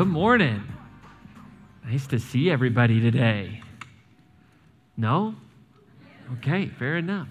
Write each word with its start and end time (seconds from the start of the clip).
Good 0.00 0.08
morning. 0.08 0.62
Nice 1.84 2.06
to 2.06 2.18
see 2.18 2.50
everybody 2.50 3.02
today. 3.02 3.60
No? 4.96 5.34
Okay, 6.38 6.68
fair 6.68 6.96
enough. 6.96 7.28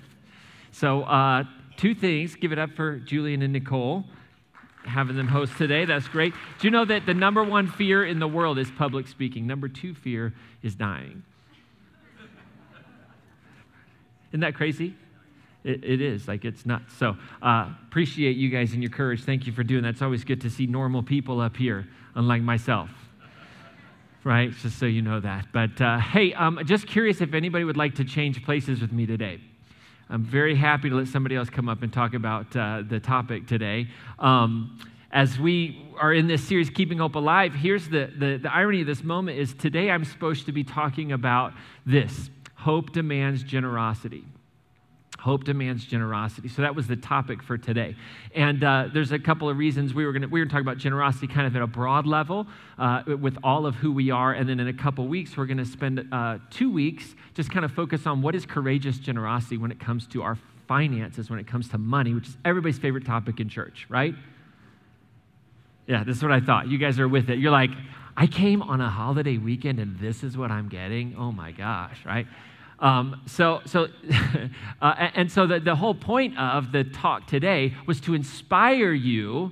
So, 0.71 1.01
uh, 1.01 1.45
two 1.77 1.95
things. 1.95 2.35
Give 2.35 2.51
it 2.51 2.59
up 2.59 2.73
for 2.73 2.99
Julian 2.99 3.41
and 3.41 3.53
Nicole 3.53 4.03
having 4.85 5.15
them 5.15 5.27
host 5.27 5.57
today. 5.57 5.85
That's 5.85 6.07
great. 6.09 6.35
Do 6.59 6.67
you 6.67 6.69
know 6.69 6.85
that 6.85 7.07
the 7.07 7.15
number 7.15 7.43
one 7.43 7.65
fear 7.65 8.05
in 8.05 8.19
the 8.19 8.27
world 8.27 8.59
is 8.59 8.69
public 8.69 9.07
speaking? 9.07 9.47
Number 9.47 9.67
two 9.67 9.95
fear 9.95 10.35
is 10.61 10.75
dying. 10.75 11.23
Isn't 14.29 14.41
that 14.41 14.53
crazy? 14.53 14.95
It, 15.63 15.83
it 15.83 16.01
is 16.01 16.27
like 16.27 16.45
it's 16.45 16.65
nuts. 16.65 16.93
So 16.95 17.17
uh, 17.41 17.69
appreciate 17.87 18.37
you 18.37 18.49
guys 18.49 18.73
and 18.73 18.81
your 18.81 18.91
courage. 18.91 19.23
Thank 19.23 19.45
you 19.45 19.53
for 19.53 19.63
doing 19.63 19.83
that. 19.83 19.89
It's 19.89 20.01
always 20.01 20.23
good 20.23 20.41
to 20.41 20.49
see 20.49 20.67
normal 20.67 21.03
people 21.03 21.41
up 21.41 21.57
here, 21.57 21.87
unlike 22.19 22.41
myself. 22.41 22.89
Right, 24.25 24.51
just 24.51 24.77
so 24.77 24.85
you 24.85 25.01
know 25.01 25.21
that. 25.21 25.47
But 25.53 25.79
uh, 25.81 25.97
hey, 25.97 26.33
um, 26.33 26.59
just 26.65 26.85
curious 26.85 27.21
if 27.21 27.33
anybody 27.33 27.63
would 27.63 27.77
like 27.77 27.95
to 27.95 28.03
change 28.03 28.43
places 28.43 28.81
with 28.81 28.91
me 28.91 29.05
today. 29.05 29.39
I'm 30.09 30.25
very 30.25 30.55
happy 30.55 30.89
to 30.89 30.95
let 30.95 31.07
somebody 31.07 31.37
else 31.37 31.49
come 31.49 31.69
up 31.69 31.81
and 31.81 31.93
talk 31.93 32.13
about 32.13 32.53
uh, 32.55 32.83
the 32.87 32.99
topic 32.99 33.47
today. 33.47 33.87
Um, 34.19 34.77
as 35.11 35.39
we 35.39 35.87
are 35.97 36.13
in 36.13 36.27
this 36.27 36.43
series, 36.43 36.69
Keeping 36.69 36.97
Hope 36.97 37.15
Alive, 37.15 37.53
here's 37.53 37.87
the, 37.87 38.11
the, 38.17 38.37
the 38.37 38.53
irony 38.53 38.81
of 38.81 38.87
this 38.87 39.03
moment 39.03 39.39
is 39.39 39.53
today 39.53 39.89
I'm 39.89 40.03
supposed 40.03 40.45
to 40.47 40.51
be 40.51 40.65
talking 40.65 41.13
about 41.13 41.53
this 41.85 42.29
hope 42.55 42.91
demands 42.91 43.43
generosity. 43.43 44.25
Hope 45.19 45.43
demands 45.43 45.83
generosity. 45.83 46.47
So 46.47 46.61
that 46.61 46.75
was 46.75 46.87
the 46.87 46.95
topic 46.95 47.43
for 47.43 47.57
today. 47.57 47.95
And 48.33 48.63
uh, 48.63 48.87
there's 48.93 49.11
a 49.11 49.19
couple 49.19 49.49
of 49.49 49.57
reasons 49.57 49.93
we 49.93 50.05
were 50.05 50.13
going 50.13 50.21
to 50.21 50.29
we 50.29 50.39
were 50.39 50.45
talking 50.45 50.61
about 50.61 50.77
generosity 50.77 51.27
kind 51.27 51.45
of 51.45 51.53
at 51.57 51.61
a 51.61 51.67
broad 51.67 52.07
level 52.07 52.47
uh, 52.77 53.03
with 53.19 53.37
all 53.43 53.65
of 53.65 53.75
who 53.75 53.91
we 53.91 54.11
are. 54.11 54.31
And 54.31 54.47
then 54.47 54.61
in 54.61 54.69
a 54.69 54.73
couple 54.73 55.07
weeks, 55.09 55.35
we're 55.35 55.45
going 55.45 55.57
to 55.57 55.65
spend 55.65 56.07
uh, 56.13 56.37
two 56.49 56.71
weeks 56.71 57.15
just 57.33 57.51
kind 57.51 57.65
of 57.65 57.71
focus 57.73 58.07
on 58.07 58.21
what 58.21 58.33
is 58.33 58.45
courageous 58.45 58.97
generosity 58.97 59.57
when 59.57 59.71
it 59.71 59.79
comes 59.79 60.07
to 60.07 60.23
our 60.23 60.37
finances, 60.69 61.29
when 61.29 61.39
it 61.39 61.47
comes 61.47 61.67
to 61.69 61.77
money, 61.77 62.13
which 62.13 62.29
is 62.29 62.37
everybody's 62.45 62.79
favorite 62.79 63.05
topic 63.05 63.41
in 63.41 63.49
church, 63.49 63.87
right? 63.89 64.15
Yeah, 65.85 66.05
this 66.05 66.15
is 66.15 66.23
what 66.23 66.31
I 66.31 66.39
thought. 66.39 66.69
You 66.69 66.77
guys 66.77 66.97
are 66.97 67.07
with 67.09 67.29
it. 67.29 67.39
You're 67.39 67.51
like, 67.51 67.71
I 68.15 68.27
came 68.27 68.61
on 68.61 68.79
a 68.79 68.89
holiday 68.89 69.37
weekend 69.37 69.79
and 69.79 69.99
this 69.99 70.23
is 70.23 70.37
what 70.37 70.51
I'm 70.51 70.69
getting. 70.69 71.15
Oh 71.17 71.31
my 71.31 71.51
gosh, 71.51 71.97
right? 72.05 72.27
Um, 72.79 73.21
so, 73.25 73.61
so 73.65 73.87
uh, 74.81 75.09
and 75.13 75.31
so 75.31 75.47
the, 75.47 75.59
the 75.59 75.75
whole 75.75 75.93
point 75.93 76.37
of 76.37 76.71
the 76.71 76.83
talk 76.83 77.27
today 77.27 77.75
was 77.85 77.99
to 78.01 78.13
inspire 78.13 78.93
you 78.93 79.51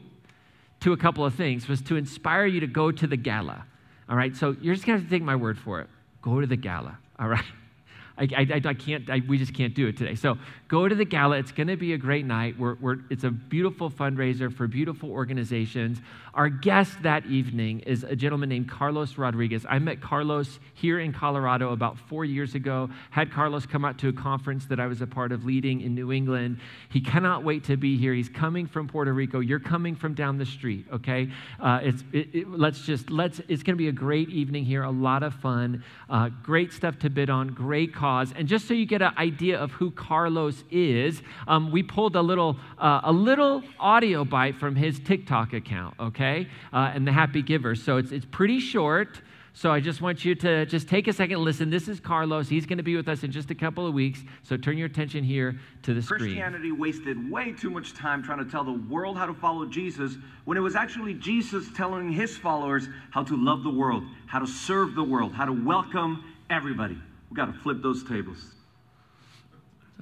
to 0.80 0.94
a 0.94 0.98
couple 0.98 1.26
of 1.26 1.36
things, 1.36 1.68
was 1.68 1.82
to 1.82 1.96
inspire 1.96 2.46
you 2.46 2.60
to 2.60 2.68
go 2.68 2.92
to 2.92 3.08
the 3.08 3.18
gala. 3.18 3.66
All 4.10 4.16
right, 4.16 4.36
so 4.36 4.56
you're 4.62 4.76
just 4.76 4.86
to 4.86 4.92
have 4.94 5.04
to 5.04 5.10
take 5.10 5.24
my 5.24 5.36
word 5.36 5.58
for 5.58 5.82
it. 5.82 5.88
Go 6.22 6.40
to 6.40 6.48
the 6.48 6.56
gala, 6.56 6.98
all 7.20 7.28
right? 7.28 7.44
I, 8.18 8.28
I, 8.36 8.62
I 8.66 8.74
can't, 8.74 9.10
I, 9.10 9.22
we 9.28 9.38
just 9.38 9.54
can't 9.54 9.76
do 9.76 9.88
it 9.88 9.98
today. 9.98 10.16
So 10.16 10.38
go 10.68 10.88
to 10.88 10.96
the 10.96 11.06
gala. 11.06 11.38
It's 11.38 11.52
going 11.52 11.68
to 11.68 11.78
be 11.78 11.94
a 11.94 11.98
great 11.98 12.26
night. 12.26 12.60
We're, 12.60 12.76
we're, 12.76 12.98
it's 13.10 13.24
a 13.24 13.32
beautiful 13.32 13.90
fundraiser 13.90 14.54
for 14.54 14.68
beautiful 14.68 15.12
organizations. 15.12 16.00
Our 16.34 16.50
guest 16.50 17.02
that 17.02 17.26
evening 17.26 17.80
is 17.80 18.04
a 18.04 18.16
gentleman 18.16 18.50
named 18.50 18.70
Carlos 18.70 19.18
Rodriguez. 19.18 19.66
I 19.68 19.80
met 19.80 20.02
Carlos 20.02 20.60
here 20.76 21.00
in 21.00 21.12
Colorado 21.12 21.72
about 21.72 21.98
four 21.98 22.26
years 22.26 22.54
ago. 22.54 22.90
Had 23.10 23.32
Carlos 23.32 23.66
come 23.66 23.84
out 23.84 23.98
to 24.00 24.10
a 24.10 24.14
conference 24.14 24.66
that 24.66 24.80
I 24.80 24.86
was 24.86 25.02
a 25.02 25.08
part 25.08 25.32
of 25.32 25.46
leading 25.46 25.82
in 25.82 25.96
New 25.96 26.12
England. 26.12 26.60
He 26.90 27.02
cannot 27.02 27.44
wait 27.44 27.64
to 27.66 27.78
be 27.78 27.98
here. 27.98 28.14
He's 28.14 28.30
coming 28.30 28.68
from 28.68 28.88
Puerto 28.88 29.14
Rico. 29.14 29.40
You're 29.40 29.60
coming 29.60 29.96
from 29.96 30.14
down 30.14 30.38
the 30.38 30.46
street, 30.46 30.86
okay? 30.94 31.32
Uh, 31.60 31.80
it's, 31.82 32.04
it, 32.14 32.28
it, 32.34 32.50
let's 32.50 32.82
just, 32.82 33.10
let's, 33.10 33.40
it's 33.48 33.64
going 33.64 33.76
to 33.76 33.82
be 33.82 33.88
a 33.88 33.94
great 33.94 34.30
evening 34.30 34.64
here, 34.64 34.84
a 34.84 34.92
lot 34.92 35.24
of 35.24 35.34
fun, 35.36 35.84
uh, 36.10 36.30
great 36.44 36.72
stuff 36.72 37.00
to 37.00 37.10
bid 37.10 37.32
on, 37.32 37.48
great 37.48 37.96
cause. 37.96 38.32
And 38.36 38.48
just 38.48 38.68
so 38.68 38.76
you 38.76 38.86
get 38.86 39.02
an 39.02 39.14
idea 39.18 39.58
of 39.58 39.72
who 39.72 39.90
Carlos 39.90 40.57
is, 40.72 41.22
um, 41.48 41.72
we 41.72 41.84
pulled 41.84 42.16
a 42.16 42.22
little, 42.22 42.58
uh, 42.78 43.02
a 43.04 43.12
little 43.12 43.64
audio 43.80 44.24
bite 44.26 44.56
from 44.56 44.76
his 44.76 45.00
TikTok 45.00 45.54
account, 45.54 45.96
okay? 46.00 46.48
Uh, 46.74 46.92
and 46.94 47.08
the 47.08 47.12
Happy 47.12 47.42
Giver. 47.42 47.76
So 47.76 47.98
it's, 47.98 48.12
it's 48.12 48.26
pretty 48.26 48.60
short. 48.60 49.22
So 49.58 49.72
I 49.72 49.80
just 49.80 50.02
want 50.02 50.24
you 50.24 50.36
to 50.36 50.68
just 50.68 50.88
take 50.88 51.08
a 51.08 51.14
second 51.14 51.44
listen. 51.44 51.72
This 51.72 51.88
is 51.88 52.00
Carlos. 52.00 52.48
He's 52.48 52.68
going 52.68 52.78
to 52.78 52.84
be 52.84 52.96
with 52.96 53.08
us 53.10 53.24
in 53.24 53.32
just 53.32 53.50
a 53.50 53.56
couple 53.56 53.88
of 53.88 53.94
weeks. 53.96 54.24
So 54.44 54.56
turn 54.56 54.78
your 54.78 54.86
attention 54.86 55.24
here 55.24 55.58
to 55.82 55.96
the 55.96 56.02
screen. 56.04 56.20
Christianity 56.20 56.72
wasted 56.72 57.32
way 57.32 57.54
too 57.54 57.72
much 57.72 57.96
time 57.96 58.22
trying 58.22 58.38
to 58.38 58.46
tell 58.46 58.64
the 58.64 58.80
world 58.88 59.18
how 59.18 59.26
to 59.26 59.34
follow 59.34 59.66
Jesus 59.66 60.16
when 60.46 60.58
it 60.58 60.62
was 60.62 60.76
actually 60.76 61.16
Jesus 61.16 61.70
telling 61.76 62.12
his 62.12 62.38
followers 62.38 62.88
how 63.10 63.24
to 63.24 63.36
love 63.36 63.64
the 63.64 63.72
world, 63.72 64.04
how 64.28 64.38
to 64.38 64.46
serve 64.46 64.94
the 64.94 65.04
world, 65.04 65.34
how 65.34 65.46
to 65.46 65.54
welcome 65.54 66.24
everybody. 66.52 67.02
We 67.32 67.36
got 67.36 67.52
to 67.52 67.60
flip 67.60 67.82
those 67.82 68.04
tables. 68.04 68.57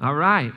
All 0.02 0.16
right. 0.16 0.52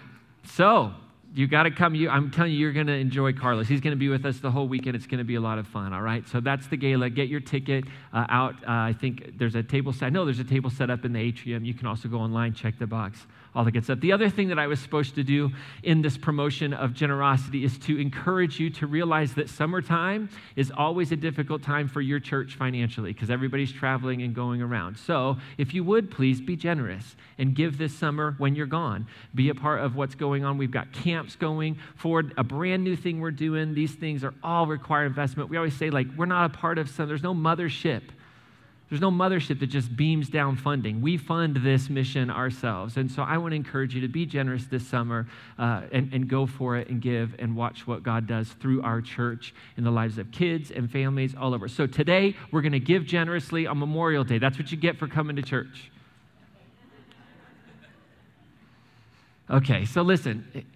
So 0.44 0.93
you 1.34 1.47
got 1.47 1.65
to 1.65 1.71
come. 1.71 1.94
You, 1.94 2.10
I'm 2.10 2.31
telling 2.31 2.53
you, 2.53 2.59
you're 2.59 2.72
going 2.72 2.87
to 2.87 2.94
enjoy 2.94 3.32
Carlos. 3.32 3.69
He's 3.69 3.81
going 3.81 3.93
to 3.93 3.99
be 3.99 4.09
with 4.09 4.25
us 4.25 4.41
the 4.41 4.50
whole 4.50 4.66
weekend. 4.66 4.97
It's 4.97 5.06
going 5.06 5.19
to 5.19 5.25
be 5.25 5.37
a 5.37 5.41
lot 5.41 5.59
of 5.59 5.66
fun. 5.69 5.93
All 5.93 6.03
right. 6.03 6.26
So 6.28 6.41
that's 6.41 6.66
the 6.66 6.76
gala. 6.76 7.10
Get 7.10 7.28
your 7.28 7.41
ticket 7.41 7.84
uh, 8.12 8.27
out. 8.28 8.54
Uh, 8.62 8.71
I 8.72 8.97
think 8.98 9.38
there's 9.38 9.54
a 9.54 9.62
table 9.62 9.93
set. 9.93 10.12
No, 10.12 10.25
there's 10.25 10.41
a 10.41 10.44
table 10.44 10.71
set 10.71 10.91
up 10.91 11.04
in 11.04 11.12
the 11.12 11.21
atrium. 11.21 11.65
You 11.65 11.75
can 11.75 11.87
also 11.87 12.09
go 12.09 12.19
online, 12.19 12.54
check 12.54 12.78
the 12.78 12.87
box 12.87 13.27
all 13.59 13.65
the 13.65 13.73
good 13.73 13.83
stuff. 13.83 13.99
The 13.99 14.13
other 14.13 14.31
thing 14.31 14.49
that 14.51 14.59
I 14.61 14.69
was 14.69 14.79
supposed 14.79 15.17
to 15.17 15.25
do 15.25 15.51
in 15.83 16.01
this 16.01 16.17
promotion 16.17 16.73
of 16.73 16.95
generosity 16.95 17.65
is 17.65 17.77
to 17.81 18.01
encourage 18.01 18.61
you 18.61 18.71
to 18.71 18.87
realize 18.87 19.35
that 19.35 19.51
summertime 19.51 20.31
is 20.55 20.71
always 20.71 21.11
a 21.11 21.17
difficult 21.17 21.61
time 21.61 21.89
for 21.89 22.01
your 22.01 22.21
church 22.21 22.55
financially 22.55 23.13
because 23.13 23.31
everybody's 23.31 23.73
traveling 23.73 24.23
and 24.23 24.33
going 24.33 24.63
around. 24.63 24.97
So, 24.97 25.39
if 25.59 25.75
you 25.75 25.83
would 25.83 26.09
please 26.09 26.41
be 26.41 26.55
generous 26.55 27.17
and 27.37 27.53
give 27.53 27.79
this 27.79 27.93
summer 27.93 28.37
when 28.39 28.55
you're 28.55 28.67
gone. 28.67 29.09
Be 29.35 29.49
a 29.49 29.57
part 29.57 29.81
of 29.81 29.97
what's 29.97 30.15
going 30.15 30.45
on. 30.45 30.57
We've 30.57 30.71
got 30.71 30.93
camps 30.93 31.35
going 31.35 31.79
forward, 31.97 32.35
a 32.37 32.45
brand 32.45 32.85
new 32.85 32.95
thing 32.95 33.21
we're 33.21 33.33
doing. 33.33 33.75
These 33.75 33.95
things 33.95 34.23
are 34.23 34.35
all 34.41 34.69
require 34.69 35.05
investment. 35.05 35.51
We 35.51 35.57
always 35.57 35.75
say, 35.75 35.91
like, 35.91 36.07
we're 36.17 36.27
not 36.27 36.55
a 36.55 36.57
part 36.57 36.79
of 36.79 36.89
some, 36.89 37.09
there's 37.09 37.25
no 37.25 37.35
mothership 37.35 38.03
there's 38.88 39.00
no 39.03 39.10
mothership 39.10 39.60
that 39.60 39.66
just 39.66 39.94
beams 39.94 40.31
down 40.31 40.56
funding. 40.56 41.03
We 41.03 41.19
fund 41.19 41.56
this 41.56 41.91
mission 41.91 42.31
ourselves. 42.31 42.97
And 42.97 43.10
so 43.10 43.22
I 43.22 43.37
want 43.37 43.53
to 43.53 43.56
encourage 43.56 43.94
you 43.94 44.00
to 44.00 44.09
be 44.09 44.25
generous 44.25 44.65
this 44.66 44.87
summer 44.87 45.26
uh, 45.59 45.82
and, 45.93 46.12
and 46.15 46.26
go 46.26 46.47
for 46.47 46.76
it 46.76 46.88
and 46.88 47.00
give 47.03 47.34
and 47.38 47.54
watch 47.54 47.87
what 47.87 48.03
God 48.03 48.27
does 48.27 48.48
through 48.60 48.82
our 48.82 49.03
church 49.03 49.54
in 49.77 49.84
the 49.84 49.91
lives 49.91 50.16
of 50.16 50.31
kids 50.31 50.71
and 50.71 50.91
families 50.91 51.34
all 51.38 51.53
over. 51.53 51.69
So 51.69 51.87
today, 51.87 52.34
we're 52.50 52.62
going 52.62 52.72
to 52.72 52.81
give 52.81 53.04
generously 53.04 53.66
on 53.66 53.78
Memorial 53.78 54.25
Day. 54.25 54.38
That's 54.38 54.59
what 54.59 54.72
you 54.72 54.78
get 54.78 54.97
for 54.97 55.06
coming 55.06 55.37
to 55.37 55.43
church. 55.43 55.91
Okay, 59.50 59.84
so 59.84 60.03
listen, 60.03 60.66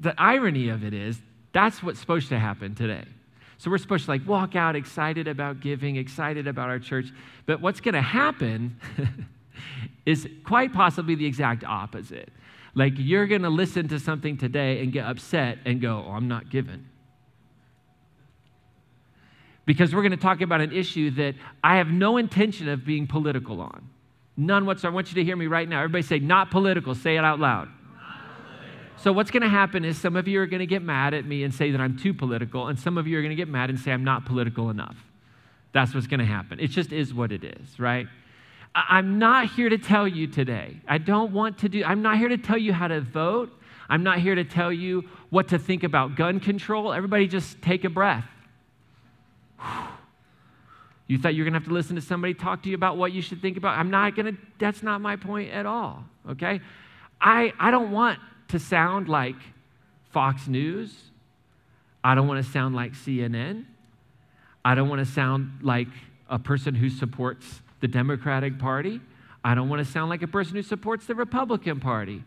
the 0.00 0.14
irony 0.18 0.68
of 0.68 0.84
it 0.84 0.94
is 0.94 1.18
that's 1.52 1.82
what's 1.82 2.00
supposed 2.00 2.28
to 2.28 2.38
happen 2.38 2.74
today. 2.74 3.04
So 3.60 3.70
we're 3.70 3.76
supposed 3.76 4.06
to 4.06 4.10
like 4.12 4.26
walk 4.26 4.56
out 4.56 4.74
excited 4.74 5.28
about 5.28 5.60
giving, 5.60 5.96
excited 5.96 6.46
about 6.46 6.70
our 6.70 6.78
church. 6.78 7.12
But 7.44 7.60
what's 7.60 7.78
going 7.78 7.92
to 7.92 8.00
happen 8.00 8.80
is 10.06 10.26
quite 10.46 10.72
possibly 10.72 11.14
the 11.14 11.26
exact 11.26 11.62
opposite. 11.62 12.30
Like 12.74 12.94
you're 12.96 13.26
going 13.26 13.42
to 13.42 13.50
listen 13.50 13.86
to 13.88 14.00
something 14.00 14.38
today 14.38 14.82
and 14.82 14.90
get 14.90 15.04
upset 15.04 15.58
and 15.66 15.78
go, 15.78 16.02
oh, 16.08 16.12
I'm 16.12 16.26
not 16.26 16.48
giving. 16.48 16.86
Because 19.66 19.94
we're 19.94 20.02
going 20.02 20.12
to 20.12 20.16
talk 20.16 20.40
about 20.40 20.62
an 20.62 20.72
issue 20.72 21.10
that 21.10 21.34
I 21.62 21.76
have 21.76 21.88
no 21.88 22.16
intention 22.16 22.66
of 22.66 22.86
being 22.86 23.06
political 23.06 23.60
on. 23.60 23.90
None 24.38 24.64
whatsoever. 24.64 24.94
I 24.94 24.94
want 24.94 25.10
you 25.10 25.16
to 25.16 25.24
hear 25.24 25.36
me 25.36 25.48
right 25.48 25.68
now. 25.68 25.80
Everybody 25.80 26.00
say, 26.00 26.18
not 26.18 26.50
political. 26.50 26.94
Say 26.94 27.18
it 27.18 27.24
out 27.24 27.38
loud. 27.38 27.68
So, 28.96 29.12
what's 29.12 29.30
going 29.30 29.42
to 29.42 29.48
happen 29.48 29.84
is 29.84 29.96
some 29.96 30.16
of 30.16 30.28
you 30.28 30.40
are 30.40 30.46
going 30.46 30.60
to 30.60 30.66
get 30.66 30.82
mad 30.82 31.14
at 31.14 31.24
me 31.24 31.42
and 31.42 31.54
say 31.54 31.70
that 31.70 31.80
I'm 31.80 31.96
too 31.96 32.12
political, 32.12 32.68
and 32.68 32.78
some 32.78 32.98
of 32.98 33.06
you 33.06 33.18
are 33.18 33.22
going 33.22 33.30
to 33.30 33.36
get 33.36 33.48
mad 33.48 33.70
and 33.70 33.78
say 33.78 33.92
I'm 33.92 34.04
not 34.04 34.26
political 34.26 34.68
enough. 34.68 34.96
That's 35.72 35.94
what's 35.94 36.06
going 36.06 36.20
to 36.20 36.26
happen. 36.26 36.60
It 36.60 36.68
just 36.68 36.92
is 36.92 37.14
what 37.14 37.32
it 37.32 37.44
is, 37.44 37.78
right? 37.78 38.06
I'm 38.74 39.18
not 39.18 39.50
here 39.50 39.68
to 39.68 39.78
tell 39.78 40.06
you 40.06 40.26
today. 40.26 40.76
I 40.86 40.98
don't 40.98 41.32
want 41.32 41.58
to 41.58 41.68
do, 41.68 41.84
I'm 41.84 42.02
not 42.02 42.18
here 42.18 42.28
to 42.28 42.38
tell 42.38 42.58
you 42.58 42.72
how 42.72 42.88
to 42.88 43.00
vote. 43.00 43.50
I'm 43.88 44.04
not 44.04 44.20
here 44.20 44.36
to 44.36 44.44
tell 44.44 44.72
you 44.72 45.08
what 45.30 45.48
to 45.48 45.58
think 45.58 45.82
about 45.82 46.14
gun 46.14 46.38
control. 46.38 46.92
Everybody 46.92 47.26
just 47.26 47.60
take 47.62 47.84
a 47.84 47.90
breath. 47.90 48.26
You 51.06 51.18
thought 51.18 51.34
you 51.34 51.42
were 51.42 51.50
going 51.50 51.54
to 51.54 51.58
have 51.58 51.66
to 51.66 51.74
listen 51.74 51.96
to 51.96 52.02
somebody 52.02 52.34
talk 52.34 52.62
to 52.62 52.68
you 52.68 52.76
about 52.76 52.96
what 52.96 53.10
you 53.10 53.20
should 53.20 53.42
think 53.42 53.56
about? 53.56 53.76
I'm 53.76 53.90
not 53.90 54.14
going 54.14 54.26
to, 54.26 54.40
that's 54.60 54.80
not 54.80 55.00
my 55.00 55.16
point 55.16 55.50
at 55.50 55.66
all, 55.66 56.04
okay? 56.30 56.60
I, 57.20 57.52
I 57.58 57.72
don't 57.72 57.90
want 57.90 58.20
to 58.50 58.58
sound 58.58 59.08
like 59.08 59.36
Fox 60.12 60.48
News. 60.48 60.94
I 62.02 62.14
don't 62.14 62.26
want 62.26 62.44
to 62.44 62.50
sound 62.50 62.74
like 62.74 62.92
CNN. 62.92 63.64
I 64.64 64.74
don't 64.74 64.88
want 64.88 65.04
to 65.06 65.12
sound 65.12 65.60
like 65.62 65.88
a 66.28 66.38
person 66.38 66.74
who 66.74 66.90
supports 66.90 67.60
the 67.80 67.88
Democratic 67.88 68.58
Party. 68.58 69.00
I 69.42 69.54
don't 69.54 69.68
want 69.68 69.84
to 69.84 69.90
sound 69.90 70.10
like 70.10 70.22
a 70.22 70.28
person 70.28 70.54
who 70.54 70.62
supports 70.62 71.06
the 71.06 71.14
Republican 71.14 71.80
Party. 71.80 72.22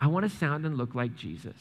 I 0.00 0.06
want 0.08 0.30
to 0.30 0.36
sound 0.36 0.66
and 0.66 0.76
look 0.76 0.94
like 0.94 1.16
Jesus. 1.16 1.56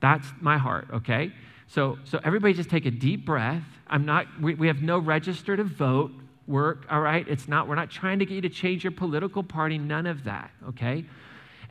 That's 0.00 0.26
my 0.40 0.58
heart, 0.58 0.88
okay? 0.92 1.32
So, 1.68 1.98
so 2.04 2.20
everybody 2.24 2.54
just 2.54 2.70
take 2.70 2.86
a 2.86 2.90
deep 2.90 3.26
breath. 3.26 3.62
I'm 3.86 4.06
not, 4.06 4.26
we, 4.40 4.54
we 4.54 4.66
have 4.68 4.82
no 4.82 4.98
register 4.98 5.56
to 5.56 5.64
vote 5.64 6.12
work, 6.46 6.86
all 6.90 7.00
right? 7.00 7.26
It's 7.28 7.48
not, 7.48 7.68
we're 7.68 7.74
not 7.74 7.90
trying 7.90 8.18
to 8.20 8.26
get 8.26 8.34
you 8.34 8.40
to 8.42 8.48
change 8.48 8.84
your 8.84 8.92
political 8.92 9.42
party, 9.42 9.76
none 9.76 10.06
of 10.06 10.24
that, 10.24 10.50
okay? 10.68 11.04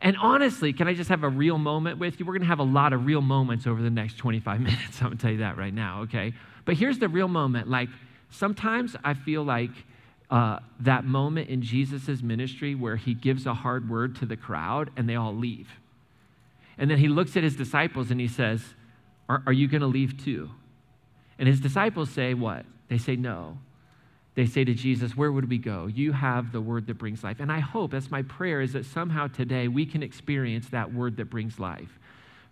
And 0.00 0.16
honestly, 0.16 0.72
can 0.72 0.86
I 0.86 0.94
just 0.94 1.10
have 1.10 1.24
a 1.24 1.28
real 1.28 1.58
moment 1.58 1.98
with 1.98 2.20
you? 2.20 2.26
We're 2.26 2.34
going 2.34 2.42
to 2.42 2.48
have 2.48 2.60
a 2.60 2.64
lot 2.64 2.92
of 2.92 3.04
real 3.04 3.20
moments 3.20 3.66
over 3.66 3.82
the 3.82 3.90
next 3.90 4.16
25 4.16 4.60
minutes. 4.60 5.00
I'm 5.00 5.08
going 5.08 5.18
to 5.18 5.22
tell 5.22 5.32
you 5.32 5.38
that 5.38 5.56
right 5.56 5.74
now, 5.74 6.02
okay? 6.02 6.34
But 6.64 6.76
here's 6.76 6.98
the 6.98 7.08
real 7.08 7.28
moment. 7.28 7.68
Like, 7.68 7.88
sometimes 8.30 8.94
I 9.02 9.14
feel 9.14 9.42
like 9.42 9.70
uh, 10.30 10.58
that 10.80 11.04
moment 11.04 11.48
in 11.48 11.62
Jesus' 11.62 12.22
ministry 12.22 12.74
where 12.74 12.96
he 12.96 13.14
gives 13.14 13.46
a 13.46 13.54
hard 13.54 13.88
word 13.88 14.16
to 14.16 14.26
the 14.26 14.36
crowd 14.36 14.90
and 14.96 15.08
they 15.08 15.16
all 15.16 15.34
leave. 15.34 15.68
And 16.76 16.90
then 16.90 16.98
he 16.98 17.08
looks 17.08 17.36
at 17.36 17.42
his 17.42 17.56
disciples 17.56 18.10
and 18.10 18.20
he 18.20 18.28
says, 18.28 18.62
Are, 19.28 19.42
are 19.46 19.52
you 19.52 19.66
going 19.66 19.80
to 19.80 19.86
leave 19.86 20.22
too? 20.22 20.50
And 21.38 21.48
his 21.48 21.60
disciples 21.60 22.10
say, 22.10 22.34
What? 22.34 22.66
They 22.88 22.98
say, 22.98 23.16
No. 23.16 23.58
They 24.38 24.46
say 24.46 24.62
to 24.62 24.72
Jesus, 24.72 25.16
Where 25.16 25.32
would 25.32 25.50
we 25.50 25.58
go? 25.58 25.88
You 25.88 26.12
have 26.12 26.52
the 26.52 26.60
word 26.60 26.86
that 26.86 26.96
brings 26.96 27.24
life. 27.24 27.40
And 27.40 27.50
I 27.50 27.58
hope, 27.58 27.90
that's 27.90 28.08
my 28.08 28.22
prayer, 28.22 28.60
is 28.60 28.72
that 28.74 28.86
somehow 28.86 29.26
today 29.26 29.66
we 29.66 29.84
can 29.84 30.00
experience 30.00 30.68
that 30.68 30.94
word 30.94 31.16
that 31.16 31.24
brings 31.24 31.58
life, 31.58 31.98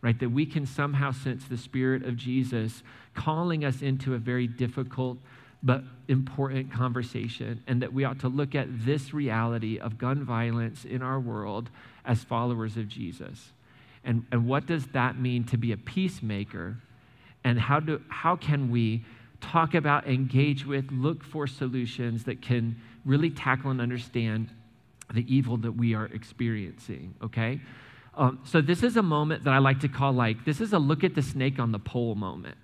right? 0.03 0.19
That 0.19 0.31
we 0.31 0.47
can 0.47 0.67
somehow 0.67 1.13
sense 1.13 1.45
the 1.45 1.57
Spirit 1.57 2.03
of 2.03 2.17
Jesus 2.17 2.83
calling 3.15 3.65
us 3.65 3.83
into 3.83 4.15
a 4.15 4.19
very 4.19 4.49
difficult 4.49 5.19
but 5.63 5.85
important 6.09 6.73
conversation, 6.73 7.63
and 7.69 7.81
that 7.83 7.93
we 7.93 8.03
ought 8.03 8.19
to 8.19 8.29
look 8.29 8.57
at 8.57 8.67
this 8.85 9.15
reality 9.15 9.79
of 9.79 9.97
gun 9.97 10.25
violence 10.25 10.85
in 10.85 11.03
our 11.03 11.21
world 11.21 11.71
as 12.05 12.25
followers 12.25 12.77
of 12.77 12.89
Jesus. 12.89 13.53
And, 14.03 14.27
and 14.33 14.49
what 14.49 14.67
does 14.67 14.87
that 14.89 15.21
mean 15.21 15.45
to 15.45 15.57
be 15.57 15.71
a 15.71 15.77
peacemaker? 15.77 16.79
And 17.45 17.61
how, 17.61 17.79
do, 17.79 18.03
how 18.09 18.35
can 18.35 18.73
we 18.73 19.05
talk 19.41 19.75
about, 19.75 20.07
engage 20.07 20.65
with, 20.65 20.91
look 20.91 21.23
for 21.25 21.47
solutions 21.47 22.25
that 22.25 22.43
can 22.43 22.77
really 23.05 23.31
tackle 23.31 23.71
and 23.71 23.81
understand 23.81 24.51
the 25.13 25.25
evil 25.33 25.57
that 25.59 25.73
we 25.73 25.95
are 25.95 26.07
experiencing, 26.07 27.15
okay? 27.23 27.61
Um, 28.15 28.41
so, 28.45 28.61
this 28.61 28.83
is 28.83 28.97
a 28.97 29.03
moment 29.03 29.45
that 29.45 29.53
I 29.53 29.59
like 29.59 29.81
to 29.81 29.89
call 29.89 30.13
like, 30.13 30.45
this 30.45 30.61
is 30.61 30.73
a 30.73 30.79
look 30.79 31.05
at 31.05 31.15
the 31.15 31.23
snake 31.23 31.59
on 31.59 31.71
the 31.71 31.79
pole 31.79 32.15
moment. 32.15 32.57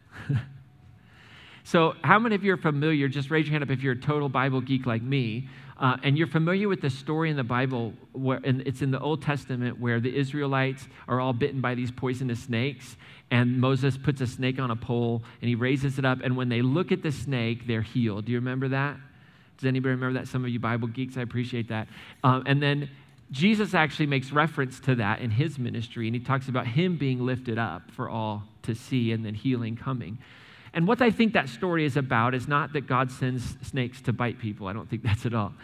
so, 1.65 1.95
how 2.03 2.19
many 2.19 2.35
of 2.35 2.43
you 2.43 2.55
are 2.55 2.59
familiar? 2.59 3.09
Just 3.09 3.31
raise 3.31 3.47
your 3.47 3.53
hand 3.53 3.63
up 3.63 3.71
if 3.71 3.83
you're 3.83 3.93
a 3.93 4.01
total 4.01 4.29
Bible 4.29 4.61
geek 4.61 4.87
like 4.87 5.03
me. 5.03 5.49
Uh, 5.79 5.97
and 6.05 6.17
you're 6.17 6.29
familiar 6.29 6.69
with 6.69 6.81
the 6.81 6.91
story 6.91 7.29
in 7.29 7.37
the 7.37 7.43
Bible, 7.43 7.93
where, 8.13 8.41
and 8.45 8.61
it's 8.67 8.83
in 8.83 8.93
the 8.93 9.01
Old 9.01 9.21
Testament, 9.21 9.81
where 9.81 9.99
the 9.99 10.15
Israelites 10.15 10.87
are 11.09 11.19
all 11.19 11.33
bitten 11.33 11.61
by 11.61 11.75
these 11.75 11.91
poisonous 11.91 12.41
snakes, 12.41 12.97
and 13.33 13.59
Moses 13.59 13.97
puts 13.97 14.21
a 14.21 14.27
snake 14.27 14.61
on 14.61 14.71
a 14.71 14.77
pole 14.77 15.23
and 15.41 15.49
he 15.49 15.55
raises 15.55 15.99
it 15.99 16.05
up. 16.05 16.19
And 16.23 16.37
when 16.37 16.51
they 16.51 16.61
look 16.61 16.93
at 16.93 17.03
the 17.03 17.11
snake, 17.11 17.67
they're 17.67 17.81
healed. 17.81 18.27
Do 18.27 18.33
you 18.33 18.39
remember 18.39 18.69
that? 18.69 18.99
Does 19.57 19.67
anybody 19.67 19.95
remember 19.95 20.21
that? 20.21 20.29
Some 20.29 20.45
of 20.45 20.51
you 20.51 20.61
Bible 20.61 20.87
geeks, 20.87 21.17
I 21.17 21.23
appreciate 21.23 21.69
that. 21.71 21.89
Um, 22.23 22.43
and 22.47 22.63
then 22.63 22.91
Jesus 23.31 23.73
actually 23.73 24.07
makes 24.07 24.33
reference 24.33 24.79
to 24.81 24.97
that 24.97 25.21
in 25.21 25.31
his 25.31 25.59
ministry, 25.59 26.07
and 26.07 26.15
he 26.15 26.21
talks 26.21 26.49
about 26.49 26.67
him 26.67 26.99
being 26.99 27.25
lifted 27.25 27.57
up 27.57 27.91
for 27.93 28.11
all 28.11 28.43
to 28.65 28.75
see 28.75 29.13
and 29.13 29.25
then 29.25 29.33
healing 29.33 29.77
coming. 29.77 30.19
And 30.75 30.87
what 30.87 31.01
I 31.01 31.11
think 31.11 31.33
that 31.33 31.49
story 31.49 31.87
is 31.87 31.97
about 31.97 32.35
is 32.35 32.47
not 32.47 32.75
that 32.75 32.87
God 32.87 33.11
sends 33.11 33.57
snakes 33.63 34.03
to 34.03 34.13
bite 34.13 34.39
people. 34.39 34.67
I 34.67 34.75
don't 34.75 34.91
think 34.91 35.03
that's 35.05 35.25
at 35.25 35.33
all. 35.33 35.55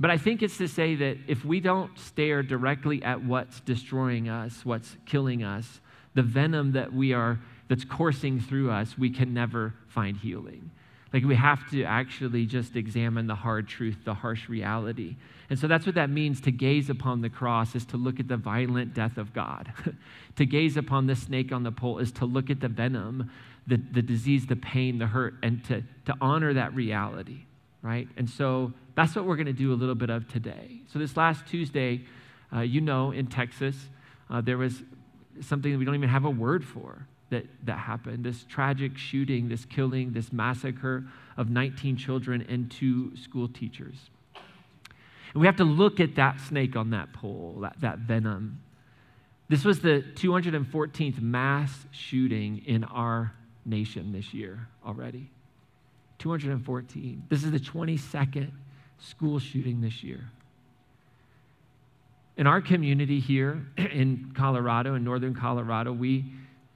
But 0.00 0.10
I 0.10 0.18
think 0.18 0.42
it's 0.42 0.58
to 0.58 0.66
say 0.66 0.96
that 0.96 1.18
if 1.28 1.44
we 1.44 1.60
don't 1.60 1.96
stare 1.96 2.42
directly 2.42 3.04
at 3.04 3.22
what's 3.22 3.60
destroying 3.60 4.28
us, 4.28 4.64
what's 4.64 4.96
killing 5.06 5.44
us, 5.44 5.80
the 6.14 6.22
venom 6.22 6.72
that 6.72 6.92
we 6.92 7.12
are 7.12 7.38
that's 7.68 7.84
coursing 7.84 8.40
through 8.40 8.70
us, 8.70 8.96
we 8.98 9.10
can 9.10 9.34
never 9.34 9.74
find 9.88 10.16
healing. 10.16 10.70
Like 11.12 11.24
we 11.24 11.36
have 11.36 11.70
to 11.70 11.84
actually 11.84 12.44
just 12.44 12.74
examine 12.74 13.28
the 13.28 13.36
hard 13.36 13.68
truth, 13.68 13.98
the 14.04 14.14
harsh 14.14 14.48
reality. 14.48 15.14
And 15.48 15.56
so 15.56 15.68
that's 15.68 15.86
what 15.86 15.94
that 15.94 16.10
means 16.10 16.40
to 16.40 16.50
gaze 16.50 16.90
upon 16.90 17.20
the 17.20 17.30
cross 17.30 17.76
is 17.76 17.84
to 17.86 17.96
look 17.96 18.18
at 18.18 18.26
the 18.26 18.36
violent 18.36 18.94
death 18.94 19.16
of 19.16 19.32
God. 19.32 19.72
to 20.36 20.44
gaze 20.44 20.76
upon 20.76 21.06
the 21.06 21.14
snake 21.14 21.52
on 21.52 21.62
the 21.62 21.70
pole 21.70 21.98
is 21.98 22.10
to 22.12 22.24
look 22.24 22.50
at 22.50 22.60
the 22.60 22.68
venom, 22.68 23.30
the, 23.66 23.76
the 23.76 24.02
disease, 24.02 24.46
the 24.46 24.56
pain, 24.56 24.98
the 24.98 25.06
hurt, 25.06 25.34
and 25.42 25.62
to, 25.66 25.84
to 26.06 26.14
honor 26.20 26.52
that 26.54 26.74
reality, 26.74 27.42
right? 27.80 28.08
And 28.16 28.28
so 28.28 28.72
that's 28.96 29.14
what 29.14 29.24
we're 29.24 29.36
going 29.36 29.46
to 29.46 29.52
do 29.52 29.72
a 29.72 29.76
little 29.76 29.94
bit 29.94 30.10
of 30.10 30.26
today. 30.26 30.80
So 30.92 30.98
this 30.98 31.16
last 31.16 31.46
Tuesday, 31.46 32.02
uh, 32.52 32.60
you 32.60 32.80
know, 32.80 33.12
in 33.12 33.28
Texas, 33.28 33.76
uh, 34.30 34.40
there 34.40 34.58
was 34.58 34.82
something 35.40 35.72
that 35.72 35.78
we 35.78 35.84
don't 35.84 35.94
even 35.94 36.08
have 36.08 36.24
a 36.24 36.30
word 36.30 36.64
for 36.64 37.06
that, 37.30 37.46
that 37.64 37.78
happened 37.78 38.24
this 38.24 38.44
tragic 38.44 38.96
shooting, 38.96 39.48
this 39.48 39.64
killing, 39.64 40.12
this 40.12 40.32
massacre 40.32 41.04
of 41.36 41.50
19 41.50 41.96
children 41.96 42.44
and 42.48 42.70
two 42.70 43.16
school 43.16 43.48
teachers. 43.48 43.96
And 45.32 45.40
we 45.40 45.46
have 45.46 45.56
to 45.56 45.64
look 45.64 45.98
at 46.00 46.14
that 46.14 46.40
snake 46.40 46.76
on 46.76 46.90
that 46.90 47.12
pole, 47.12 47.58
that, 47.62 47.80
that 47.80 47.98
venom. 47.98 48.60
This 49.48 49.64
was 49.64 49.80
the 49.80 50.04
214th 50.14 51.20
mass 51.20 51.86
shooting 51.90 52.62
in 52.66 52.84
our 52.84 53.32
nation 53.66 54.12
this 54.12 54.32
year 54.32 54.68
already. 54.86 55.30
214. 56.18 57.24
This 57.28 57.42
is 57.42 57.50
the 57.50 57.58
22nd 57.58 58.50
school 58.98 59.38
shooting 59.38 59.80
this 59.80 60.02
year. 60.02 60.30
In 62.36 62.46
our 62.46 62.60
community 62.60 63.20
here 63.20 63.64
in 63.76 64.32
Colorado, 64.34 64.94
in 64.94 65.04
northern 65.04 65.34
Colorado, 65.34 65.92
we 65.92 66.24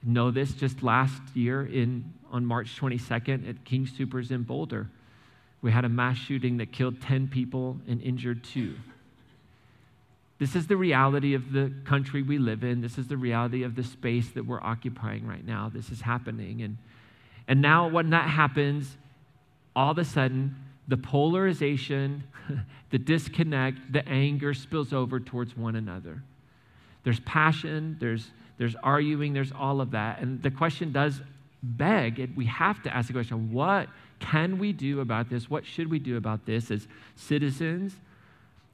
know 0.03 0.31
this 0.31 0.53
just 0.53 0.81
last 0.83 1.21
year 1.33 1.65
in, 1.65 2.13
on 2.31 2.45
March 2.45 2.79
22nd 2.79 3.49
at 3.49 3.65
King 3.65 3.85
Soopers 3.85 4.31
in 4.31 4.43
Boulder. 4.43 4.89
We 5.61 5.71
had 5.71 5.83
a 5.83 5.89
mass 5.89 6.17
shooting 6.17 6.57
that 6.57 6.71
killed 6.71 7.01
10 7.01 7.27
people 7.27 7.77
and 7.87 8.01
injured 8.01 8.43
two. 8.45 8.75
This 10.37 10.55
is 10.55 10.67
the 10.67 10.77
reality 10.77 11.33
of 11.33 11.51
the 11.51 11.73
country 11.83 12.21
we 12.21 12.37
live 12.37 12.63
in. 12.63 12.79
This 12.79 12.97
is 12.97 13.07
the 13.07 13.17
reality 13.17 13.63
of 13.63 13.75
the 13.75 13.83
space 13.83 14.29
that 14.29 14.45
we're 14.45 14.61
occupying 14.61 15.27
right 15.27 15.45
now. 15.45 15.69
This 15.73 15.89
is 15.89 15.99
happening. 15.99 16.61
And, 16.61 16.77
and 17.45 17.61
now, 17.61 17.89
when 17.89 18.11
that 18.11 18.29
happens, 18.29 18.95
all 19.75 19.91
of 19.91 19.97
a 19.97 20.05
sudden, 20.05 20.55
the 20.89 20.97
polarization, 20.97 22.23
the 22.89 22.97
disconnect, 22.97 23.93
the 23.93 24.07
anger 24.09 24.53
spills 24.53 24.91
over 24.91 25.19
towards 25.19 25.55
one 25.55 25.75
another. 25.75 26.21
There's 27.03 27.19
passion, 27.21 27.95
there's, 27.99 28.31
there's 28.57 28.75
arguing, 28.83 29.31
there's 29.31 29.51
all 29.51 29.79
of 29.81 29.91
that. 29.91 30.19
And 30.19 30.41
the 30.41 30.51
question 30.51 30.91
does 30.91 31.21
beg, 31.61 32.33
we 32.35 32.45
have 32.47 32.81
to 32.83 32.93
ask 32.93 33.07
the 33.07 33.13
question 33.13 33.53
what 33.53 33.87
can 34.19 34.57
we 34.57 34.73
do 34.73 34.99
about 34.99 35.29
this? 35.29 35.49
What 35.49 35.65
should 35.65 35.89
we 35.89 35.99
do 35.99 36.17
about 36.17 36.45
this 36.45 36.71
as 36.71 36.87
citizens? 37.15 37.95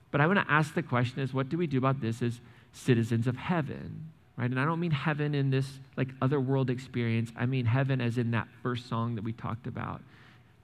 But 0.09 0.21
I 0.21 0.27
want 0.27 0.39
to 0.39 0.51
ask 0.51 0.73
the 0.73 0.83
question 0.83 1.19
is 1.19 1.33
what 1.33 1.49
do 1.49 1.57
we 1.57 1.67
do 1.67 1.77
about 1.77 1.99
this 2.01 2.21
as 2.21 2.39
citizens 2.71 3.27
of 3.27 3.35
heaven? 3.35 4.09
Right? 4.37 4.49
And 4.49 4.59
I 4.59 4.65
don't 4.65 4.79
mean 4.79 4.91
heaven 4.91 5.35
in 5.35 5.49
this 5.49 5.67
like 5.97 6.09
other 6.21 6.39
world 6.39 6.69
experience. 6.69 7.31
I 7.35 7.45
mean 7.45 7.65
heaven 7.65 7.99
as 7.99 8.17
in 8.17 8.31
that 8.31 8.47
first 8.63 8.87
song 8.87 9.15
that 9.15 9.23
we 9.23 9.33
talked 9.33 9.67
about 9.67 10.01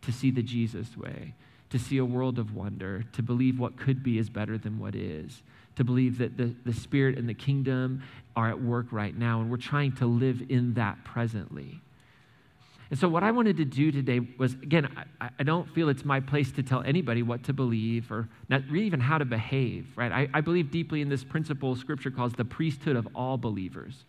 to 0.02 0.12
see 0.12 0.32
the 0.32 0.44
Jesus 0.44 0.98
way, 0.98 1.34
to 1.70 1.80
see 1.80 1.98
a 1.98 2.06
world 2.06 2.40
of 2.40 2.56
wonder, 2.56 3.04
to 3.14 3.24
believe 3.24 3.60
what 3.60 3.78
could 3.78 4.04
be 4.04 4.18
is 4.18 4.30
better 4.30 4.58
than 4.58 4.80
what 4.80 4.96
is, 4.96 5.42
to 5.76 5.84
believe 5.84 6.18
that 6.18 6.38
the, 6.38 6.56
the 6.66 6.74
Spirit 6.74 7.18
and 7.18 7.30
the 7.30 7.34
kingdom 7.34 8.04
are 8.36 8.50
at 8.50 8.62
work 8.62 8.88
right 8.92 9.18
now, 9.18 9.42
and 9.42 9.50
we're 9.50 9.58
trying 9.58 9.92
to 9.94 10.06
live 10.06 10.42
in 10.50 10.74
that 10.74 11.04
presently. 11.04 11.82
And 12.92 13.00
so, 13.00 13.08
what 13.08 13.24
I 13.24 13.32
wanted 13.32 13.56
to 13.58 13.66
do 13.66 13.90
today 13.90 14.20
was 14.38 14.54
again, 14.56 14.90
I, 15.22 15.30
I, 15.40 15.44
don't 15.44 15.68
feel 15.74 15.88
it's 15.88 16.04
my 16.04 16.20
place 16.20 16.52
to 16.52 16.64
tell 16.64 16.84
anybody 16.84 17.24
what 17.24 17.46
to 17.46 17.54
believe 17.54 18.12
or 18.12 18.28
not 18.50 18.64
really 18.70 18.86
even 18.86 19.00
how 19.00 19.18
to 19.18 19.24
behave, 19.24 19.88
right? 19.96 20.12
I, 20.12 20.28
I 20.34 20.42
believe 20.42 20.72
deeply 20.72 21.00
in 21.00 21.08
this 21.08 21.24
principle 21.24 21.78
Scripture 21.78 22.12
calls 22.12 22.34
the 22.34 22.44
priesthood 22.44 22.98
of 22.98 23.08
all 23.16 23.38
believers. 23.38 24.04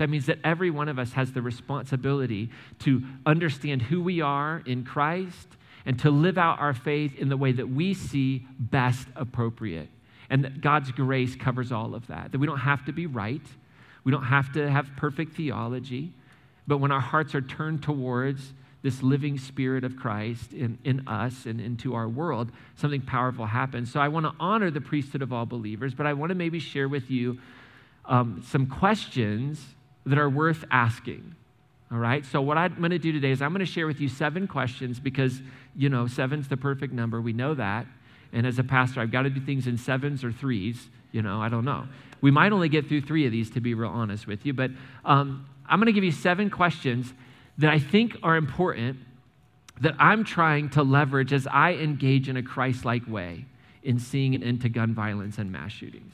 That 0.00 0.08
means 0.08 0.24
that 0.26 0.38
every 0.42 0.70
one 0.70 0.88
of 0.88 0.98
us 0.98 1.12
has 1.12 1.30
the 1.32 1.42
responsibility 1.42 2.48
to 2.78 3.02
understand 3.26 3.82
who 3.82 4.02
we 4.02 4.22
are 4.22 4.62
in 4.64 4.82
Christ 4.82 5.46
and 5.84 5.98
to 5.98 6.10
live 6.10 6.38
out 6.38 6.58
our 6.58 6.72
faith 6.72 7.18
in 7.18 7.28
the 7.28 7.36
way 7.36 7.52
that 7.52 7.68
we 7.68 7.92
see 7.92 8.46
best 8.58 9.06
appropriate. 9.14 9.90
And 10.30 10.42
that 10.42 10.62
God's 10.62 10.90
grace 10.90 11.36
covers 11.36 11.70
all 11.70 11.94
of 11.94 12.06
that. 12.06 12.32
That 12.32 12.38
we 12.38 12.46
don't 12.46 12.60
have 12.60 12.82
to 12.86 12.92
be 12.92 13.06
right, 13.06 13.42
we 14.02 14.10
don't 14.10 14.24
have 14.24 14.50
to 14.54 14.70
have 14.70 14.88
perfect 14.96 15.36
theology, 15.36 16.14
but 16.66 16.78
when 16.78 16.92
our 16.92 17.00
hearts 17.00 17.34
are 17.34 17.42
turned 17.42 17.82
towards 17.82 18.54
this 18.80 19.02
living 19.02 19.36
spirit 19.36 19.84
of 19.84 19.98
Christ 19.98 20.54
in, 20.54 20.78
in 20.82 21.06
us 21.08 21.44
and 21.44 21.60
into 21.60 21.94
our 21.94 22.08
world, 22.08 22.52
something 22.76 23.02
powerful 23.02 23.44
happens. 23.44 23.92
So 23.92 24.00
I 24.00 24.08
want 24.08 24.24
to 24.24 24.32
honor 24.40 24.70
the 24.70 24.80
priesthood 24.80 25.20
of 25.20 25.30
all 25.30 25.44
believers, 25.44 25.92
but 25.92 26.06
I 26.06 26.14
want 26.14 26.30
to 26.30 26.34
maybe 26.34 26.58
share 26.58 26.88
with 26.88 27.10
you 27.10 27.38
um, 28.06 28.42
some 28.48 28.66
questions 28.66 29.62
that 30.10 30.18
are 30.18 30.28
worth 30.28 30.64
asking. 30.70 31.34
All 31.90 31.98
right? 31.98 32.24
So, 32.24 32.40
what 32.40 32.58
I'm 32.58 32.76
going 32.76 32.90
to 32.90 32.98
do 32.98 33.12
today 33.12 33.30
is 33.30 33.42
I'm 33.42 33.52
going 33.52 33.60
to 33.60 33.72
share 33.72 33.86
with 33.86 34.00
you 34.00 34.08
seven 34.08 34.46
questions 34.46 35.00
because, 35.00 35.40
you 35.74 35.88
know, 35.88 36.06
seven's 36.06 36.48
the 36.48 36.56
perfect 36.56 36.92
number. 36.92 37.20
We 37.20 37.32
know 37.32 37.54
that. 37.54 37.86
And 38.32 38.46
as 38.46 38.58
a 38.58 38.64
pastor, 38.64 39.00
I've 39.00 39.10
got 39.10 39.22
to 39.22 39.30
do 39.30 39.40
things 39.40 39.66
in 39.66 39.76
sevens 39.76 40.22
or 40.22 40.30
threes. 40.30 40.88
You 41.10 41.22
know, 41.22 41.40
I 41.40 41.48
don't 41.48 41.64
know. 41.64 41.86
We 42.20 42.30
might 42.30 42.52
only 42.52 42.68
get 42.68 42.86
through 42.86 43.00
three 43.02 43.26
of 43.26 43.32
these, 43.32 43.50
to 43.50 43.60
be 43.60 43.74
real 43.74 43.90
honest 43.90 44.26
with 44.26 44.46
you. 44.46 44.52
But 44.52 44.70
um, 45.04 45.46
I'm 45.68 45.78
going 45.80 45.86
to 45.86 45.92
give 45.92 46.04
you 46.04 46.12
seven 46.12 46.50
questions 46.50 47.12
that 47.58 47.70
I 47.70 47.78
think 47.78 48.16
are 48.22 48.36
important 48.36 48.98
that 49.80 49.94
I'm 49.98 50.24
trying 50.24 50.68
to 50.70 50.82
leverage 50.82 51.32
as 51.32 51.46
I 51.46 51.72
engage 51.72 52.28
in 52.28 52.36
a 52.36 52.42
Christ 52.42 52.84
like 52.84 53.06
way 53.08 53.46
in 53.82 53.98
seeing 53.98 54.34
an 54.34 54.42
end 54.42 54.60
to 54.60 54.68
gun 54.68 54.94
violence 54.94 55.38
and 55.38 55.50
mass 55.50 55.72
shootings. 55.72 56.12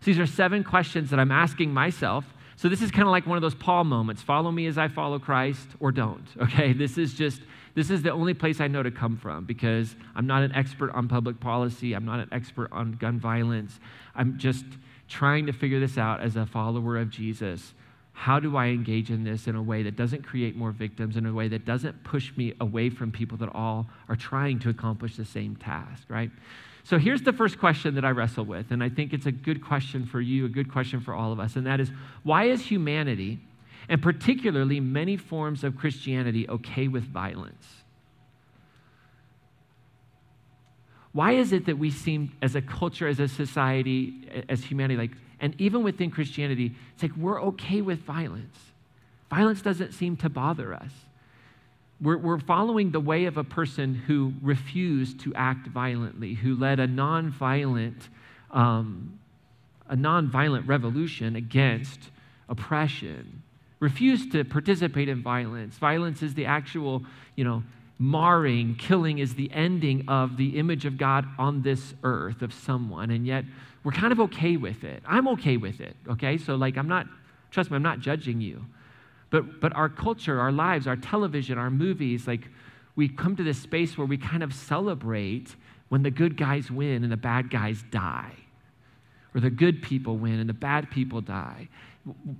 So 0.00 0.06
these 0.06 0.18
are 0.18 0.26
seven 0.26 0.62
questions 0.62 1.10
that 1.10 1.18
I'm 1.18 1.32
asking 1.32 1.74
myself. 1.74 2.24
So 2.58 2.68
this 2.68 2.82
is 2.82 2.90
kind 2.90 3.04
of 3.04 3.12
like 3.12 3.24
one 3.24 3.38
of 3.38 3.42
those 3.42 3.54
Paul 3.54 3.84
moments 3.84 4.20
follow 4.20 4.50
me 4.50 4.66
as 4.66 4.76
I 4.78 4.88
follow 4.88 5.20
Christ 5.20 5.68
or 5.78 5.92
don't. 5.92 6.26
Okay, 6.42 6.72
this 6.72 6.98
is 6.98 7.14
just. 7.14 7.40
This 7.74 7.90
is 7.90 8.02
the 8.02 8.10
only 8.10 8.34
place 8.34 8.60
I 8.60 8.66
know 8.66 8.82
to 8.82 8.90
come 8.90 9.16
from 9.16 9.44
because 9.44 9.94
I'm 10.16 10.26
not 10.26 10.42
an 10.42 10.52
expert 10.52 10.90
on 10.90 11.06
public 11.06 11.38
policy. 11.38 11.92
I'm 11.92 12.04
not 12.04 12.18
an 12.18 12.28
expert 12.32 12.70
on 12.72 12.92
gun 12.92 13.20
violence. 13.20 13.78
I'm 14.16 14.36
just 14.36 14.64
trying 15.06 15.46
to 15.46 15.52
figure 15.52 15.78
this 15.78 15.96
out 15.96 16.20
as 16.20 16.34
a 16.34 16.44
follower 16.44 16.98
of 16.98 17.10
Jesus 17.10 17.74
how 18.18 18.40
do 18.40 18.56
I 18.56 18.66
engage 18.66 19.12
in 19.12 19.22
this 19.22 19.46
in 19.46 19.54
a 19.54 19.62
way 19.62 19.84
that 19.84 19.94
doesn't 19.94 20.24
create 20.24 20.56
more 20.56 20.72
victims, 20.72 21.16
in 21.16 21.24
a 21.24 21.32
way 21.32 21.46
that 21.46 21.64
doesn't 21.64 22.02
push 22.02 22.36
me 22.36 22.52
away 22.60 22.90
from 22.90 23.12
people 23.12 23.38
that 23.38 23.48
all 23.54 23.86
are 24.08 24.16
trying 24.16 24.58
to 24.60 24.70
accomplish 24.70 25.14
the 25.14 25.24
same 25.24 25.54
task, 25.54 26.02
right? 26.08 26.32
So 26.88 26.96
here's 26.98 27.20
the 27.20 27.34
first 27.34 27.58
question 27.58 27.96
that 27.96 28.04
I 28.06 28.12
wrestle 28.12 28.46
with, 28.46 28.70
and 28.70 28.82
I 28.82 28.88
think 28.88 29.12
it's 29.12 29.26
a 29.26 29.30
good 29.30 29.62
question 29.62 30.06
for 30.06 30.22
you, 30.22 30.46
a 30.46 30.48
good 30.48 30.72
question 30.72 31.02
for 31.02 31.12
all 31.12 31.32
of 31.32 31.38
us, 31.38 31.54
and 31.54 31.66
that 31.66 31.80
is 31.80 31.92
why 32.22 32.44
is 32.44 32.62
humanity, 32.62 33.40
and 33.90 34.00
particularly 34.00 34.80
many 34.80 35.18
forms 35.18 35.64
of 35.64 35.76
Christianity, 35.76 36.48
okay 36.48 36.88
with 36.88 37.04
violence? 37.04 37.66
Why 41.12 41.32
is 41.32 41.52
it 41.52 41.66
that 41.66 41.76
we 41.76 41.90
seem, 41.90 42.32
as 42.40 42.54
a 42.54 42.62
culture, 42.62 43.06
as 43.06 43.20
a 43.20 43.28
society, 43.28 44.46
as 44.48 44.64
humanity, 44.64 44.96
like 44.96 45.12
and 45.40 45.54
even 45.60 45.82
within 45.82 46.10
Christianity, 46.10 46.74
it's 46.94 47.02
like 47.02 47.14
we're 47.18 47.42
okay 47.42 47.82
with 47.82 47.98
violence. 47.98 48.56
Violence 49.28 49.60
doesn't 49.60 49.92
seem 49.92 50.16
to 50.16 50.30
bother 50.30 50.72
us. 50.72 50.92
We're, 52.00 52.18
we're 52.18 52.38
following 52.38 52.92
the 52.92 53.00
way 53.00 53.24
of 53.24 53.36
a 53.36 53.44
person 53.44 53.94
who 53.94 54.32
refused 54.40 55.20
to 55.20 55.34
act 55.34 55.66
violently, 55.66 56.34
who 56.34 56.54
led 56.54 56.78
a 56.78 56.86
nonviolent, 56.86 58.08
um, 58.52 59.18
a 59.88 59.96
nonviolent 59.96 60.68
revolution 60.68 61.34
against 61.34 62.10
oppression, 62.48 63.42
refused 63.80 64.32
to 64.32 64.44
participate 64.44 65.08
in 65.08 65.22
violence. 65.22 65.76
Violence 65.76 66.22
is 66.22 66.34
the 66.34 66.46
actual, 66.46 67.02
you 67.34 67.44
know, 67.44 67.62
marring, 67.98 68.76
killing 68.76 69.18
is 69.18 69.34
the 69.34 69.50
ending 69.52 70.08
of 70.08 70.36
the 70.36 70.58
image 70.58 70.84
of 70.84 70.96
God 70.98 71.26
on 71.36 71.62
this 71.62 71.94
earth 72.04 72.42
of 72.42 72.54
someone. 72.54 73.10
And 73.10 73.26
yet 73.26 73.44
we're 73.82 73.92
kind 73.92 74.12
of 74.12 74.20
okay 74.20 74.56
with 74.56 74.84
it. 74.84 75.02
I'm 75.06 75.26
okay 75.28 75.56
with 75.56 75.80
it, 75.80 75.96
okay? 76.08 76.38
So, 76.38 76.54
like, 76.54 76.76
I'm 76.76 76.88
not, 76.88 77.06
trust 77.50 77.70
me, 77.70 77.76
I'm 77.76 77.82
not 77.82 77.98
judging 77.98 78.40
you. 78.40 78.64
But, 79.30 79.60
but 79.60 79.74
our 79.76 79.88
culture, 79.88 80.40
our 80.40 80.52
lives, 80.52 80.86
our 80.86 80.96
television, 80.96 81.58
our 81.58 81.70
movies, 81.70 82.26
like, 82.26 82.48
we 82.96 83.08
come 83.08 83.36
to 83.36 83.44
this 83.44 83.58
space 83.58 83.96
where 83.96 84.06
we 84.06 84.16
kind 84.16 84.42
of 84.42 84.52
celebrate 84.52 85.54
when 85.88 86.02
the 86.02 86.10
good 86.10 86.36
guys 86.36 86.70
win 86.70 87.02
and 87.02 87.12
the 87.12 87.16
bad 87.16 87.50
guys 87.50 87.84
die. 87.90 88.32
Or 89.34 89.40
the 89.40 89.50
good 89.50 89.82
people 89.82 90.16
win 90.16 90.40
and 90.40 90.48
the 90.48 90.54
bad 90.54 90.90
people 90.90 91.20
die. 91.20 91.68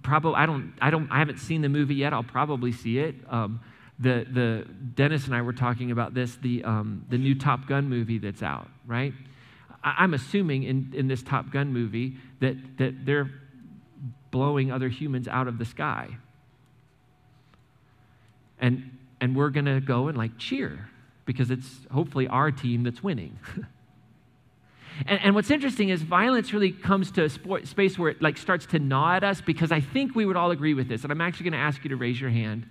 Probably, 0.02 0.35
I 0.35 0.47
don't, 0.47 0.73
I 0.80 0.90
don't, 0.90 1.11
I 1.12 1.18
haven't 1.18 1.38
seen 1.38 1.61
the 1.61 1.68
movie 1.68 1.95
yet. 1.95 2.12
I'll 2.12 2.23
probably 2.23 2.73
see 2.73 2.99
it. 2.99 3.14
Um, 3.28 3.61
the, 3.99 4.26
the 4.30 4.66
Dennis 4.95 5.26
and 5.26 5.35
I 5.35 5.42
were 5.42 5.52
talking 5.52 5.90
about 5.90 6.14
this, 6.14 6.37
the, 6.37 6.64
um, 6.64 7.04
the 7.09 7.18
new 7.18 7.35
Top 7.35 7.66
Gun 7.66 7.88
movie 7.88 8.18
that's 8.18 8.42
out, 8.42 8.68
right? 8.87 9.12
I'm 9.85 10.14
assuming 10.14 10.64
in, 10.64 10.92
in 10.95 11.09
this 11.09 11.23
Top 11.23 11.50
Gun 11.52 11.73
movie 11.73 12.16
that, 12.40 12.57
that 12.78 13.04
they're 13.04 13.30
blowing 14.30 14.73
other 14.73 14.88
humans 14.88 15.28
out 15.28 15.47
of 15.49 15.59
the 15.59 15.64
sky. 15.64 16.09
And, 18.60 18.98
and 19.20 19.36
we're 19.36 19.50
going 19.50 19.66
to 19.66 19.80
go 19.80 20.08
and 20.08 20.16
like 20.16 20.38
cheer 20.38 20.88
because 21.24 21.50
it's 21.50 21.68
hopefully 21.92 22.26
our 22.28 22.50
team 22.50 22.82
that's 22.82 23.02
winning. 23.02 23.38
and, 25.06 25.20
and 25.22 25.34
what's 25.34 25.50
interesting 25.50 25.90
is 25.90 26.02
violence 26.02 26.52
really 26.52 26.72
comes 26.72 27.10
to 27.12 27.24
a 27.24 27.66
space 27.66 27.98
where 27.98 28.10
it 28.10 28.22
like 28.22 28.38
starts 28.38 28.66
to 28.66 28.78
gnaw 28.78 29.14
at 29.14 29.24
us 29.24 29.40
because 29.40 29.70
I 29.70 29.80
think 29.80 30.14
we 30.14 30.24
would 30.24 30.36
all 30.36 30.50
agree 30.50 30.74
with 30.74 30.88
this. 30.88 31.02
And 31.02 31.12
I'm 31.12 31.20
actually 31.20 31.44
going 31.44 31.60
to 31.60 31.66
ask 31.66 31.84
you 31.84 31.90
to 31.90 31.96
raise 31.96 32.20
your 32.20 32.30
hand. 32.30 32.68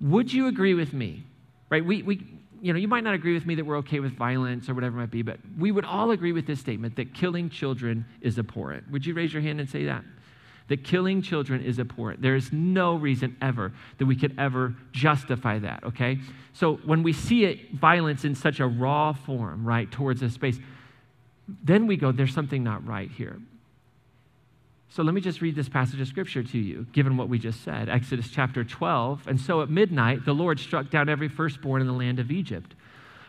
Would 0.00 0.32
you 0.32 0.48
agree 0.48 0.74
with 0.74 0.92
me? 0.92 1.24
Right? 1.70 1.84
We, 1.84 2.02
we, 2.02 2.26
you 2.60 2.72
know, 2.72 2.78
you 2.78 2.88
might 2.88 3.04
not 3.04 3.14
agree 3.14 3.34
with 3.34 3.46
me 3.46 3.54
that 3.56 3.64
we're 3.64 3.78
okay 3.78 4.00
with 4.00 4.12
violence 4.12 4.68
or 4.68 4.74
whatever 4.74 4.98
it 4.98 5.00
might 5.00 5.10
be, 5.10 5.22
but 5.22 5.38
we 5.58 5.72
would 5.72 5.84
all 5.84 6.10
agree 6.10 6.32
with 6.32 6.46
this 6.46 6.60
statement 6.60 6.96
that 6.96 7.14
killing 7.14 7.50
children 7.50 8.04
is 8.20 8.38
abhorrent. 8.38 8.90
Would 8.90 9.04
you 9.04 9.14
raise 9.14 9.32
your 9.32 9.42
hand 9.42 9.58
and 9.58 9.68
say 9.68 9.86
that? 9.86 10.04
That 10.72 10.84
killing 10.84 11.20
children 11.20 11.62
is 11.62 11.78
abhorrent. 11.78 12.22
There 12.22 12.34
is 12.34 12.50
no 12.50 12.94
reason 12.94 13.36
ever 13.42 13.74
that 13.98 14.06
we 14.06 14.16
could 14.16 14.34
ever 14.38 14.74
justify 14.90 15.58
that, 15.58 15.84
okay? 15.84 16.18
So 16.54 16.76
when 16.76 17.02
we 17.02 17.12
see 17.12 17.44
it, 17.44 17.74
violence 17.74 18.24
in 18.24 18.34
such 18.34 18.58
a 18.58 18.66
raw 18.66 19.12
form, 19.12 19.66
right, 19.66 19.90
towards 19.90 20.22
a 20.22 20.30
space, 20.30 20.58
then 21.62 21.86
we 21.86 21.98
go, 21.98 22.10
there's 22.10 22.32
something 22.32 22.64
not 22.64 22.86
right 22.86 23.10
here. 23.10 23.38
So 24.88 25.02
let 25.02 25.12
me 25.12 25.20
just 25.20 25.42
read 25.42 25.56
this 25.56 25.68
passage 25.68 26.00
of 26.00 26.08
scripture 26.08 26.42
to 26.42 26.58
you, 26.58 26.86
given 26.94 27.18
what 27.18 27.28
we 27.28 27.38
just 27.38 27.62
said. 27.62 27.90
Exodus 27.90 28.30
chapter 28.30 28.64
12. 28.64 29.28
And 29.28 29.38
so 29.38 29.60
at 29.60 29.68
midnight, 29.68 30.24
the 30.24 30.32
Lord 30.32 30.58
struck 30.58 30.88
down 30.88 31.10
every 31.10 31.28
firstborn 31.28 31.82
in 31.82 31.86
the 31.86 31.92
land 31.92 32.18
of 32.18 32.30
Egypt, 32.30 32.74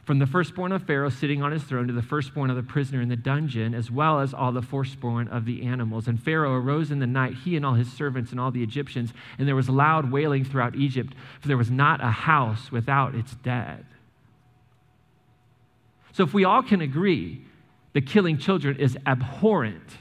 from 0.03 0.19
the 0.19 0.27
firstborn 0.27 0.73
of 0.73 0.83
Pharaoh 0.83 1.09
sitting 1.09 1.41
on 1.41 1.53
his 1.53 1.63
throne 1.63 1.87
to 1.87 1.93
the 1.93 2.01
firstborn 2.01 2.49
of 2.49 2.57
the 2.57 2.63
prisoner 2.63 3.01
in 3.01 3.07
the 3.07 3.15
dungeon, 3.15 3.73
as 3.73 3.89
well 3.89 4.19
as 4.19 4.33
all 4.33 4.51
the 4.51 4.61
firstborn 4.61 5.29
of 5.29 5.45
the 5.45 5.63
animals. 5.63 6.07
And 6.07 6.21
Pharaoh 6.21 6.55
arose 6.55 6.91
in 6.91 6.99
the 6.99 7.07
night, 7.07 7.35
he 7.45 7.55
and 7.55 7.65
all 7.65 7.75
his 7.75 7.91
servants 7.91 8.31
and 8.31 8.39
all 8.39 8.51
the 8.51 8.63
Egyptians, 8.63 9.13
and 9.37 9.47
there 9.47 9.55
was 9.55 9.69
loud 9.69 10.11
wailing 10.11 10.43
throughout 10.43 10.75
Egypt, 10.75 11.13
for 11.39 11.47
there 11.47 11.57
was 11.57 11.71
not 11.71 12.03
a 12.03 12.11
house 12.11 12.69
without 12.71 13.15
its 13.15 13.33
dead. 13.35 13.85
So 16.11 16.23
if 16.23 16.33
we 16.33 16.43
all 16.43 16.61
can 16.61 16.81
agree 16.81 17.41
that 17.93 18.05
killing 18.05 18.37
children 18.37 18.77
is 18.77 18.97
abhorrent, 19.05 19.97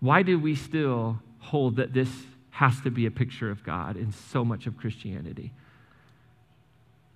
why 0.00 0.22
do 0.22 0.38
we 0.38 0.54
still 0.54 1.20
hold 1.40 1.76
that 1.76 1.92
this 1.92 2.08
has 2.50 2.80
to 2.82 2.90
be 2.90 3.06
a 3.06 3.10
picture 3.10 3.50
of 3.50 3.64
God 3.64 3.96
in 3.96 4.12
so 4.12 4.44
much 4.44 4.66
of 4.66 4.76
Christianity? 4.76 5.52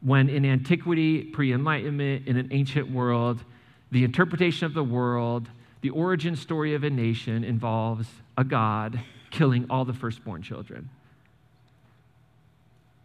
When 0.03 0.29
in 0.29 0.45
antiquity, 0.45 1.23
pre 1.23 1.53
enlightenment, 1.53 2.27
in 2.27 2.37
an 2.37 2.49
ancient 2.51 2.91
world, 2.91 3.43
the 3.91 4.05
interpretation 4.05 4.67
of 4.67 4.75
the 4.75 4.83
world, 4.83 5.49
the 5.81 5.91
origin 5.91 6.35
story 6.37 6.75
of 6.75 6.85
a 6.85 6.91
nation 6.91 7.45
involves 7.45 8.09
a 8.37 8.45
God 8.45 9.01
killing 9.31 9.67
all 9.71 9.85
the 9.85 9.93
firstborn 9.93 10.43
children. 10.43 10.89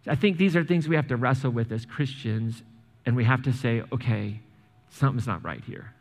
I 0.07 0.15
think 0.15 0.37
these 0.37 0.55
are 0.55 0.63
things 0.63 0.87
we 0.87 0.95
have 0.95 1.07
to 1.07 1.17
wrestle 1.17 1.51
with 1.51 1.71
as 1.71 1.85
Christians, 1.85 2.63
and 3.05 3.15
we 3.15 3.25
have 3.25 3.43
to 3.43 3.53
say, 3.53 3.83
okay, 3.91 4.39
something's 4.89 5.27
not 5.27 5.43
right 5.43 5.63
here. 5.65 5.93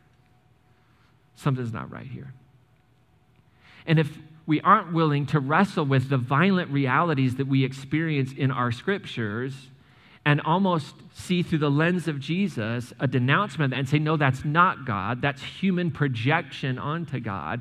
Something's 1.34 1.72
not 1.72 1.90
right 1.90 2.06
here. 2.06 2.32
And 3.86 3.98
if 3.98 4.18
we 4.46 4.60
aren't 4.60 4.92
willing 4.92 5.26
to 5.26 5.40
wrestle 5.40 5.84
with 5.84 6.08
the 6.08 6.16
violent 6.16 6.70
realities 6.70 7.36
that 7.36 7.46
we 7.46 7.64
experience 7.64 8.32
in 8.32 8.50
our 8.50 8.70
scriptures 8.70 9.68
and 10.26 10.40
almost 10.40 10.96
see 11.14 11.44
through 11.44 11.58
the 11.58 11.70
lens 11.70 12.08
of 12.08 12.18
Jesus 12.18 12.92
a 12.98 13.06
denouncement 13.06 13.72
and 13.72 13.88
say, 13.88 14.00
no, 14.00 14.16
that's 14.16 14.44
not 14.44 14.84
God, 14.84 15.22
that's 15.22 15.40
human 15.40 15.92
projection 15.92 16.80
onto 16.80 17.20
God, 17.20 17.60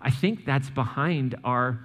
I 0.00 0.10
think 0.10 0.46
that's 0.46 0.70
behind 0.70 1.34
our 1.44 1.78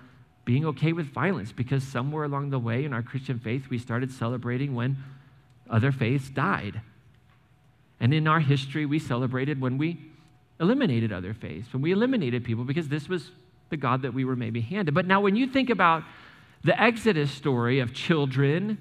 being 0.46 0.66
okay 0.68 0.94
with 0.94 1.08
violence 1.08 1.52
because 1.52 1.84
somewhere 1.84 2.24
along 2.24 2.50
the 2.50 2.60
way 2.60 2.86
in 2.86 2.94
our 2.94 3.04
Christian 3.04 3.40
faith, 3.40 3.70
we 3.70 3.78
started 3.78 4.10
celebrating 4.10 4.74
when 4.74 4.98
other 5.70 5.92
faiths 5.92 6.30
died. 6.30 6.82
And 8.00 8.14
in 8.14 8.26
our 8.26 8.40
history, 8.40 8.86
we 8.86 9.00
celebrated 9.00 9.60
when 9.60 9.78
we 9.78 10.00
eliminated 10.62 11.12
other 11.12 11.34
faiths, 11.34 11.72
when 11.74 11.82
we 11.82 11.92
eliminated 11.92 12.46
people 12.46 12.64
because 12.64 12.88
this 12.88 13.10
was 13.10 13.32
the 13.70 13.78
God 13.78 14.02
that 14.04 14.14
we 14.14 14.24
were 14.24 14.38
maybe 14.38 14.62
handed. 14.62 14.94
But 14.94 15.06
now, 15.06 15.20
when 15.20 15.36
you 15.36 15.48
think 15.48 15.70
about 15.70 16.04
the 16.64 16.80
Exodus 16.82 17.32
story 17.32 17.80
of 17.80 17.94
children, 17.94 18.78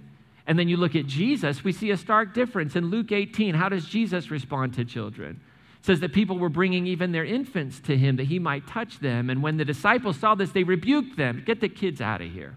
and 0.47 0.59
then 0.59 0.69
you 0.69 0.77
look 0.77 0.97
at 0.97 1.07
Jesus, 1.07 1.63
we 1.65 1.73
see 1.73 1.91
a 1.91 1.97
stark 1.97 2.35
difference. 2.35 2.77
In 2.77 2.91
Luke 2.91 3.13
18, 3.13 3.55
how 3.55 3.69
does 3.69 3.85
Jesus 3.85 4.31
respond 4.31 4.75
to 4.75 4.85
children? 4.85 5.41
It 5.81 5.87
says 5.87 6.01
that 6.01 6.13
people 6.13 6.39
were 6.39 6.49
bringing 6.49 6.87
even 6.87 7.13
their 7.13 7.25
infants 7.25 7.81
to 7.81 7.97
him 7.97 8.17
that 8.17 8.27
he 8.27 8.39
might 8.39 8.67
touch 8.67 8.99
them. 8.99 9.31
And 9.31 9.43
when 9.43 9.57
the 9.57 9.65
disciples 9.65 10.19
saw 10.19 10.35
this, 10.35 10.51
they 10.51 10.65
rebuked 10.65 11.17
them 11.17 11.43
Get 11.47 11.61
the 11.61 11.69
kids 11.69 12.01
out 12.01 12.21
of 12.21 12.31
here. 12.31 12.57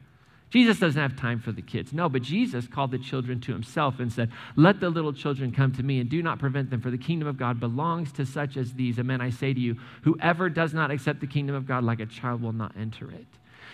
Jesus 0.54 0.78
doesn't 0.78 1.02
have 1.02 1.16
time 1.16 1.40
for 1.40 1.52
the 1.52 1.64
kids. 1.64 1.94
No, 1.94 2.08
but 2.08 2.22
Jesus 2.22 2.68
called 2.68 2.92
the 2.92 3.00
children 3.00 3.42
to 3.42 3.52
himself 3.52 4.00
and 4.00 4.14
said, 4.14 4.32
Let 4.56 4.80
the 4.80 4.92
little 4.92 5.12
children 5.12 5.52
come 5.52 5.72
to 5.74 5.82
me 5.82 6.00
and 6.00 6.08
do 6.08 6.22
not 6.22 6.38
prevent 6.38 6.70
them, 6.70 6.80
for 6.80 6.92
the 6.92 6.98
kingdom 6.98 7.28
of 7.28 7.38
God 7.38 7.60
belongs 7.60 8.12
to 8.14 8.26
such 8.26 8.56
as 8.56 8.72
these. 8.74 9.00
Amen. 9.00 9.20
I 9.20 9.32
say 9.32 9.52
to 9.52 9.60
you, 9.60 9.78
whoever 10.04 10.50
does 10.50 10.72
not 10.72 10.92
accept 10.92 11.22
the 11.22 11.28
kingdom 11.28 11.56
of 11.56 11.66
God 11.66 11.84
like 11.84 12.02
a 12.02 12.06
child 12.06 12.44
will 12.44 12.54
not 12.54 12.74
enter 12.78 13.10
it. 13.10 13.26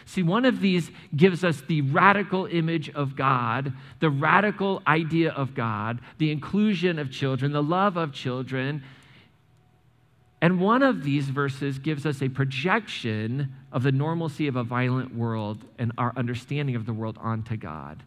See, 0.10 0.24
one 0.24 0.46
of 0.46 0.60
these 0.60 0.90
gives 1.16 1.44
us 1.44 1.62
the 1.62 1.82
radical 1.82 2.48
image 2.48 2.90
of 2.90 3.16
God, 3.16 3.74
the 4.00 4.10
radical 4.10 4.82
idea 4.88 5.30
of 5.30 5.54
God, 5.54 6.00
the 6.18 6.32
inclusion 6.32 6.98
of 6.98 7.12
children, 7.12 7.52
the 7.52 7.62
love 7.62 7.96
of 7.96 8.12
children, 8.12 8.82
and 10.42 10.60
one 10.60 10.82
of 10.82 11.04
these 11.04 11.30
verses 11.30 11.78
gives 11.78 12.08
us 12.08 12.24
a 12.24 12.30
projection 12.30 13.54
of 13.72 13.84
the 13.84 13.92
normalcy 13.92 14.48
of 14.48 14.56
a 14.56 14.64
violent 14.64 15.14
world 15.14 15.64
and 15.78 15.92
our 15.96 16.12
understanding 16.18 16.76
of 16.76 16.88
the 16.88 16.94
world 16.94 17.20
onto 17.22 17.56
God. 17.56 18.02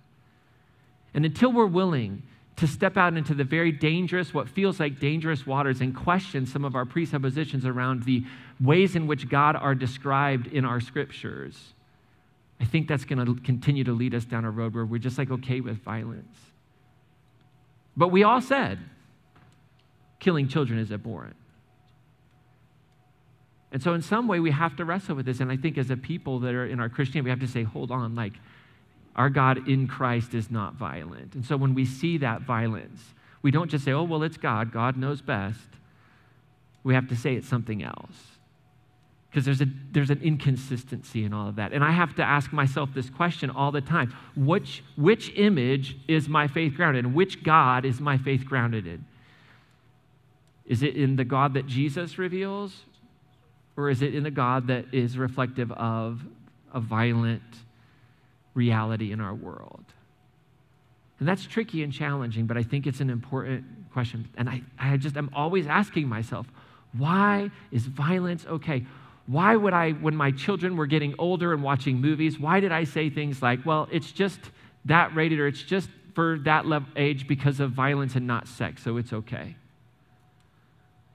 And 1.14 1.24
until 1.24 1.52
we're 1.52 1.66
willing 1.66 2.24
to 2.56 2.66
step 2.66 2.96
out 2.96 3.16
into 3.16 3.32
the 3.32 3.44
very 3.44 3.70
dangerous, 3.70 4.34
what 4.34 4.48
feels 4.48 4.80
like 4.80 4.98
dangerous 4.98 5.46
waters, 5.46 5.80
and 5.80 5.94
question 5.94 6.46
some 6.46 6.64
of 6.64 6.74
our 6.74 6.84
presuppositions 6.84 7.64
around 7.64 8.02
the 8.02 8.24
ways 8.60 8.96
in 8.96 9.06
which 9.06 9.28
God 9.28 9.54
are 9.54 9.76
described 9.76 10.48
in 10.48 10.64
our 10.64 10.80
scriptures, 10.80 11.74
I 12.62 12.64
think 12.64 12.86
that's 12.86 13.04
going 13.04 13.26
to 13.26 13.34
continue 13.42 13.82
to 13.82 13.92
lead 13.92 14.14
us 14.14 14.24
down 14.24 14.44
a 14.44 14.50
road 14.50 14.74
where 14.76 14.86
we're 14.86 14.98
just 14.98 15.18
like 15.18 15.32
okay 15.32 15.60
with 15.60 15.82
violence. 15.82 16.38
But 17.96 18.08
we 18.08 18.22
all 18.22 18.40
said 18.40 18.78
killing 20.20 20.46
children 20.46 20.78
is 20.78 20.92
abhorrent. 20.92 21.34
And 23.72 23.82
so, 23.82 23.94
in 23.94 24.02
some 24.02 24.28
way, 24.28 24.38
we 24.38 24.52
have 24.52 24.76
to 24.76 24.84
wrestle 24.84 25.16
with 25.16 25.26
this. 25.26 25.40
And 25.40 25.50
I 25.50 25.56
think 25.56 25.76
as 25.76 25.90
a 25.90 25.96
people 25.96 26.38
that 26.40 26.54
are 26.54 26.66
in 26.66 26.78
our 26.78 26.88
Christianity, 26.88 27.24
we 27.24 27.30
have 27.30 27.40
to 27.40 27.48
say, 27.48 27.64
hold 27.64 27.90
on, 27.90 28.14
like, 28.14 28.34
our 29.16 29.28
God 29.28 29.68
in 29.68 29.88
Christ 29.88 30.32
is 30.32 30.50
not 30.50 30.74
violent. 30.74 31.34
And 31.34 31.44
so, 31.44 31.56
when 31.56 31.74
we 31.74 31.84
see 31.84 32.18
that 32.18 32.42
violence, 32.42 33.02
we 33.40 33.50
don't 33.50 33.70
just 33.70 33.84
say, 33.84 33.92
oh, 33.92 34.04
well, 34.04 34.22
it's 34.22 34.36
God, 34.36 34.72
God 34.72 34.96
knows 34.96 35.20
best. 35.20 35.58
We 36.84 36.94
have 36.94 37.08
to 37.08 37.16
say 37.16 37.34
it's 37.34 37.48
something 37.48 37.82
else. 37.82 38.16
Because 39.32 39.46
there's, 39.46 39.62
a, 39.62 39.66
there's 39.92 40.10
an 40.10 40.20
inconsistency 40.22 41.24
in 41.24 41.32
all 41.32 41.48
of 41.48 41.56
that. 41.56 41.72
And 41.72 41.82
I 41.82 41.90
have 41.90 42.14
to 42.16 42.22
ask 42.22 42.52
myself 42.52 42.90
this 42.94 43.08
question 43.08 43.48
all 43.48 43.72
the 43.72 43.80
time 43.80 44.14
which, 44.36 44.84
which 44.96 45.32
image 45.36 45.96
is 46.06 46.28
my 46.28 46.46
faith 46.46 46.74
grounded 46.74 47.06
in? 47.06 47.14
Which 47.14 47.42
God 47.42 47.86
is 47.86 47.98
my 47.98 48.18
faith 48.18 48.44
grounded 48.44 48.86
in? 48.86 49.06
Is 50.66 50.82
it 50.82 50.96
in 50.96 51.16
the 51.16 51.24
God 51.24 51.54
that 51.54 51.66
Jesus 51.66 52.18
reveals? 52.18 52.82
Or 53.74 53.88
is 53.88 54.02
it 54.02 54.14
in 54.14 54.26
a 54.26 54.30
God 54.30 54.66
that 54.66 54.92
is 54.92 55.16
reflective 55.16 55.72
of 55.72 56.20
a 56.74 56.80
violent 56.80 57.42
reality 58.52 59.12
in 59.12 59.20
our 59.20 59.34
world? 59.34 59.84
And 61.18 61.28
that's 61.28 61.46
tricky 61.46 61.82
and 61.82 61.92
challenging, 61.92 62.46
but 62.46 62.58
I 62.58 62.62
think 62.62 62.86
it's 62.86 63.00
an 63.00 63.08
important 63.08 63.64
question. 63.92 64.28
And 64.36 64.50
I, 64.50 64.62
I 64.78 64.96
just, 64.98 65.16
I'm 65.16 65.30
always 65.34 65.66
asking 65.66 66.06
myself, 66.06 66.46
why 66.98 67.50
is 67.70 67.86
violence 67.86 68.44
okay? 68.44 68.84
Why 69.26 69.54
would 69.56 69.72
I, 69.72 69.92
when 69.92 70.16
my 70.16 70.30
children 70.32 70.76
were 70.76 70.86
getting 70.86 71.14
older 71.18 71.52
and 71.52 71.62
watching 71.62 72.00
movies, 72.00 72.38
why 72.38 72.60
did 72.60 72.72
I 72.72 72.84
say 72.84 73.08
things 73.08 73.40
like, 73.40 73.64
well, 73.64 73.88
it's 73.92 74.10
just 74.10 74.40
that 74.84 75.14
rated 75.14 75.38
or 75.38 75.46
it's 75.46 75.62
just 75.62 75.88
for 76.14 76.38
that 76.44 76.66
level, 76.66 76.88
age 76.96 77.26
because 77.28 77.60
of 77.60 77.70
violence 77.70 78.16
and 78.16 78.26
not 78.26 78.48
sex, 78.48 78.82
so 78.82 78.96
it's 78.96 79.12
okay? 79.12 79.56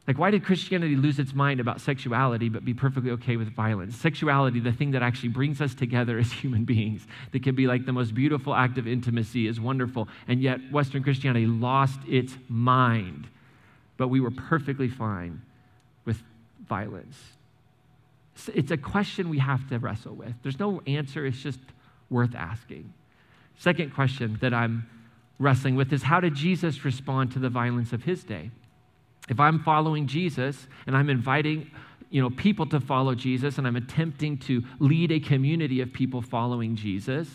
Like, 0.08 0.18
why 0.18 0.32
did 0.32 0.46
Christianity 0.46 0.96
lose 0.96 1.20
its 1.20 1.34
mind 1.34 1.60
about 1.60 1.82
sexuality 1.82 2.48
but 2.48 2.64
be 2.64 2.74
perfectly 2.74 3.12
okay 3.12 3.36
with 3.36 3.54
violence? 3.54 3.98
Sexuality, 3.98 4.62
the 4.62 4.72
thing 4.72 4.92
that 4.92 5.04
actually 5.04 5.30
brings 5.30 5.60
us 5.60 5.76
together 5.76 6.18
as 6.18 6.32
human 6.44 6.64
beings, 6.64 7.06
that 7.34 7.44
can 7.44 7.56
be 7.56 7.68
like 7.68 7.86
the 7.86 7.92
most 7.92 8.16
beautiful 8.16 8.56
act 8.56 8.78
of 8.78 8.88
intimacy, 8.88 9.48
is 9.48 9.60
wonderful. 9.60 10.08
And 10.30 10.42
yet, 10.42 10.60
Western 10.72 11.04
Christianity 11.04 11.46
lost 11.46 12.00
its 12.08 12.34
mind, 12.48 13.28
but 13.98 14.08
we 14.08 14.22
were 14.22 14.32
perfectly 14.32 14.88
fine 14.88 15.42
with 16.06 16.24
violence. 16.70 17.18
It's 18.54 18.72
a 18.72 18.78
question 18.78 19.30
we 19.30 19.40
have 19.40 19.68
to 19.70 19.80
wrestle 19.80 20.16
with. 20.16 20.34
There's 20.44 20.60
no 20.60 20.82
answer, 20.86 21.26
it's 21.26 21.42
just 21.42 21.60
worth 22.10 22.36
asking. 22.36 22.94
Second 23.58 23.94
question 23.94 24.38
that 24.42 24.54
I'm 24.54 24.88
wrestling 25.40 25.76
with 25.76 25.92
is 25.92 26.04
how 26.04 26.20
did 26.20 26.36
Jesus 26.36 26.86
respond 26.86 27.32
to 27.34 27.40
the 27.40 27.50
violence 27.50 27.94
of 27.94 28.04
his 28.04 28.24
day? 28.24 28.52
If 29.30 29.40
I'm 29.40 29.60
following 29.64 30.08
Jesus 30.08 30.68
and 30.86 30.96
I'm 30.96 31.10
inviting 31.10 31.72
you 32.10 32.22
know, 32.22 32.30
people 32.30 32.66
to 32.68 32.80
follow 32.80 33.16
Jesus 33.16 33.58
and 33.58 33.68
I'm 33.68 33.76
attempting 33.76 34.38
to 34.40 34.64
lead 34.80 35.12
a 35.12 35.20
community 35.20 35.82
of 35.82 35.92
people 35.92 36.22
following 36.22 36.76
Jesus, 36.76 37.28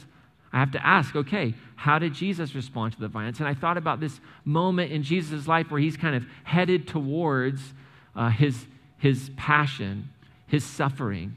I 0.52 0.58
have 0.58 0.70
to 0.72 0.86
ask, 0.86 1.14
okay, 1.16 1.54
how 1.76 1.98
did 1.98 2.14
Jesus 2.14 2.54
respond 2.54 2.94
to 2.94 3.00
the 3.00 3.08
violence? 3.08 3.38
And 3.38 3.48
I 3.48 3.54
thought 3.54 3.76
about 3.76 4.00
this 4.00 4.20
moment 4.44 4.92
in 4.92 5.02
Jesus' 5.02 5.46
life 5.46 5.70
where 5.70 5.80
he's 5.80 5.96
kind 5.96 6.14
of 6.14 6.24
headed 6.44 6.86
towards 6.86 7.74
uh, 8.14 8.28
his, 8.28 8.66
his 8.98 9.30
passion, 9.36 10.10
his 10.52 10.62
suffering. 10.62 11.34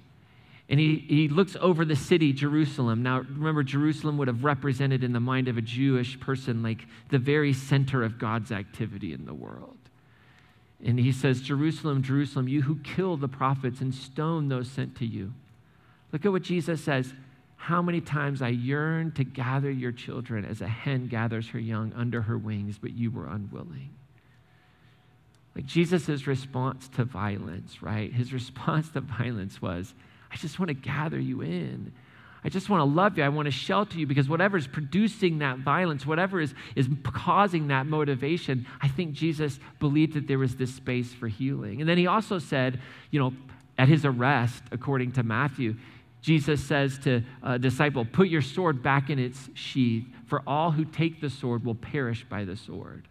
And 0.67 0.78
he, 0.78 0.97
he 1.08 1.30
looks 1.30 1.56
over 1.62 1.86
the 1.86 1.95
city, 1.95 2.34
Jerusalem. 2.34 3.01
Now, 3.01 3.19
remember, 3.19 3.63
Jerusalem 3.63 4.17
would 4.17 4.28
have 4.28 4.43
represented 4.43 5.06
in 5.06 5.13
the 5.13 5.21
mind 5.21 5.47
of 5.47 5.58
a 5.58 5.62
Jewish 5.62 6.19
person 6.19 6.62
like 6.62 6.86
the 7.10 7.17
very 7.17 7.54
center 7.54 8.04
of 8.04 8.19
God's 8.19 8.51
activity 8.51 9.13
in 9.13 9.25
the 9.25 9.34
world. 9.34 9.78
And 10.84 10.99
he 10.99 11.13
says, 11.13 11.39
Jerusalem, 11.39 12.04
Jerusalem, 12.04 12.49
you 12.49 12.63
who 12.63 12.75
kill 12.80 13.15
the 13.15 13.30
prophets 13.30 13.80
and 13.80 13.95
stone 13.95 14.49
those 14.49 14.69
sent 14.69 14.97
to 14.97 15.06
you. 15.06 15.34
Look 16.12 16.25
at 16.25 16.34
what 16.34 16.41
Jesus 16.41 16.84
says. 16.84 17.13
How 17.56 17.82
many 17.82 18.01
times 18.01 18.41
I 18.41 18.49
yearned 18.49 19.15
to 19.15 19.23
gather 19.23 19.71
your 19.71 19.93
children 19.93 20.43
as 20.43 20.60
a 20.60 20.67
hen 20.67 21.08
gathers 21.08 21.47
her 21.49 21.60
young 21.60 21.93
under 21.93 22.23
her 22.23 22.38
wings, 22.38 22.78
but 22.78 22.91
you 22.91 23.12
were 23.12 23.28
unwilling. 23.28 23.91
Like 25.56 25.65
Jesus' 25.65 26.28
response 26.28 26.89
to 26.89 27.06
violence, 27.06 27.82
right? 27.82 28.12
His 28.12 28.34
response 28.34 28.89
to 28.89 29.02
violence 29.02 29.62
was, 29.62 29.94
I 30.32 30.36
just 30.36 30.60
want 30.60 30.68
to 30.68 30.74
gather 30.74 31.20
you 31.20 31.41
in. 31.41 31.94
I 32.44 32.50
just 32.50 32.70
want 32.70 32.82
to 32.82 32.86
love 32.86 33.18
you. 33.18 33.24
I 33.24 33.30
want 33.30 33.48
to 33.48 33.52
shelter 33.52 33.98
you 33.98 34.06
because 34.06 34.30
whatever 34.30 34.58
is 34.58 34.68
producing 34.68 35.39
that 35.39 35.60
violence, 35.60 36.06
whatever 36.06 36.39
is, 36.39 36.54
is 36.76 36.88
causing 37.04 37.70
that 37.70 37.88
motivation, 37.88 38.68
I 38.82 38.88
think 38.88 39.13
Jesus 39.13 39.60
believed 39.80 40.13
that 40.13 40.28
there 40.28 40.38
was 40.38 40.56
this 40.56 40.74
space 40.74 41.12
for 41.12 41.28
healing. 41.28 41.80
And 41.80 41.89
then 41.89 41.98
he 41.98 42.06
also 42.06 42.38
said, 42.38 42.80
you 43.10 43.20
know, 43.20 43.34
at 43.78 43.88
his 43.88 44.06
arrest, 44.06 44.62
according 44.72 45.13
to 45.13 45.24
Matthew, 45.24 45.76
Jesus 46.22 46.63
says 46.63 47.00
to 47.00 47.24
a 47.41 47.58
disciple, 47.58 48.06
Put 48.06 48.28
your 48.28 48.41
sword 48.41 48.84
back 48.84 49.10
in 49.10 49.20
its 49.20 49.50
sheath, 49.54 50.06
for 50.28 50.44
all 50.46 50.72
who 50.72 50.86
take 50.86 51.22
the 51.22 51.30
sword 51.30 51.65
will 51.65 51.76
perish 51.76 52.26
by 52.30 52.46
the 52.46 52.56
sword. 52.56 53.08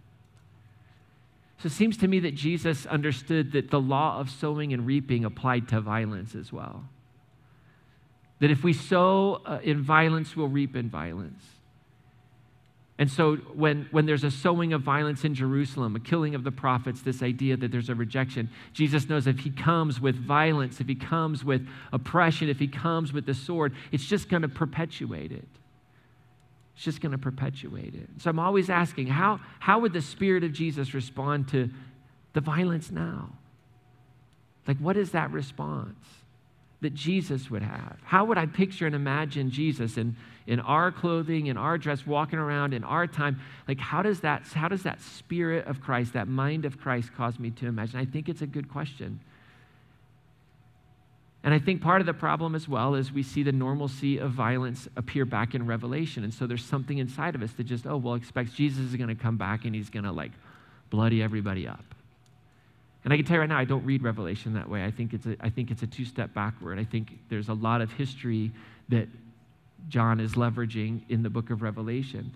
So 1.64 1.68
it 1.68 1.72
seems 1.72 1.96
to 1.96 2.08
me 2.08 2.20
that 2.20 2.34
Jesus 2.34 2.84
understood 2.84 3.52
that 3.52 3.70
the 3.70 3.80
law 3.80 4.20
of 4.20 4.28
sowing 4.28 4.74
and 4.74 4.84
reaping 4.84 5.24
applied 5.24 5.66
to 5.68 5.80
violence 5.80 6.34
as 6.34 6.52
well. 6.52 6.84
That 8.40 8.50
if 8.50 8.62
we 8.62 8.74
sow 8.74 9.40
uh, 9.46 9.60
in 9.62 9.82
violence, 9.82 10.36
we'll 10.36 10.48
reap 10.48 10.76
in 10.76 10.90
violence. 10.90 11.42
And 12.98 13.10
so, 13.10 13.36
when, 13.36 13.88
when 13.92 14.04
there's 14.04 14.24
a 14.24 14.30
sowing 14.30 14.74
of 14.74 14.82
violence 14.82 15.24
in 15.24 15.34
Jerusalem, 15.34 15.96
a 15.96 16.00
killing 16.00 16.34
of 16.34 16.44
the 16.44 16.52
prophets, 16.52 17.00
this 17.00 17.22
idea 17.22 17.56
that 17.56 17.72
there's 17.72 17.88
a 17.88 17.94
rejection, 17.94 18.50
Jesus 18.74 19.08
knows 19.08 19.26
if 19.26 19.38
he 19.38 19.48
comes 19.48 19.98
with 19.98 20.16
violence, 20.16 20.80
if 20.80 20.86
he 20.86 20.94
comes 20.94 21.46
with 21.46 21.66
oppression, 21.94 22.50
if 22.50 22.58
he 22.58 22.68
comes 22.68 23.10
with 23.14 23.24
the 23.24 23.32
sword, 23.32 23.74
it's 23.90 24.04
just 24.04 24.28
going 24.28 24.42
to 24.42 24.50
perpetuate 24.50 25.32
it. 25.32 25.48
It's 26.74 26.84
just 26.84 27.00
going 27.00 27.12
to 27.12 27.18
perpetuate 27.18 27.94
it. 27.94 28.08
So, 28.18 28.30
I'm 28.30 28.38
always 28.38 28.68
asking 28.68 29.08
how, 29.08 29.40
how 29.60 29.80
would 29.80 29.92
the 29.92 30.02
Spirit 30.02 30.44
of 30.44 30.52
Jesus 30.52 30.94
respond 30.94 31.48
to 31.48 31.70
the 32.32 32.40
violence 32.40 32.90
now? 32.90 33.30
Like, 34.66 34.78
what 34.78 34.96
is 34.96 35.12
that 35.12 35.30
response? 35.30 35.96
that 36.84 36.94
Jesus 36.94 37.50
would 37.50 37.62
have? 37.62 37.96
How 38.04 38.26
would 38.26 38.36
I 38.36 38.44
picture 38.44 38.86
and 38.86 38.94
imagine 38.94 39.50
Jesus 39.50 39.96
in, 39.96 40.16
in 40.46 40.60
our 40.60 40.92
clothing, 40.92 41.46
in 41.46 41.56
our 41.56 41.78
dress, 41.78 42.06
walking 42.06 42.38
around 42.38 42.74
in 42.74 42.84
our 42.84 43.06
time? 43.06 43.40
Like, 43.66 43.80
how 43.80 44.02
does, 44.02 44.20
that, 44.20 44.42
how 44.48 44.68
does 44.68 44.82
that 44.82 45.00
spirit 45.00 45.66
of 45.66 45.80
Christ, 45.80 46.12
that 46.12 46.28
mind 46.28 46.66
of 46.66 46.78
Christ, 46.78 47.14
cause 47.16 47.38
me 47.38 47.50
to 47.52 47.66
imagine? 47.66 47.98
I 47.98 48.04
think 48.04 48.28
it's 48.28 48.42
a 48.42 48.46
good 48.46 48.68
question. 48.68 49.20
And 51.44 51.52
I 51.52 51.58
think 51.58 51.82
part 51.82 52.00
of 52.00 52.06
the 52.06 52.14
problem 52.14 52.54
as 52.54 52.66
well 52.66 52.94
is 52.94 53.12
we 53.12 53.22
see 53.22 53.42
the 53.42 53.52
normalcy 53.52 54.16
of 54.16 54.30
violence 54.30 54.88
appear 54.96 55.26
back 55.26 55.54
in 55.54 55.66
Revelation. 55.66 56.24
And 56.24 56.32
so 56.32 56.46
there's 56.46 56.64
something 56.64 56.96
inside 56.96 57.34
of 57.34 57.42
us 57.42 57.52
that 57.52 57.64
just, 57.64 57.86
oh, 57.86 57.98
well, 57.98 58.14
expects 58.14 58.54
Jesus 58.54 58.80
is 58.80 58.96
going 58.96 59.14
to 59.14 59.14
come 59.14 59.36
back 59.36 59.66
and 59.66 59.74
he's 59.74 59.90
going 59.90 60.04
to 60.04 60.12
like 60.12 60.32
bloody 60.88 61.22
everybody 61.22 61.68
up. 61.68 61.84
And 63.04 63.12
I 63.12 63.16
can 63.16 63.26
tell 63.26 63.34
you 63.34 63.40
right 63.40 63.48
now, 63.48 63.58
I 63.58 63.66
don't 63.66 63.84
read 63.84 64.02
Revelation 64.02 64.54
that 64.54 64.70
way. 64.70 64.84
I 64.84 64.90
think 64.90 65.12
it's 65.12 65.26
a, 65.26 65.36
I 65.38 65.50
think 65.50 65.70
it's 65.70 65.82
a 65.82 65.86
two 65.86 66.06
step 66.06 66.32
backward. 66.32 66.78
I 66.78 66.84
think 66.84 67.18
there's 67.28 67.50
a 67.50 67.54
lot 67.54 67.82
of 67.82 67.92
history 67.92 68.50
that 68.88 69.06
John 69.90 70.20
is 70.20 70.32
leveraging 70.32 71.02
in 71.10 71.22
the 71.22 71.28
book 71.28 71.50
of 71.50 71.60
Revelation. 71.60 72.32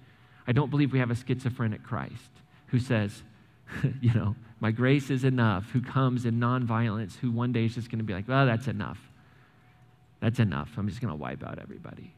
I 0.47 0.53
don't 0.53 0.71
believe 0.71 0.93
we 0.93 0.99
have 0.99 1.11
a 1.11 1.15
schizophrenic 1.15 1.83
Christ 1.83 2.31
who 2.67 2.79
says, 2.79 3.23
you 4.01 4.13
know, 4.15 4.35
my 4.61 4.71
grace 4.71 5.11
is 5.11 5.25
enough, 5.25 5.71
who 5.71 5.81
comes 5.81 6.25
in 6.25 6.41
nonviolence, 6.41 7.17
who 7.17 7.31
one 7.31 7.53
day 7.53 7.65
is 7.65 7.75
just 7.75 7.91
going 7.91 7.99
to 7.99 8.05
be 8.05 8.13
like, 8.13 8.29
well, 8.29 8.47
that's 8.47 8.67
enough. 8.67 8.99
That's 10.21 10.41
enough. 10.41 10.71
I'm 10.77 10.89
just 10.89 11.01
going 11.01 11.13
to 11.13 11.17
wipe 11.17 11.45
out 11.45 11.59
everybody. 11.59 12.13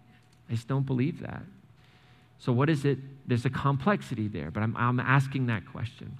I 0.48 0.54
just 0.54 0.68
don't 0.68 0.86
believe 0.86 1.20
that. 1.20 1.42
So, 2.38 2.52
what 2.52 2.70
is 2.70 2.84
it? 2.86 2.98
There's 3.26 3.44
a 3.44 3.50
complexity 3.50 4.26
there, 4.26 4.50
but 4.50 4.62
I'm, 4.62 4.74
I'm 4.76 4.98
asking 4.98 5.46
that 5.46 5.66
question. 5.70 6.18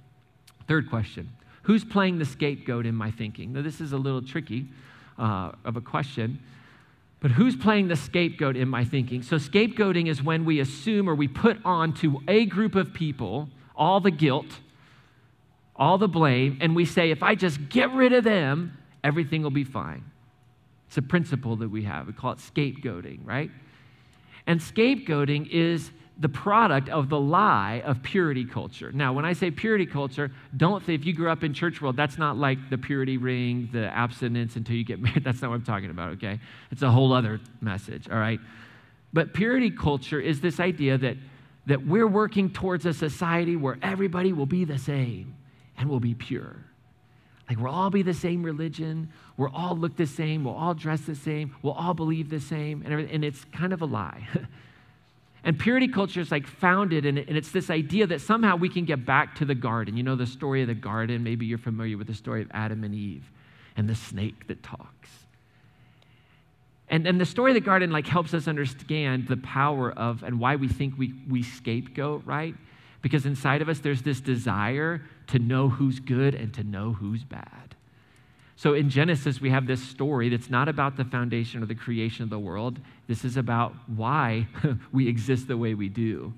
Third 0.67 0.89
question 0.89 1.29
Who's 1.63 1.83
playing 1.83 2.19
the 2.19 2.25
scapegoat 2.25 2.85
in 2.85 2.95
my 2.95 3.11
thinking? 3.11 3.53
Now, 3.53 3.61
this 3.61 3.81
is 3.81 3.91
a 3.91 3.97
little 3.97 4.21
tricky 4.21 4.67
uh, 5.17 5.51
of 5.65 5.77
a 5.77 5.81
question, 5.81 6.39
but 7.19 7.31
who's 7.31 7.55
playing 7.55 7.87
the 7.87 7.95
scapegoat 7.95 8.55
in 8.55 8.67
my 8.67 8.85
thinking? 8.85 9.23
So, 9.23 9.37
scapegoating 9.37 10.07
is 10.07 10.21
when 10.21 10.45
we 10.45 10.59
assume 10.59 11.09
or 11.09 11.15
we 11.15 11.27
put 11.27 11.57
on 11.65 11.93
to 11.95 12.21
a 12.27 12.45
group 12.45 12.75
of 12.75 12.93
people 12.93 13.49
all 13.75 13.99
the 13.99 14.11
guilt, 14.11 14.59
all 15.81 15.97
the 15.97 16.07
blame, 16.07 16.59
and 16.61 16.75
we 16.75 16.85
say, 16.85 17.09
if 17.09 17.23
I 17.23 17.33
just 17.33 17.69
get 17.69 17.91
rid 17.91 18.13
of 18.13 18.23
them, 18.23 18.77
everything 19.03 19.41
will 19.41 19.49
be 19.49 19.63
fine. 19.63 20.05
It's 20.87 20.97
a 20.97 21.01
principle 21.01 21.55
that 21.55 21.69
we 21.69 21.81
have. 21.85 22.05
We 22.05 22.13
call 22.13 22.33
it 22.33 22.37
scapegoating, 22.37 23.25
right? 23.25 23.49
And 24.45 24.59
scapegoating 24.59 25.49
is 25.49 25.89
the 26.19 26.29
product 26.29 26.89
of 26.89 27.09
the 27.09 27.19
lie 27.19 27.81
of 27.83 28.03
purity 28.03 28.45
culture. 28.45 28.91
Now, 28.91 29.13
when 29.13 29.25
I 29.25 29.33
say 29.33 29.49
purity 29.49 29.87
culture, 29.87 30.29
don't 30.55 30.83
think 30.83 31.01
if 31.01 31.07
you 31.07 31.13
grew 31.13 31.31
up 31.31 31.43
in 31.43 31.51
church 31.51 31.81
world, 31.81 31.97
that's 31.97 32.19
not 32.19 32.37
like 32.37 32.69
the 32.69 32.77
purity 32.77 33.17
ring, 33.17 33.67
the 33.73 33.87
abstinence 33.87 34.57
until 34.57 34.75
you 34.75 34.83
get 34.83 35.01
married. 35.01 35.23
That's 35.23 35.41
not 35.41 35.49
what 35.49 35.55
I'm 35.55 35.65
talking 35.65 35.89
about, 35.89 36.11
okay? 36.11 36.39
It's 36.69 36.83
a 36.83 36.91
whole 36.91 37.11
other 37.11 37.39
message, 37.59 38.07
all 38.07 38.19
right? 38.19 38.39
But 39.13 39.33
purity 39.33 39.71
culture 39.71 40.19
is 40.19 40.41
this 40.41 40.59
idea 40.59 40.99
that, 40.99 41.17
that 41.65 41.87
we're 41.87 42.07
working 42.07 42.51
towards 42.51 42.85
a 42.85 42.93
society 42.93 43.55
where 43.55 43.79
everybody 43.81 44.31
will 44.31 44.45
be 44.45 44.63
the 44.63 44.77
same 44.77 45.37
and 45.77 45.89
we'll 45.89 45.99
be 45.99 46.13
pure. 46.13 46.55
Like 47.49 47.59
we'll 47.59 47.73
all 47.73 47.89
be 47.89 48.01
the 48.01 48.13
same 48.13 48.43
religion, 48.43 49.09
we'll 49.37 49.51
all 49.53 49.75
look 49.75 49.97
the 49.97 50.07
same, 50.07 50.43
we'll 50.43 50.55
all 50.55 50.73
dress 50.73 51.01
the 51.01 51.15
same, 51.15 51.55
we'll 51.61 51.73
all 51.73 51.93
believe 51.93 52.29
the 52.29 52.39
same, 52.39 52.81
and, 52.85 52.93
and 53.09 53.25
it's 53.25 53.43
kind 53.51 53.73
of 53.73 53.81
a 53.81 53.85
lie. 53.85 54.27
And 55.43 55.57
purity 55.57 55.87
culture 55.87 56.21
is 56.21 56.31
like 56.31 56.45
founded, 56.45 57.05
in, 57.05 57.17
and 57.17 57.35
it's 57.35 57.51
this 57.51 57.69
idea 57.69 58.05
that 58.07 58.21
somehow 58.21 58.57
we 58.57 58.69
can 58.69 58.85
get 58.85 59.05
back 59.05 59.35
to 59.37 59.45
the 59.45 59.55
garden. 59.55 59.97
You 59.97 60.03
know 60.03 60.15
the 60.15 60.27
story 60.27 60.61
of 60.61 60.67
the 60.67 60.75
garden? 60.75 61.23
Maybe 61.23 61.47
you're 61.47 61.57
familiar 61.57 61.97
with 61.97 62.07
the 62.07 62.13
story 62.13 62.43
of 62.43 62.51
Adam 62.51 62.83
and 62.83 62.93
Eve 62.93 63.23
and 63.75 63.89
the 63.89 63.95
snake 63.95 64.47
that 64.47 64.61
talks. 64.61 65.09
And, 66.89 67.07
and 67.07 67.19
the 67.19 67.25
story 67.25 67.51
of 67.51 67.55
the 67.55 67.61
garden 67.61 67.89
like 67.91 68.05
helps 68.05 68.33
us 68.33 68.47
understand 68.47 69.27
the 69.27 69.37
power 69.37 69.91
of 69.91 70.23
and 70.23 70.39
why 70.39 70.57
we 70.57 70.67
think 70.67 70.95
we, 70.97 71.13
we 71.27 71.41
scapegoat, 71.41 72.23
right? 72.25 72.53
Because 73.01 73.25
inside 73.25 73.61
of 73.61 73.69
us, 73.69 73.79
there's 73.79 74.01
this 74.03 74.21
desire 74.21 75.01
to 75.27 75.39
know 75.39 75.69
who's 75.69 75.99
good 75.99 76.35
and 76.35 76.53
to 76.53 76.63
know 76.63 76.93
who's 76.93 77.23
bad. 77.23 77.75
So 78.55 78.75
in 78.75 78.91
Genesis, 78.91 79.41
we 79.41 79.49
have 79.49 79.65
this 79.65 79.81
story 79.81 80.29
that's 80.29 80.51
not 80.51 80.69
about 80.69 80.95
the 80.95 81.03
foundation 81.03 81.63
or 81.63 81.65
the 81.65 81.73
creation 81.73 82.23
of 82.23 82.29
the 82.29 82.37
world. 82.37 82.79
This 83.07 83.25
is 83.25 83.35
about 83.35 83.73
why 83.87 84.47
we 84.91 85.07
exist 85.07 85.47
the 85.47 85.57
way 85.57 85.73
we 85.73 85.89
do. 85.89 86.33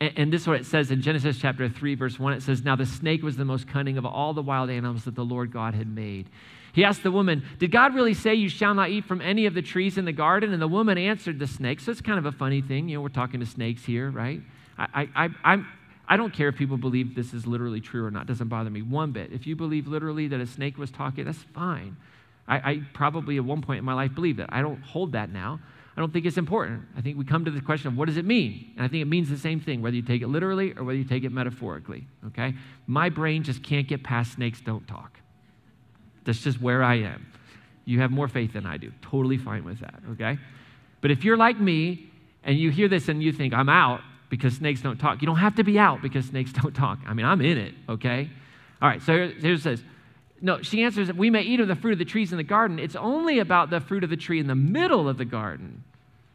And, 0.00 0.12
and, 0.16 0.32
this 0.32 0.42
is 0.42 0.46
what 0.46 0.60
it 0.60 0.66
says 0.66 0.90
in 0.92 1.02
Genesis 1.02 1.38
chapter 1.38 1.68
3, 1.68 1.94
verse 1.96 2.20
1. 2.20 2.34
It 2.34 2.42
says, 2.42 2.62
Now 2.62 2.76
the 2.76 2.86
snake 2.86 3.22
was 3.22 3.36
the 3.36 3.44
most 3.44 3.66
cunning 3.66 3.98
of 3.98 4.06
all 4.06 4.32
the 4.32 4.42
wild 4.42 4.70
animals 4.70 5.04
that 5.04 5.16
the 5.16 5.24
Lord 5.24 5.52
God 5.52 5.74
had 5.74 5.88
made. 5.88 6.28
He 6.72 6.84
asked 6.84 7.02
the 7.02 7.10
woman, 7.10 7.42
Did 7.58 7.72
God 7.72 7.94
really 7.94 8.14
say 8.14 8.34
you 8.34 8.48
shall 8.48 8.74
not 8.74 8.90
eat 8.90 9.04
from 9.04 9.20
any 9.20 9.46
of 9.46 9.54
the 9.54 9.62
trees 9.62 9.98
in 9.98 10.04
the 10.04 10.12
garden? 10.12 10.52
And 10.52 10.62
the 10.62 10.68
woman 10.68 10.98
answered 10.98 11.38
the 11.38 11.46
snake. 11.46 11.80
So 11.80 11.90
it's 11.90 12.00
kind 12.00 12.18
of 12.18 12.26
a 12.26 12.32
funny 12.32 12.60
thing. 12.60 12.88
You 12.88 12.98
know, 12.98 13.02
we're 13.02 13.08
talking 13.08 13.40
to 13.40 13.46
snakes 13.46 13.84
here, 13.84 14.10
right? 14.10 14.40
I, 14.78 15.08
I, 15.14 15.28
I'm, 15.44 15.66
I 16.10 16.16
don't 16.16 16.32
care 16.32 16.48
if 16.48 16.56
people 16.56 16.76
believe 16.76 17.14
this 17.14 17.32
is 17.32 17.46
literally 17.46 17.80
true 17.80 18.04
or 18.04 18.10
not. 18.10 18.22
It 18.22 18.26
doesn't 18.26 18.48
bother 18.48 18.68
me 18.68 18.82
one 18.82 19.12
bit. 19.12 19.32
If 19.32 19.46
you 19.46 19.54
believe 19.54 19.86
literally 19.86 20.26
that 20.26 20.40
a 20.40 20.46
snake 20.46 20.76
was 20.76 20.90
talking, 20.90 21.24
that's 21.24 21.38
fine. 21.54 21.96
I, 22.48 22.56
I 22.56 22.82
probably 22.92 23.36
at 23.36 23.44
one 23.44 23.62
point 23.62 23.78
in 23.78 23.84
my 23.84 23.94
life 23.94 24.12
believed 24.12 24.40
that. 24.40 24.48
I 24.52 24.60
don't 24.60 24.82
hold 24.82 25.12
that 25.12 25.30
now. 25.30 25.60
I 25.96 26.00
don't 26.00 26.12
think 26.12 26.26
it's 26.26 26.36
important. 26.36 26.82
I 26.96 27.00
think 27.00 27.16
we 27.16 27.24
come 27.24 27.44
to 27.44 27.50
the 27.52 27.60
question 27.60 27.88
of 27.88 27.96
what 27.96 28.08
does 28.08 28.16
it 28.16 28.24
mean? 28.24 28.72
And 28.74 28.84
I 28.84 28.88
think 28.88 29.02
it 29.02 29.06
means 29.06 29.30
the 29.30 29.38
same 29.38 29.60
thing, 29.60 29.82
whether 29.82 29.94
you 29.94 30.02
take 30.02 30.20
it 30.20 30.26
literally 30.26 30.72
or 30.76 30.82
whether 30.82 30.98
you 30.98 31.04
take 31.04 31.22
it 31.22 31.30
metaphorically. 31.30 32.08
Okay? 32.26 32.54
My 32.88 33.08
brain 33.08 33.44
just 33.44 33.62
can't 33.62 33.86
get 33.86 34.02
past 34.02 34.32
snakes 34.32 34.60
don't 34.60 34.86
talk. 34.88 35.20
That's 36.24 36.40
just 36.40 36.60
where 36.60 36.82
I 36.82 36.96
am. 36.96 37.24
You 37.84 38.00
have 38.00 38.10
more 38.10 38.26
faith 38.26 38.52
than 38.52 38.66
I 38.66 38.78
do. 38.78 38.90
Totally 39.00 39.38
fine 39.38 39.62
with 39.62 39.78
that. 39.80 40.00
Okay? 40.12 40.38
But 41.02 41.12
if 41.12 41.22
you're 41.22 41.36
like 41.36 41.60
me 41.60 42.10
and 42.42 42.58
you 42.58 42.70
hear 42.70 42.88
this 42.88 43.08
and 43.08 43.22
you 43.22 43.32
think, 43.32 43.54
I'm 43.54 43.68
out, 43.68 44.00
because 44.30 44.54
snakes 44.56 44.80
don't 44.80 44.96
talk. 44.96 45.20
You 45.20 45.26
don't 45.26 45.36
have 45.36 45.56
to 45.56 45.64
be 45.64 45.78
out 45.78 46.00
because 46.00 46.24
snakes 46.24 46.52
don't 46.62 46.74
talk. 46.74 46.98
I 47.06 47.12
mean, 47.12 47.26
I'm 47.26 47.42
in 47.42 47.58
it, 47.58 47.74
okay? 47.88 48.30
All 48.80 48.88
right, 48.88 49.02
so 49.02 49.12
here, 49.12 49.52
it 49.54 49.60
says, 49.60 49.82
no, 50.40 50.62
she 50.62 50.82
answers, 50.82 51.12
we 51.12 51.28
may 51.28 51.42
eat 51.42 51.60
of 51.60 51.68
the 51.68 51.76
fruit 51.76 51.92
of 51.92 51.98
the 51.98 52.06
trees 52.06 52.32
in 52.32 52.38
the 52.38 52.44
garden. 52.44 52.78
It's 52.78 52.96
only 52.96 53.40
about 53.40 53.68
the 53.68 53.80
fruit 53.80 54.02
of 54.04 54.08
the 54.08 54.16
tree 54.16 54.40
in 54.40 54.46
the 54.46 54.54
middle 54.54 55.06
of 55.06 55.18
the 55.18 55.26
garden 55.26 55.84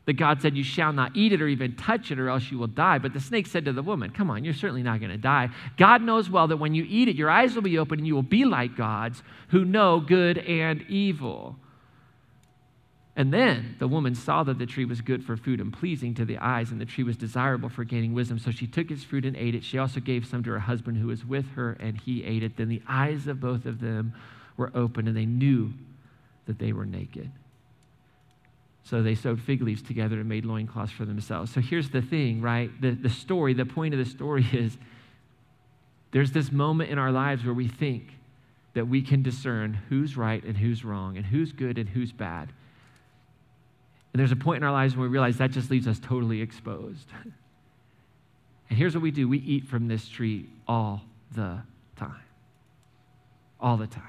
that 0.05 0.13
God 0.13 0.41
said, 0.41 0.55
You 0.55 0.63
shall 0.63 0.93
not 0.93 1.15
eat 1.15 1.34
it 1.34 1.41
or 1.41 1.47
even 1.47 1.75
touch 1.75 2.12
it, 2.12 2.19
or 2.19 2.29
else 2.29 2.51
you 2.51 2.58
will 2.58 2.67
die. 2.67 2.99
But 2.99 3.13
the 3.13 3.19
snake 3.19 3.47
said 3.47 3.65
to 3.65 3.73
the 3.73 3.81
woman, 3.81 4.12
Come 4.12 4.29
on, 4.29 4.43
you're 4.43 4.53
certainly 4.53 4.84
not 4.84 4.99
going 4.99 5.12
to 5.12 5.17
die. 5.17 5.49
God 5.77 6.01
knows 6.01 6.29
well 6.29 6.47
that 6.47 6.58
when 6.58 6.75
you 6.75 6.86
eat 6.88 7.08
it, 7.08 7.15
your 7.15 7.29
eyes 7.29 7.55
will 7.55 7.63
be 7.63 7.77
open 7.77 7.99
and 7.99 8.08
you 8.08 8.15
will 8.15 8.21
be 8.21 8.45
like 8.45 8.77
gods 8.77 9.23
who 9.49 9.65
know 9.65 9.99
good 9.99 10.38
and 10.38 10.84
evil. 10.84 11.55
And 13.17 13.34
then 13.34 13.78
the 13.80 13.88
woman 13.88 14.13
saw 14.13 14.43
that 14.43 14.60
the 14.60 14.65
tree 14.65 14.84
was 14.84 14.99
good 14.99 15.23
for 15.23 15.38
food 15.38 15.62
and 15.62 15.71
pleasing 15.71 16.13
to 16.15 16.25
the 16.25 16.38
eyes, 16.38 16.71
and 16.71 16.82
the 16.82 16.86
tree 16.86 17.04
was 17.04 17.15
desirable 17.15 17.69
for 17.69 17.86
gaining 17.86 18.13
wisdom. 18.13 18.39
So 18.39 18.51
she 18.51 18.67
took 18.67 18.91
its 18.91 19.06
fruit 19.06 19.25
and 19.25 19.38
ate 19.38 19.56
it. 19.56 19.63
She 19.63 19.78
also 19.78 20.01
gave 20.01 20.25
some 20.25 20.43
to 20.43 20.51
her 20.51 20.60
husband 20.60 20.97
who 20.97 21.08
was 21.08 21.23
with 21.25 21.45
her, 21.56 21.78
and 21.80 21.97
he 21.97 22.25
ate 22.25 22.43
it. 22.43 22.58
Then 22.58 22.67
the 22.67 22.82
eyes 22.88 23.28
of 23.28 23.39
both 23.39 23.65
of 23.65 23.80
them 23.80 24.13
were 24.58 24.69
opened, 24.75 25.08
and 25.08 25.15
they 25.15 25.25
knew 25.25 25.71
that 26.45 26.60
they 26.60 26.73
were 26.73 26.86
naked. 26.86 27.32
So 28.84 29.01
they 29.01 29.15
sewed 29.15 29.41
fig 29.41 29.62
leaves 29.62 29.82
together 29.82 30.19
and 30.19 30.28
made 30.28 30.45
loincloths 30.45 30.91
for 30.91 31.06
themselves. 31.06 31.51
So 31.54 31.62
here's 31.62 31.89
the 31.89 32.01
thing, 32.01 32.41
right? 32.41 32.69
The, 32.82 32.91
the 32.91 33.10
story, 33.10 33.54
the 33.54 33.65
point 33.65 33.93
of 33.93 33.97
the 33.97 34.06
story 34.06 34.45
is 34.54 34.78
there's 36.12 36.32
this 36.32 36.51
moment 36.51 36.91
in 36.91 36.99
our 36.99 37.12
lives 37.12 37.45
where 37.45 37.54
we 37.54 37.67
think 37.67 38.12
that 38.73 38.88
we 38.88 39.01
can 39.01 39.23
discern 39.23 39.73
who's 39.89 40.17
right 40.17 40.43
and 40.43 40.58
who's 40.58 40.84
wrong, 40.84 41.15
and 41.15 41.25
who's 41.25 41.54
good 41.54 41.78
and 41.78 41.88
who's 41.88 42.12
bad. 42.12 42.51
And 44.15 44.19
there's 44.21 44.32
a 44.32 44.38
point 44.38 44.60
in 44.60 44.63
our 44.63 44.71
lives 44.71 44.95
when 44.95 45.01
we 45.01 45.10
realize 45.10 45.39
that 45.39 45.51
just 45.51 45.69
leaves 45.69 45.89
us 45.89 45.99
totally 45.99 46.41
exposed. 46.41 47.10
And 48.69 48.80
here's 48.80 48.95
what 48.95 49.04
we 49.04 49.12
do 49.12 49.28
we 49.28 49.39
eat 49.39 49.67
from 49.67 49.89
this 49.89 50.08
tree 50.08 50.47
all 50.67 51.01
the 51.34 51.62
time. 51.97 52.23
All 53.60 53.75
the 53.75 53.88
time. 53.88 54.04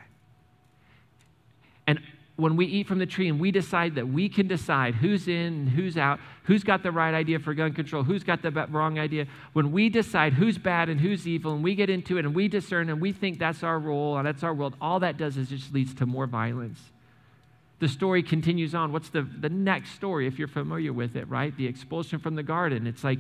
And 1.89 2.01
when 2.37 2.55
we 2.57 2.67
eat 2.67 2.87
from 2.87 3.01
the 3.01 3.07
tree 3.07 3.29
and 3.29 3.41
we 3.41 3.51
decide 3.51 3.97
that 3.97 4.07
we 4.09 4.29
can 4.29 4.47
decide 4.47 4.95
who's 4.95 5.27
in 5.27 5.67
who's 5.67 5.99
out, 5.99 6.21
who's 6.45 6.63
got 6.63 6.85
the 6.85 6.93
right 6.93 7.13
idea 7.13 7.41
for 7.41 7.53
gun 7.53 7.73
control, 7.73 8.05
who's 8.05 8.23
got 8.23 8.43
the 8.43 8.51
wrong 8.71 9.01
idea, 9.01 9.27
when 9.55 9.73
we 9.73 9.89
decide 9.89 10.35
who's 10.35 10.57
bad 10.57 10.89
and 10.89 11.01
who's 11.01 11.27
evil 11.27 11.53
and 11.53 11.65
we 11.65 11.75
get 11.75 11.91
into 11.91 12.17
it 12.17 12.25
and 12.25 12.33
we 12.33 12.47
discern 12.47 12.89
and 12.91 13.01
we 13.01 13.13
think 13.13 13.41
that's 13.41 13.65
our 13.65 13.81
role 13.81 14.17
and 14.17 14.27
that's 14.27 14.45
our 14.45 14.55
world, 14.55 14.77
all 14.81 15.01
that 15.01 15.19
does 15.19 15.37
is 15.37 15.49
just 15.49 15.75
leads 15.75 15.93
to 15.95 16.07
more 16.07 16.29
violence 16.29 16.81
the 17.79 17.89
story 17.89 18.23
continues 18.23 18.75
on. 18.75 18.93
What's 18.93 19.11
the, 19.11 19.23
the 19.23 19.51
next 19.51 19.93
story, 19.93 20.27
if 20.27 20.39
you're 20.39 20.49
familiar 20.49 20.93
with 20.93 21.17
it, 21.17 21.29
right? 21.29 21.57
The 21.57 21.67
expulsion 21.67 22.19
from 22.19 22.35
the 22.35 22.43
garden. 22.43 22.87
It's 22.87 23.05
like, 23.05 23.19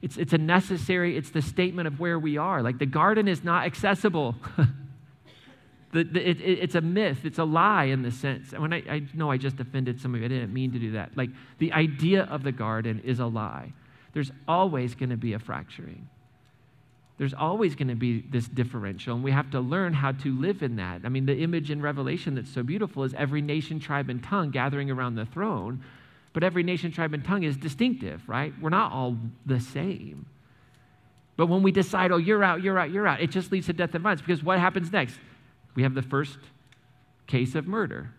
it's, 0.00 0.16
it's 0.16 0.32
a 0.32 0.38
necessary, 0.38 1.16
it's 1.16 1.30
the 1.30 1.42
statement 1.42 1.88
of 1.88 2.00
where 2.00 2.18
we 2.18 2.36
are. 2.36 2.62
Like 2.62 2.78
the 2.78 2.86
garden 2.86 3.28
is 3.28 3.44
not 3.44 3.66
accessible. 3.66 4.34
the, 5.92 6.04
the, 6.04 6.30
it, 6.30 6.40
it, 6.40 6.58
it's 6.60 6.74
a 6.74 6.80
myth, 6.80 7.24
it's 7.24 7.38
a 7.38 7.44
lie 7.44 7.84
in 7.84 8.02
the 8.02 8.10
sense. 8.10 8.52
When 8.52 8.72
I, 8.72 8.82
I 8.88 9.02
know 9.14 9.30
I 9.30 9.36
just 9.36 9.60
offended 9.60 10.00
some 10.00 10.14
of 10.14 10.20
you, 10.20 10.26
I 10.26 10.28
didn't 10.28 10.54
mean 10.54 10.72
to 10.72 10.78
do 10.78 10.92
that. 10.92 11.16
Like 11.16 11.30
the 11.58 11.72
idea 11.72 12.24
of 12.24 12.44
the 12.44 12.52
garden 12.52 13.02
is 13.04 13.20
a 13.20 13.26
lie. 13.26 13.72
There's 14.14 14.30
always 14.46 14.94
going 14.94 15.10
to 15.10 15.16
be 15.16 15.34
a 15.34 15.38
fracturing 15.38 16.08
there's 17.18 17.34
always 17.34 17.74
going 17.74 17.88
to 17.88 17.96
be 17.96 18.20
this 18.30 18.46
differential, 18.46 19.14
and 19.14 19.24
we 19.24 19.32
have 19.32 19.50
to 19.50 19.60
learn 19.60 19.92
how 19.92 20.12
to 20.12 20.40
live 20.40 20.62
in 20.62 20.76
that. 20.76 21.00
I 21.04 21.08
mean, 21.08 21.26
the 21.26 21.36
image 21.36 21.70
in 21.70 21.82
Revelation 21.82 22.36
that's 22.36 22.50
so 22.50 22.62
beautiful 22.62 23.02
is 23.02 23.12
every 23.14 23.42
nation, 23.42 23.80
tribe, 23.80 24.08
and 24.08 24.22
tongue 24.22 24.50
gathering 24.50 24.88
around 24.88 25.16
the 25.16 25.26
throne, 25.26 25.82
but 26.32 26.44
every 26.44 26.62
nation, 26.62 26.92
tribe, 26.92 27.12
and 27.14 27.24
tongue 27.24 27.42
is 27.42 27.56
distinctive, 27.56 28.22
right? 28.28 28.54
We're 28.60 28.70
not 28.70 28.92
all 28.92 29.16
the 29.44 29.58
same. 29.58 30.26
But 31.36 31.46
when 31.46 31.62
we 31.62 31.72
decide, 31.72 32.12
oh, 32.12 32.18
you're 32.18 32.44
out, 32.44 32.62
you're 32.62 32.78
out, 32.78 32.90
you're 32.92 33.06
out, 33.08 33.20
it 33.20 33.30
just 33.30 33.50
leads 33.50 33.66
to 33.66 33.72
death 33.72 33.94
and 33.94 34.02
violence 34.02 34.20
because 34.20 34.44
what 34.44 34.60
happens 34.60 34.92
next? 34.92 35.18
We 35.74 35.82
have 35.82 35.94
the 35.94 36.02
first 36.02 36.38
case 37.26 37.56
of 37.56 37.66
murder, 37.66 38.12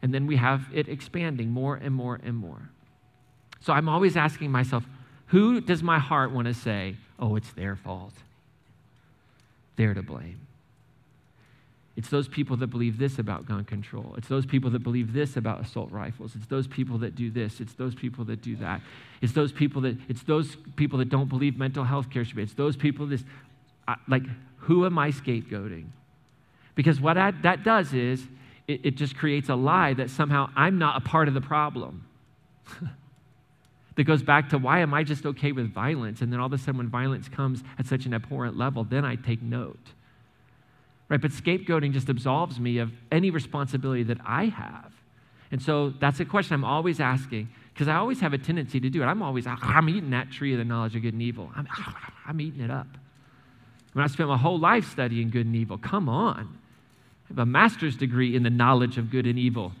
and 0.00 0.14
then 0.14 0.26
we 0.26 0.36
have 0.36 0.68
it 0.72 0.88
expanding 0.88 1.50
more 1.50 1.76
and 1.76 1.94
more 1.94 2.18
and 2.22 2.34
more. 2.34 2.70
So 3.60 3.74
I'm 3.74 3.90
always 3.90 4.16
asking 4.16 4.50
myself, 4.50 4.84
who 5.26 5.60
does 5.60 5.82
my 5.82 5.98
heart 5.98 6.32
want 6.32 6.46
to 6.46 6.54
say, 6.54 6.96
oh, 7.18 7.36
it's 7.36 7.50
their 7.52 7.76
fault? 7.76 8.14
They're 9.76 9.94
to 9.94 10.02
blame. 10.02 10.40
It's 11.96 12.08
those 12.10 12.28
people 12.28 12.58
that 12.58 12.66
believe 12.66 12.98
this 12.98 13.18
about 13.18 13.46
gun 13.46 13.64
control. 13.64 14.14
It's 14.18 14.28
those 14.28 14.44
people 14.44 14.70
that 14.70 14.80
believe 14.80 15.14
this 15.14 15.36
about 15.36 15.62
assault 15.62 15.90
rifles. 15.90 16.36
It's 16.36 16.46
those 16.46 16.66
people 16.66 16.98
that 16.98 17.16
do 17.16 17.30
this. 17.30 17.58
It's 17.58 17.72
those 17.72 17.94
people 17.94 18.26
that 18.26 18.42
do 18.42 18.54
that. 18.56 18.82
It's 19.22 19.32
those 19.32 19.50
people 19.50 19.80
that 19.82 19.96
it's 20.06 20.22
those 20.22 20.56
people 20.76 20.98
that 20.98 21.08
don't 21.08 21.28
believe 21.28 21.58
mental 21.58 21.84
health 21.84 22.10
care 22.10 22.24
should 22.24 22.36
be. 22.36 22.42
It's 22.42 22.52
those 22.52 22.76
people 22.76 23.06
that 23.06 23.22
like 24.08 24.24
who 24.58 24.84
am 24.84 24.98
I 24.98 25.10
scapegoating? 25.10 25.86
Because 26.74 27.00
what 27.00 27.16
I, 27.16 27.30
that 27.42 27.64
does 27.64 27.94
is 27.94 28.26
it, 28.68 28.80
it 28.84 28.96
just 28.96 29.16
creates 29.16 29.48
a 29.48 29.54
lie 29.54 29.94
that 29.94 30.10
somehow 30.10 30.50
I'm 30.54 30.78
not 30.78 30.98
a 30.98 31.00
part 31.00 31.28
of 31.28 31.34
the 31.34 31.40
problem. 31.40 32.04
that 33.96 34.04
goes 34.04 34.22
back 34.22 34.50
to 34.50 34.58
why 34.58 34.80
am 34.80 34.94
I 34.94 35.02
just 35.02 35.26
okay 35.26 35.52
with 35.52 35.72
violence? 35.72 36.20
And 36.20 36.32
then 36.32 36.38
all 36.38 36.46
of 36.46 36.52
a 36.52 36.58
sudden, 36.58 36.78
when 36.78 36.88
violence 36.88 37.28
comes 37.28 37.64
at 37.78 37.86
such 37.86 38.06
an 38.06 38.14
abhorrent 38.14 38.56
level, 38.56 38.84
then 38.84 39.04
I 39.04 39.16
take 39.16 39.42
note. 39.42 39.80
Right? 41.08 41.20
But 41.20 41.30
scapegoating 41.30 41.92
just 41.92 42.08
absolves 42.08 42.60
me 42.60 42.78
of 42.78 42.92
any 43.10 43.30
responsibility 43.30 44.02
that 44.04 44.18
I 44.24 44.46
have. 44.46 44.92
And 45.50 45.62
so 45.62 45.90
that's 45.90 46.20
a 46.20 46.24
question 46.24 46.54
I'm 46.54 46.64
always 46.64 47.00
asking 47.00 47.48
because 47.72 47.88
I 47.88 47.96
always 47.96 48.20
have 48.20 48.32
a 48.32 48.38
tendency 48.38 48.80
to 48.80 48.90
do 48.90 49.02
it. 49.02 49.06
I'm 49.06 49.22
always, 49.22 49.46
I'm 49.46 49.88
eating 49.88 50.10
that 50.10 50.30
tree 50.30 50.52
of 50.52 50.58
the 50.58 50.64
knowledge 50.64 50.96
of 50.96 51.02
good 51.02 51.14
and 51.14 51.22
evil. 51.22 51.50
I'm, 51.56 51.68
I'm 52.26 52.40
eating 52.40 52.60
it 52.60 52.70
up. 52.70 52.88
When 53.92 54.04
I 54.04 54.08
spent 54.08 54.28
my 54.28 54.36
whole 54.36 54.58
life 54.58 54.90
studying 54.90 55.30
good 55.30 55.46
and 55.46 55.56
evil, 55.56 55.78
come 55.78 56.08
on. 56.08 56.58
I 57.26 57.28
have 57.28 57.38
a 57.38 57.46
master's 57.46 57.96
degree 57.96 58.36
in 58.36 58.42
the 58.42 58.50
knowledge 58.50 58.98
of 58.98 59.10
good 59.10 59.26
and 59.26 59.38
evil 59.38 59.72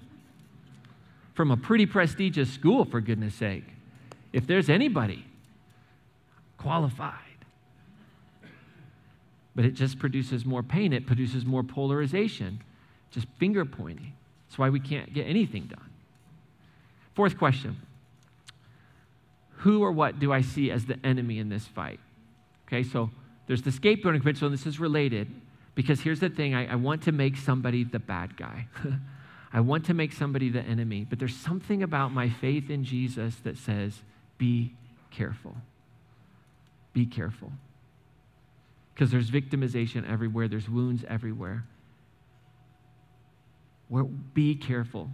from 1.34 1.50
a 1.50 1.56
pretty 1.56 1.84
prestigious 1.84 2.50
school, 2.50 2.86
for 2.86 3.02
goodness 3.02 3.34
sake 3.34 3.75
if 4.36 4.46
there's 4.46 4.68
anybody 4.68 5.24
qualified. 6.58 7.14
But 9.54 9.64
it 9.64 9.70
just 9.70 9.98
produces 9.98 10.44
more 10.44 10.62
pain, 10.62 10.92
it 10.92 11.06
produces 11.06 11.46
more 11.46 11.62
polarization, 11.62 12.62
just 13.10 13.26
finger 13.38 13.64
pointing. 13.64 14.12
That's 14.46 14.58
why 14.58 14.68
we 14.68 14.78
can't 14.78 15.14
get 15.14 15.26
anything 15.26 15.64
done. 15.64 15.88
Fourth 17.14 17.38
question 17.38 17.78
Who 19.60 19.82
or 19.82 19.90
what 19.90 20.18
do 20.18 20.34
I 20.34 20.42
see 20.42 20.70
as 20.70 20.84
the 20.84 20.98
enemy 21.02 21.38
in 21.38 21.48
this 21.48 21.64
fight? 21.64 21.98
Okay, 22.66 22.82
so 22.82 23.08
there's 23.46 23.62
the 23.62 23.70
scapegoating 23.70 24.22
principle, 24.22 24.48
and 24.48 24.58
this 24.58 24.66
is 24.66 24.78
related 24.78 25.28
because 25.74 26.00
here's 26.00 26.20
the 26.20 26.28
thing 26.28 26.54
I, 26.54 26.72
I 26.72 26.74
want 26.74 27.04
to 27.04 27.12
make 27.12 27.38
somebody 27.38 27.84
the 27.84 28.00
bad 28.00 28.36
guy. 28.36 28.66
I 29.54 29.60
want 29.60 29.86
to 29.86 29.94
make 29.94 30.12
somebody 30.12 30.50
the 30.50 30.60
enemy, 30.60 31.06
but 31.08 31.18
there's 31.18 31.34
something 31.34 31.82
about 31.82 32.12
my 32.12 32.28
faith 32.28 32.68
in 32.68 32.84
Jesus 32.84 33.36
that 33.36 33.56
says, 33.56 34.02
be 34.38 34.74
careful. 35.10 35.56
Be 36.92 37.06
careful. 37.06 37.52
Because 38.94 39.10
there's 39.10 39.30
victimization 39.30 40.10
everywhere, 40.10 40.48
there's 40.48 40.68
wounds 40.68 41.04
everywhere. 41.08 41.64
be 44.34 44.54
careful. 44.54 45.10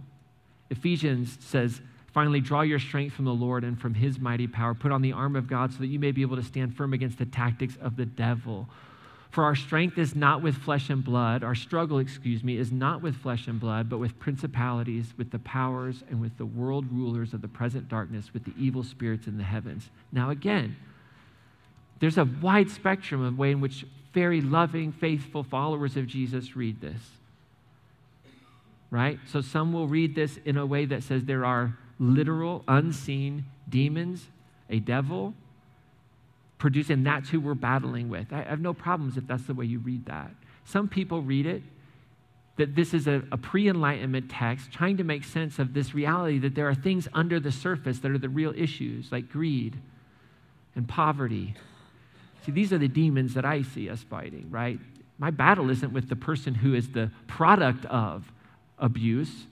Ephesians 0.69 1.37
says, 1.41 1.81
Finally, 2.13 2.41
draw 2.41 2.61
your 2.61 2.77
strength 2.77 3.13
from 3.15 3.25
the 3.25 3.33
Lord 3.33 3.63
and 3.63 3.79
from 3.79 3.95
his 3.95 4.19
mighty 4.19 4.45
power. 4.45 4.75
Put 4.75 4.91
on 4.91 5.01
the 5.01 5.13
armor 5.13 5.39
of 5.39 5.47
God 5.47 5.73
so 5.73 5.79
that 5.79 5.87
you 5.87 5.97
may 5.97 6.11
be 6.11 6.21
able 6.21 6.35
to 6.35 6.43
stand 6.43 6.77
firm 6.77 6.93
against 6.93 7.17
the 7.17 7.25
tactics 7.25 7.75
of 7.81 7.95
the 7.95 8.05
devil. 8.05 8.69
For 9.33 9.43
our 9.45 9.55
strength 9.55 9.97
is 9.97 10.15
not 10.15 10.43
with 10.43 10.55
flesh 10.57 10.91
and 10.91 11.03
blood. 11.03 11.43
Our 11.43 11.55
struggle, 11.55 11.97
excuse 11.97 12.43
me, 12.43 12.55
is 12.55 12.71
not 12.71 13.01
with 13.01 13.15
flesh 13.15 13.47
and 13.47 13.59
blood, 13.59 13.89
but 13.89 13.97
with 13.97 14.19
principalities, 14.19 15.11
with 15.17 15.31
the 15.31 15.39
powers, 15.39 16.03
and 16.07 16.21
with 16.21 16.37
the 16.37 16.45
world 16.45 16.85
rulers 16.91 17.33
of 17.33 17.41
the 17.41 17.47
present 17.47 17.89
darkness, 17.89 18.31
with 18.31 18.43
the 18.43 18.53
evil 18.59 18.83
spirits 18.83 19.25
in 19.25 19.39
the 19.39 19.43
heavens. 19.43 19.89
Now, 20.11 20.29
again, 20.29 20.75
there's 21.99 22.19
a 22.19 22.25
wide 22.25 22.69
spectrum 22.69 23.23
of 23.23 23.35
way 23.35 23.49
in 23.49 23.59
which 23.59 23.87
very 24.13 24.39
loving, 24.39 24.91
faithful 24.91 25.43
followers 25.43 25.97
of 25.97 26.05
Jesus 26.05 26.55
read 26.55 26.79
this. 26.79 27.01
Right? 28.91 29.17
So 29.25 29.41
some 29.41 29.73
will 29.73 29.87
read 29.87 30.13
this 30.13 30.37
in 30.45 30.57
a 30.57 30.65
way 30.67 30.85
that 30.85 31.01
says 31.01 31.25
there 31.25 31.43
are 31.43 31.75
literal, 31.97 32.63
unseen 32.67 33.45
demons, 33.67 34.27
a 34.69 34.77
devil, 34.77 35.33
producing 36.63 37.03
that's 37.03 37.27
who 37.27 37.41
we're 37.41 37.53
battling 37.53 38.07
with. 38.07 38.31
I 38.31 38.43
have 38.43 38.61
no 38.61 38.73
problems 38.73 39.17
if 39.17 39.27
that's 39.27 39.43
the 39.43 39.53
way 39.53 39.65
you 39.65 39.79
read 39.79 40.05
that. 40.05 40.31
Some 40.63 40.87
people 40.87 41.21
read 41.21 41.45
it 41.45 41.61
that 42.55 42.73
this 42.73 42.93
is 42.93 43.05
a, 43.05 43.21
a 43.33 43.37
pre 43.37 43.67
enlightenment 43.67 44.31
text 44.31 44.71
trying 44.71 44.95
to 44.95 45.03
make 45.03 45.25
sense 45.25 45.59
of 45.59 45.73
this 45.73 45.93
reality 45.93 46.39
that 46.39 46.55
there 46.55 46.69
are 46.69 46.73
things 46.73 47.09
under 47.13 47.37
the 47.37 47.51
surface 47.51 47.99
that 47.99 48.11
are 48.11 48.17
the 48.17 48.29
real 48.29 48.53
issues, 48.55 49.11
like 49.11 49.29
greed 49.29 49.77
and 50.73 50.87
poverty. 50.87 51.53
See, 52.45 52.53
these 52.53 52.71
are 52.71 52.77
the 52.77 52.87
demons 52.87 53.33
that 53.33 53.43
I 53.43 53.63
see 53.63 53.89
us 53.89 54.01
fighting, 54.01 54.47
right? 54.49 54.79
My 55.17 55.31
battle 55.31 55.69
isn't 55.69 55.91
with 55.91 56.07
the 56.07 56.15
person 56.15 56.55
who 56.55 56.75
is 56.75 56.91
the 56.91 57.11
product 57.27 57.83
of 57.87 58.23
abuse, 58.79 59.47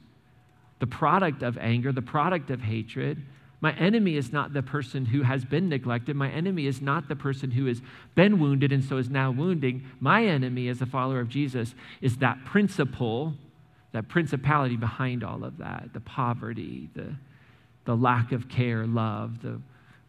the 0.79 0.87
product 0.87 1.43
of 1.43 1.57
anger, 1.57 1.91
the 1.91 2.01
product 2.01 2.51
of 2.51 2.61
hatred. 2.61 3.21
My 3.61 3.73
enemy 3.73 4.15
is 4.15 4.33
not 4.33 4.53
the 4.53 4.63
person 4.63 5.05
who 5.05 5.21
has 5.21 5.45
been 5.45 5.69
neglected. 5.69 6.15
My 6.15 6.31
enemy 6.31 6.65
is 6.65 6.81
not 6.81 7.07
the 7.07 7.15
person 7.15 7.51
who 7.51 7.67
has 7.67 7.79
been 8.15 8.39
wounded 8.39 8.71
and 8.71 8.83
so 8.83 8.97
is 8.97 9.09
now 9.09 9.29
wounding. 9.29 9.85
My 9.99 10.25
enemy, 10.25 10.67
as 10.67 10.81
a 10.81 10.87
follower 10.87 11.19
of 11.19 11.29
Jesus, 11.29 11.75
is 12.01 12.17
that 12.17 12.43
principle, 12.43 13.35
that 13.91 14.09
principality 14.09 14.77
behind 14.77 15.23
all 15.23 15.43
of 15.43 15.59
that 15.59 15.89
the 15.93 15.99
poverty, 15.99 16.89
the, 16.95 17.13
the 17.85 17.95
lack 17.95 18.31
of 18.31 18.49
care, 18.49 18.87
love, 18.87 19.43
the 19.43 19.61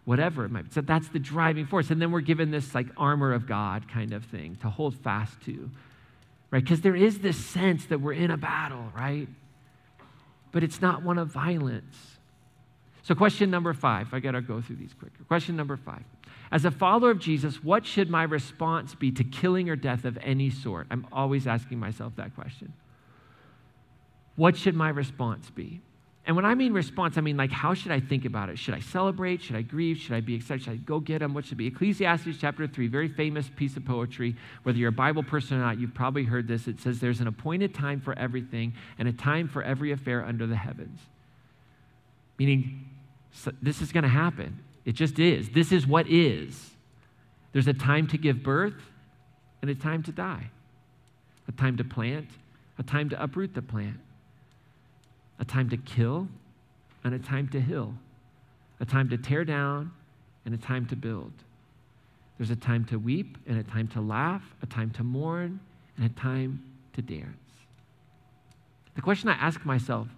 whatever 0.06 0.44
it 0.46 0.50
might 0.50 0.64
be. 0.64 0.70
So 0.72 0.80
that's 0.80 1.08
the 1.08 1.18
driving 1.18 1.66
force. 1.66 1.90
And 1.90 2.00
then 2.00 2.10
we're 2.10 2.22
given 2.22 2.50
this 2.50 2.74
like 2.74 2.86
armor 2.96 3.34
of 3.34 3.46
God 3.46 3.86
kind 3.88 4.14
of 4.14 4.24
thing 4.24 4.56
to 4.62 4.70
hold 4.70 4.96
fast 4.96 5.40
to, 5.42 5.70
right? 6.50 6.62
Because 6.62 6.80
there 6.80 6.96
is 6.96 7.18
this 7.18 7.36
sense 7.36 7.84
that 7.86 8.00
we're 8.00 8.14
in 8.14 8.30
a 8.30 8.38
battle, 8.38 8.90
right? 8.96 9.28
But 10.52 10.64
it's 10.64 10.80
not 10.80 11.02
one 11.02 11.18
of 11.18 11.28
violence. 11.28 11.96
So, 13.02 13.14
question 13.14 13.50
number 13.50 13.74
five, 13.74 14.14
I 14.14 14.20
got 14.20 14.32
to 14.32 14.40
go 14.40 14.60
through 14.60 14.76
these 14.76 14.94
quicker. 14.94 15.24
Question 15.26 15.56
number 15.56 15.76
five. 15.76 16.04
As 16.52 16.64
a 16.64 16.70
follower 16.70 17.10
of 17.10 17.18
Jesus, 17.18 17.62
what 17.64 17.84
should 17.84 18.10
my 18.10 18.22
response 18.22 18.94
be 18.94 19.10
to 19.12 19.24
killing 19.24 19.68
or 19.70 19.76
death 19.76 20.04
of 20.04 20.18
any 20.22 20.50
sort? 20.50 20.86
I'm 20.90 21.06
always 21.10 21.46
asking 21.46 21.78
myself 21.78 22.14
that 22.16 22.34
question. 22.34 22.72
What 24.36 24.56
should 24.56 24.74
my 24.74 24.90
response 24.90 25.50
be? 25.50 25.80
And 26.24 26.36
when 26.36 26.44
I 26.44 26.54
mean 26.54 26.72
response, 26.72 27.18
I 27.18 27.20
mean 27.20 27.36
like, 27.36 27.50
how 27.50 27.74
should 27.74 27.90
I 27.90 27.98
think 27.98 28.24
about 28.24 28.48
it? 28.48 28.56
Should 28.56 28.74
I 28.74 28.80
celebrate? 28.80 29.42
Should 29.42 29.56
I 29.56 29.62
grieve? 29.62 29.96
Should 29.96 30.12
I 30.12 30.20
be 30.20 30.34
excited? 30.34 30.62
Should 30.62 30.72
I 30.72 30.76
go 30.76 31.00
get 31.00 31.18
them? 31.18 31.34
What 31.34 31.44
should 31.44 31.58
be? 31.58 31.66
Ecclesiastes 31.66 32.36
chapter 32.40 32.68
3, 32.68 32.86
very 32.86 33.08
famous 33.08 33.50
piece 33.56 33.76
of 33.76 33.84
poetry. 33.84 34.36
Whether 34.62 34.78
you're 34.78 34.90
a 34.90 34.92
Bible 34.92 35.24
person 35.24 35.56
or 35.56 35.60
not, 35.62 35.80
you've 35.80 35.94
probably 35.94 36.22
heard 36.22 36.46
this. 36.46 36.68
It 36.68 36.80
says, 36.80 37.00
There's 37.00 37.20
an 37.20 37.26
appointed 37.26 37.74
time 37.74 38.00
for 38.00 38.16
everything 38.16 38.74
and 38.98 39.08
a 39.08 39.12
time 39.12 39.48
for 39.48 39.64
every 39.64 39.90
affair 39.90 40.24
under 40.24 40.46
the 40.46 40.54
heavens. 40.54 41.00
Meaning, 42.38 42.88
so 43.33 43.53
this 43.61 43.81
is 43.81 43.92
going 43.92 44.03
to 44.03 44.09
happen. 44.09 44.59
It 44.85 44.92
just 44.92 45.18
is. 45.18 45.51
This 45.51 45.73
is 45.73 45.87
what 45.87 46.09
is. 46.09 46.71
There's 47.53 47.68
a 47.68 47.75
time 47.75 48.07
to 48.09 48.18
give 48.18 48.42
birth 48.42 48.81
and 49.61 49.71
a 49.71 49.75
time 49.75 50.03
to 50.05 50.12
die, 50.12 50.51
a 51.49 51.53
time 51.53 51.77
to 51.77 51.85
plant, 51.85 52.29
a 52.79 52.83
time 52.83 53.09
to 53.11 53.23
uproot 53.23 53.55
the 53.55 53.62
plant, 53.62 53.99
a 55.38 55.45
time 55.45 55.68
to 55.71 55.77
kill 55.77 56.29
and 57.05 57.14
a 57.14 57.18
time 57.18 57.49
to 57.49 57.61
heal, 57.61 57.95
a 58.81 58.85
time 58.85 59.09
to 59.11 59.18
tear 59.18 59.45
down 59.45 59.92
and 60.45 60.55
a 60.55 60.59
time 60.59 60.87
to 60.87 60.97
build. 60.97 61.33
There's 62.38 62.51
a 62.51 62.57
time 62.57 62.85
to 62.87 62.99
weep 62.99 63.38
and 63.47 63.59
a 63.59 63.62
time 63.62 63.88
to 63.88 64.01
laugh, 64.01 64.42
a 64.62 64.66
time 64.66 64.90
to 64.92 65.05
mourn 65.05 65.61
and 65.97 66.07
a 66.07 66.21
time 66.21 66.62
to 66.95 67.03
dance. 67.03 67.37
The 68.95 69.03
question 69.03 69.29
I 69.29 69.35
ask 69.35 69.64
myself 69.64 70.09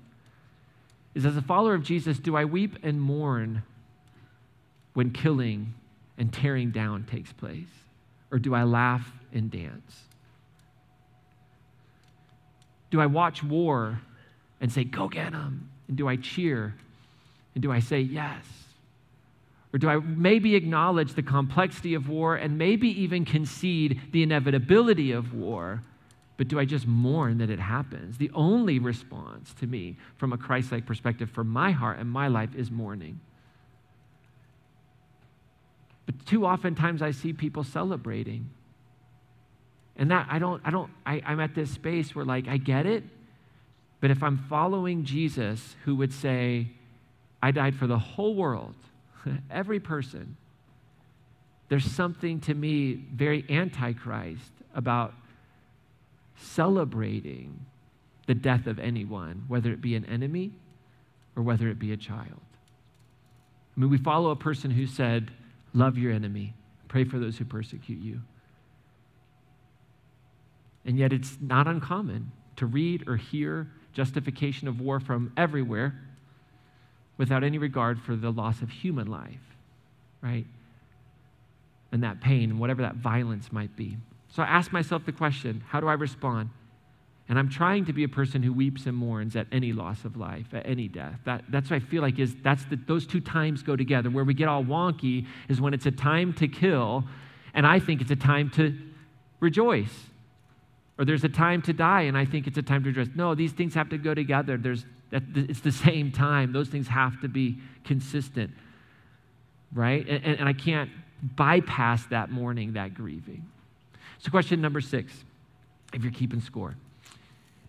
is 1.14 1.24
as 1.24 1.37
a 1.37 1.42
follower 1.42 1.74
of 1.74 1.83
Jesus, 1.83 2.18
do 2.18 2.37
I 2.37 2.44
weep 2.44 2.79
and 2.83 3.00
mourn 3.00 3.62
when 4.94 5.11
killing 5.11 5.74
and 6.18 6.33
tearing 6.33 6.70
down 6.70 7.05
takes 7.05 7.33
place? 7.33 7.68
Or 8.31 8.38
do 8.38 8.55
I 8.55 8.64
laugh 8.64 9.11
and 9.33 9.50
dance? 9.50 10.03
Do 12.90 13.00
I 13.00 13.07
watch 13.07 13.42
war 13.42 14.00
and 14.61 14.72
say, 14.72 14.85
go 14.85 15.09
get 15.09 15.33
them? 15.33 15.70
And 15.88 15.96
do 15.96 16.09
I 16.09 16.16
cheer? 16.16 16.74
And 17.55 17.62
do 17.62 17.70
I 17.70 17.81
say 17.81 18.00
yes? 18.00 18.44
Or 19.72 19.79
do 19.79 19.88
I 19.88 19.96
maybe 19.96 20.55
acknowledge 20.55 21.14
the 21.14 21.22
complexity 21.22 21.94
of 21.94 22.09
war 22.09 22.37
and 22.37 22.57
maybe 22.57 22.88
even 23.03 23.24
concede 23.24 24.00
the 24.12 24.22
inevitability 24.22 25.11
of 25.11 25.35
war? 25.35 25.83
But 26.36 26.48
do 26.48 26.58
I 26.58 26.64
just 26.64 26.86
mourn 26.86 27.38
that 27.38 27.50
it 27.50 27.60
happens? 27.60 28.18
The 28.18 28.30
only 28.34 28.78
response 28.78 29.54
to 29.60 29.66
me 29.66 29.96
from 30.16 30.32
a 30.32 30.38
Christ 30.38 30.72
like 30.72 30.84
perspective 30.84 31.30
for 31.30 31.44
my 31.44 31.70
heart 31.70 31.98
and 31.98 32.10
my 32.10 32.28
life 32.28 32.54
is 32.56 32.70
mourning. 32.70 33.20
But 36.06 36.26
too 36.26 36.44
often 36.44 36.74
times 36.74 37.02
I 37.02 37.12
see 37.12 37.32
people 37.32 37.62
celebrating. 37.62 38.50
And 39.96 40.10
that 40.10 40.26
I 40.28 40.40
don't, 40.40 40.60
I 40.64 40.70
don't, 40.70 40.90
I, 41.06 41.22
I'm 41.24 41.38
at 41.38 41.54
this 41.54 41.70
space 41.70 42.14
where 42.14 42.24
like 42.24 42.48
I 42.48 42.56
get 42.56 42.84
it, 42.84 43.04
but 44.00 44.10
if 44.10 44.22
I'm 44.22 44.38
following 44.48 45.04
Jesus 45.04 45.76
who 45.84 45.94
would 45.96 46.12
say, 46.12 46.68
I 47.40 47.52
died 47.52 47.76
for 47.76 47.86
the 47.86 47.98
whole 47.98 48.34
world, 48.34 48.74
every 49.50 49.78
person, 49.78 50.36
there's 51.68 51.90
something 51.90 52.40
to 52.40 52.54
me 52.54 52.94
very 52.94 53.44
antichrist 53.48 54.50
about 54.74 55.14
celebrating 56.36 57.66
the 58.26 58.34
death 58.34 58.66
of 58.66 58.78
anyone, 58.78 59.44
whether 59.48 59.72
it 59.72 59.80
be 59.80 59.94
an 59.94 60.04
enemy 60.06 60.52
or 61.36 61.42
whether 61.42 61.68
it 61.68 61.78
be 61.78 61.92
a 61.92 61.96
child. 61.96 62.40
I 63.76 63.80
mean, 63.80 63.90
we 63.90 63.98
follow 63.98 64.30
a 64.30 64.36
person 64.36 64.70
who 64.70 64.86
said, 64.86 65.30
Love 65.72 65.98
your 65.98 66.12
enemy, 66.12 66.54
pray 66.86 67.04
for 67.04 67.18
those 67.18 67.36
who 67.38 67.44
persecute 67.44 68.00
you. 68.00 68.20
And 70.84 70.98
yet, 70.98 71.12
it's 71.12 71.36
not 71.40 71.66
uncommon 71.66 72.30
to 72.56 72.66
read 72.66 73.08
or 73.08 73.16
hear 73.16 73.68
justification 73.92 74.68
of 74.68 74.80
war 74.80 75.00
from 75.00 75.32
everywhere 75.36 76.00
without 77.16 77.42
any 77.42 77.58
regard 77.58 78.00
for 78.00 78.14
the 78.14 78.30
loss 78.30 78.60
of 78.60 78.70
human 78.70 79.06
life, 79.06 79.56
right? 80.20 80.46
And 81.90 82.02
that 82.02 82.20
pain, 82.20 82.58
whatever 82.58 82.82
that 82.82 82.96
violence 82.96 83.50
might 83.52 83.74
be. 83.76 83.96
So 84.34 84.42
I 84.42 84.46
ask 84.46 84.72
myself 84.72 85.06
the 85.06 85.12
question 85.12 85.62
how 85.68 85.80
do 85.80 85.86
I 85.86 85.92
respond? 85.92 86.50
And 87.28 87.38
I'm 87.38 87.48
trying 87.48 87.86
to 87.86 87.92
be 87.92 88.04
a 88.04 88.08
person 88.08 88.42
who 88.42 88.52
weeps 88.52 88.84
and 88.84 88.94
mourns 88.94 89.34
at 89.34 89.46
any 89.50 89.72
loss 89.72 90.04
of 90.04 90.16
life, 90.16 90.52
at 90.52 90.66
any 90.66 90.88
death. 90.88 91.18
That, 91.24 91.44
that's 91.48 91.70
what 91.70 91.76
I 91.76 91.78
feel 91.78 92.02
like 92.02 92.18
is 92.18 92.34
that's 92.42 92.64
the, 92.66 92.76
those 92.76 93.06
two 93.06 93.20
times 93.20 93.62
go 93.62 93.76
together. 93.76 94.10
Where 94.10 94.24
we 94.24 94.34
get 94.34 94.48
all 94.48 94.62
wonky 94.62 95.26
is 95.48 95.58
when 95.60 95.72
it's 95.72 95.86
a 95.86 95.90
time 95.90 96.34
to 96.34 96.48
kill, 96.48 97.04
and 97.54 97.66
I 97.66 97.78
think 97.78 98.02
it's 98.02 98.10
a 98.10 98.16
time 98.16 98.50
to 98.56 98.76
rejoice. 99.40 99.94
Or 100.98 101.06
there's 101.06 101.24
a 101.24 101.28
time 101.30 101.62
to 101.62 101.72
die, 101.72 102.02
and 102.02 102.18
I 102.18 102.26
think 102.26 102.46
it's 102.46 102.58
a 102.58 102.62
time 102.62 102.82
to 102.82 102.90
rejoice. 102.90 103.14
No, 103.14 103.34
these 103.34 103.52
things 103.52 103.72
have 103.74 103.88
to 103.90 103.98
go 103.98 104.12
together. 104.12 104.58
There's, 104.58 104.84
that, 105.10 105.22
it's 105.34 105.60
the 105.60 105.72
same 105.72 106.12
time. 106.12 106.52
Those 106.52 106.68
things 106.68 106.88
have 106.88 107.20
to 107.22 107.28
be 107.28 107.58
consistent, 107.84 108.50
right? 109.72 110.06
And, 110.06 110.24
and, 110.24 110.40
and 110.40 110.48
I 110.48 110.52
can't 110.52 110.90
bypass 111.22 112.04
that 112.06 112.30
mourning, 112.30 112.74
that 112.74 112.92
grieving. 112.92 113.46
So, 114.24 114.30
question 114.30 114.62
number 114.62 114.80
six, 114.80 115.12
if 115.92 116.02
you're 116.02 116.12
keeping 116.12 116.40
score. 116.40 116.76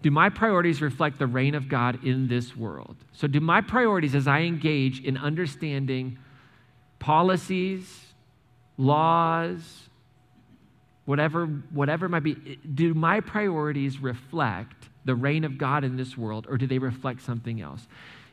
Do 0.01 0.09
my 0.09 0.29
priorities 0.29 0.81
reflect 0.81 1.19
the 1.19 1.27
reign 1.27 1.53
of 1.53 1.67
God 1.67 2.03
in 2.05 2.27
this 2.27 2.55
world? 2.55 2.95
So, 3.11 3.27
do 3.27 3.41
my 3.41 3.59
priorities 3.59 4.15
as 4.15 4.27
I 4.27 4.41
engage 4.41 5.03
in 5.03 5.17
understanding 5.17 6.17
policies, 6.99 8.05
laws, 8.77 9.89
whatever, 11.03 11.45
whatever 11.45 12.07
might 12.07 12.23
be, 12.23 12.35
do 12.73 12.93
my 12.93 13.19
priorities 13.19 13.99
reflect 13.99 14.89
the 15.03 15.15
reign 15.15 15.43
of 15.43 15.57
God 15.57 15.83
in 15.83 15.97
this 15.97 16.17
world 16.17 16.47
or 16.49 16.57
do 16.57 16.67
they 16.67 16.79
reflect 16.79 17.21
something 17.21 17.59
else? 17.59 17.87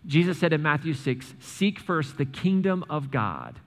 Jesus 0.07 0.39
said 0.39 0.53
in 0.53 0.63
Matthew 0.63 0.95
6 0.95 1.35
Seek 1.41 1.81
first 1.81 2.19
the 2.19 2.25
kingdom 2.25 2.85
of 2.89 3.11
God 3.11 3.59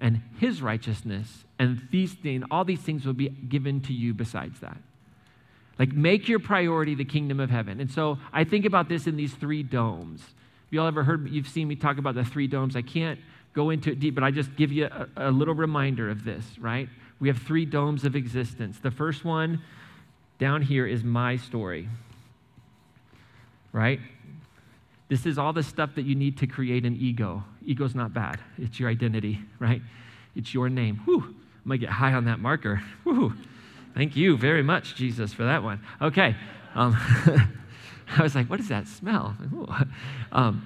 and 0.00 0.20
his 0.38 0.62
righteousness, 0.62 1.44
and 1.58 1.80
feasting, 1.90 2.44
all 2.50 2.64
these 2.64 2.80
things 2.80 3.04
will 3.04 3.14
be 3.14 3.28
given 3.28 3.80
to 3.82 3.92
you 3.92 4.14
besides 4.14 4.60
that. 4.60 4.76
Like, 5.78 5.92
make 5.92 6.28
your 6.28 6.38
priority 6.38 6.94
the 6.94 7.04
kingdom 7.04 7.40
of 7.40 7.50
heaven. 7.50 7.80
And 7.80 7.90
so 7.90 8.18
I 8.32 8.44
think 8.44 8.64
about 8.64 8.88
this 8.88 9.06
in 9.06 9.16
these 9.16 9.34
three 9.34 9.62
domes. 9.62 10.20
Have 10.20 10.72
you 10.72 10.80
all 10.80 10.86
ever 10.86 11.04
heard, 11.04 11.28
you've 11.30 11.48
seen 11.48 11.68
me 11.68 11.76
talk 11.76 11.98
about 11.98 12.14
the 12.14 12.24
three 12.24 12.46
domes? 12.46 12.76
I 12.76 12.82
can't 12.82 13.18
go 13.54 13.70
into 13.70 13.90
it 13.90 14.00
deep, 14.00 14.14
but 14.14 14.22
I 14.24 14.30
just 14.30 14.54
give 14.56 14.70
you 14.70 14.86
a, 14.86 15.08
a 15.16 15.30
little 15.30 15.54
reminder 15.54 16.10
of 16.10 16.24
this, 16.24 16.44
right? 16.58 16.88
We 17.20 17.28
have 17.28 17.38
three 17.38 17.64
domes 17.64 18.04
of 18.04 18.14
existence. 18.14 18.78
The 18.78 18.90
first 18.90 19.24
one 19.24 19.62
down 20.38 20.62
here 20.62 20.86
is 20.86 21.02
my 21.02 21.36
story, 21.36 21.88
right? 23.72 24.00
This 25.08 25.24
is 25.24 25.38
all 25.38 25.52
the 25.52 25.62
stuff 25.62 25.94
that 25.94 26.02
you 26.02 26.14
need 26.14 26.36
to 26.38 26.46
create 26.46 26.84
an 26.84 26.96
ego. 26.96 27.42
Ego's 27.64 27.94
not 27.94 28.12
bad, 28.12 28.40
it's 28.58 28.78
your 28.78 28.90
identity, 28.90 29.40
right? 29.58 29.82
It's 30.36 30.54
your 30.54 30.68
name. 30.68 31.00
Whew, 31.04 31.22
I'm 31.22 31.68
gonna 31.68 31.78
get 31.78 31.90
high 31.90 32.12
on 32.12 32.26
that 32.26 32.38
marker. 32.38 32.82
Whew. 33.04 33.34
Thank 33.94 34.14
you 34.14 34.36
very 34.36 34.62
much, 34.62 34.94
Jesus, 34.94 35.32
for 35.32 35.44
that 35.44 35.62
one. 35.62 35.80
Okay. 36.00 36.36
Um, 36.74 36.96
I 38.16 38.22
was 38.22 38.34
like, 38.34 38.48
what 38.48 38.58
does 38.58 38.68
that 38.68 38.86
smell? 38.86 39.36
Um, 40.30 40.64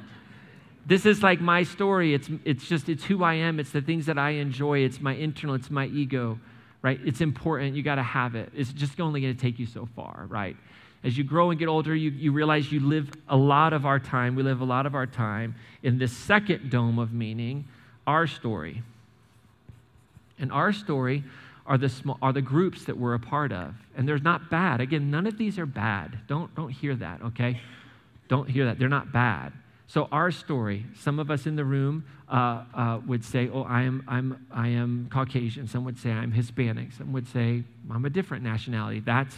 this 0.84 1.06
is 1.06 1.22
like 1.22 1.40
my 1.40 1.62
story. 1.62 2.14
It's, 2.14 2.28
it's 2.44 2.66
just, 2.66 2.88
it's 2.88 3.04
who 3.04 3.24
I 3.24 3.34
am. 3.34 3.58
It's 3.58 3.70
the 3.70 3.80
things 3.80 4.06
that 4.06 4.18
I 4.18 4.30
enjoy. 4.30 4.80
It's 4.80 5.00
my 5.00 5.14
internal, 5.14 5.54
it's 5.54 5.70
my 5.70 5.86
ego, 5.86 6.38
right? 6.82 7.00
It's 7.04 7.20
important. 7.20 7.74
You 7.74 7.82
got 7.82 7.94
to 7.96 8.02
have 8.02 8.34
it. 8.34 8.50
It's 8.54 8.72
just 8.72 9.00
only 9.00 9.20
going 9.20 9.34
to 9.34 9.40
take 9.40 9.58
you 9.58 9.66
so 9.66 9.88
far, 9.96 10.26
right? 10.28 10.56
As 11.04 11.18
you 11.18 11.24
grow 11.24 11.50
and 11.50 11.58
get 11.58 11.68
older, 11.68 11.94
you, 11.94 12.10
you 12.10 12.32
realize 12.32 12.70
you 12.70 12.80
live 12.80 13.10
a 13.28 13.36
lot 13.36 13.72
of 13.72 13.84
our 13.84 13.98
time, 13.98 14.36
we 14.36 14.42
live 14.42 14.60
a 14.60 14.64
lot 14.64 14.86
of 14.86 14.94
our 14.94 15.06
time 15.06 15.54
in 15.82 15.98
this 15.98 16.16
second 16.16 16.70
dome 16.70 16.98
of 16.98 17.12
meaning, 17.12 17.66
our 18.06 18.26
story. 18.26 18.82
And 20.38 20.52
our 20.52 20.72
story 20.72 21.24
are 21.66 21.78
the, 21.78 21.88
small, 21.88 22.18
are 22.22 22.32
the 22.32 22.42
groups 22.42 22.84
that 22.84 22.96
we're 22.96 23.14
a 23.14 23.18
part 23.18 23.52
of. 23.52 23.74
And 23.96 24.08
they're 24.08 24.18
not 24.18 24.50
bad. 24.50 24.80
Again, 24.80 25.10
none 25.10 25.26
of 25.26 25.38
these 25.38 25.58
are 25.58 25.66
bad. 25.66 26.18
Don't, 26.28 26.54
don't 26.54 26.70
hear 26.70 26.94
that, 26.96 27.22
okay? 27.22 27.60
Don't 28.28 28.48
hear 28.48 28.66
that. 28.66 28.78
They're 28.78 28.88
not 28.88 29.12
bad. 29.12 29.52
So, 29.88 30.08
our 30.10 30.30
story, 30.30 30.86
some 30.98 31.18
of 31.18 31.30
us 31.30 31.46
in 31.46 31.54
the 31.54 31.64
room 31.64 32.04
uh, 32.26 32.64
uh, 32.74 33.00
would 33.06 33.24
say, 33.24 33.50
Oh, 33.52 33.62
I 33.64 33.82
am, 33.82 34.02
I'm, 34.08 34.46
I 34.50 34.68
am 34.68 35.08
Caucasian. 35.12 35.68
Some 35.68 35.84
would 35.84 35.98
say, 35.98 36.10
I'm 36.10 36.32
Hispanic. 36.32 36.92
Some 36.92 37.12
would 37.12 37.28
say, 37.28 37.62
I'm 37.90 38.04
a 38.06 38.10
different 38.10 38.42
nationality. 38.42 39.00
That's 39.00 39.36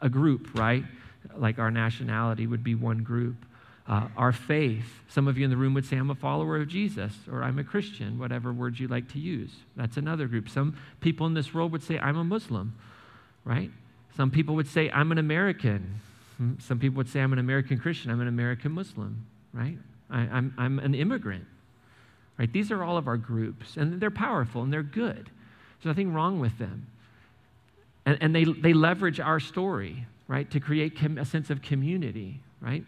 a 0.00 0.08
group, 0.08 0.48
right? 0.58 0.82
Like 1.36 1.58
our 1.58 1.70
nationality 1.70 2.46
would 2.46 2.64
be 2.64 2.74
one 2.74 3.02
group. 3.02 3.36
Uh, 3.86 4.06
our 4.16 4.32
faith, 4.32 4.84
some 5.08 5.26
of 5.26 5.36
you 5.36 5.44
in 5.44 5.50
the 5.50 5.56
room 5.56 5.74
would 5.74 5.84
say, 5.84 5.96
I'm 5.96 6.10
a 6.10 6.14
follower 6.14 6.56
of 6.56 6.68
Jesus, 6.68 7.12
or 7.30 7.42
I'm 7.42 7.58
a 7.58 7.64
Christian, 7.64 8.18
whatever 8.18 8.52
words 8.52 8.78
you 8.78 8.86
like 8.86 9.10
to 9.12 9.18
use. 9.18 9.50
That's 9.76 9.96
another 9.96 10.28
group. 10.28 10.48
Some 10.48 10.76
people 11.00 11.26
in 11.26 11.34
this 11.34 11.52
world 11.52 11.72
would 11.72 11.82
say, 11.82 11.98
I'm 11.98 12.16
a 12.16 12.22
Muslim, 12.22 12.74
right? 13.44 13.70
Some 14.16 14.30
people 14.30 14.54
would 14.54 14.68
say, 14.68 14.88
I'm 14.90 15.10
an 15.10 15.18
American. 15.18 16.00
Hmm, 16.36 16.52
some 16.60 16.78
people 16.78 16.98
would 16.98 17.08
say, 17.08 17.20
I'm 17.20 17.32
an 17.32 17.40
American 17.40 17.78
Christian, 17.78 18.12
I'm 18.12 18.20
an 18.20 18.28
American 18.28 18.70
Muslim, 18.70 19.26
right? 19.52 19.78
I, 20.10 20.20
am 20.20 20.30
I'm, 20.32 20.54
I'm 20.58 20.78
an 20.78 20.94
immigrant, 20.94 21.46
right? 22.38 22.52
These 22.52 22.70
are 22.70 22.84
all 22.84 22.96
of 22.96 23.08
our 23.08 23.16
groups, 23.16 23.76
and 23.76 24.00
they're 24.00 24.10
powerful 24.10 24.62
and 24.62 24.72
they're 24.72 24.82
good. 24.82 25.28
There's 25.82 25.96
nothing 25.96 26.12
wrong 26.12 26.38
with 26.38 26.56
them. 26.58 26.86
And, 28.06 28.18
and 28.20 28.34
they, 28.34 28.44
they 28.44 28.72
leverage 28.72 29.18
our 29.18 29.40
story, 29.40 30.06
right, 30.32 30.50
to 30.50 30.58
create 30.60 30.98
com- 30.98 31.18
a 31.18 31.26
sense 31.26 31.50
of 31.50 31.60
community, 31.60 32.40
right? 32.62 32.86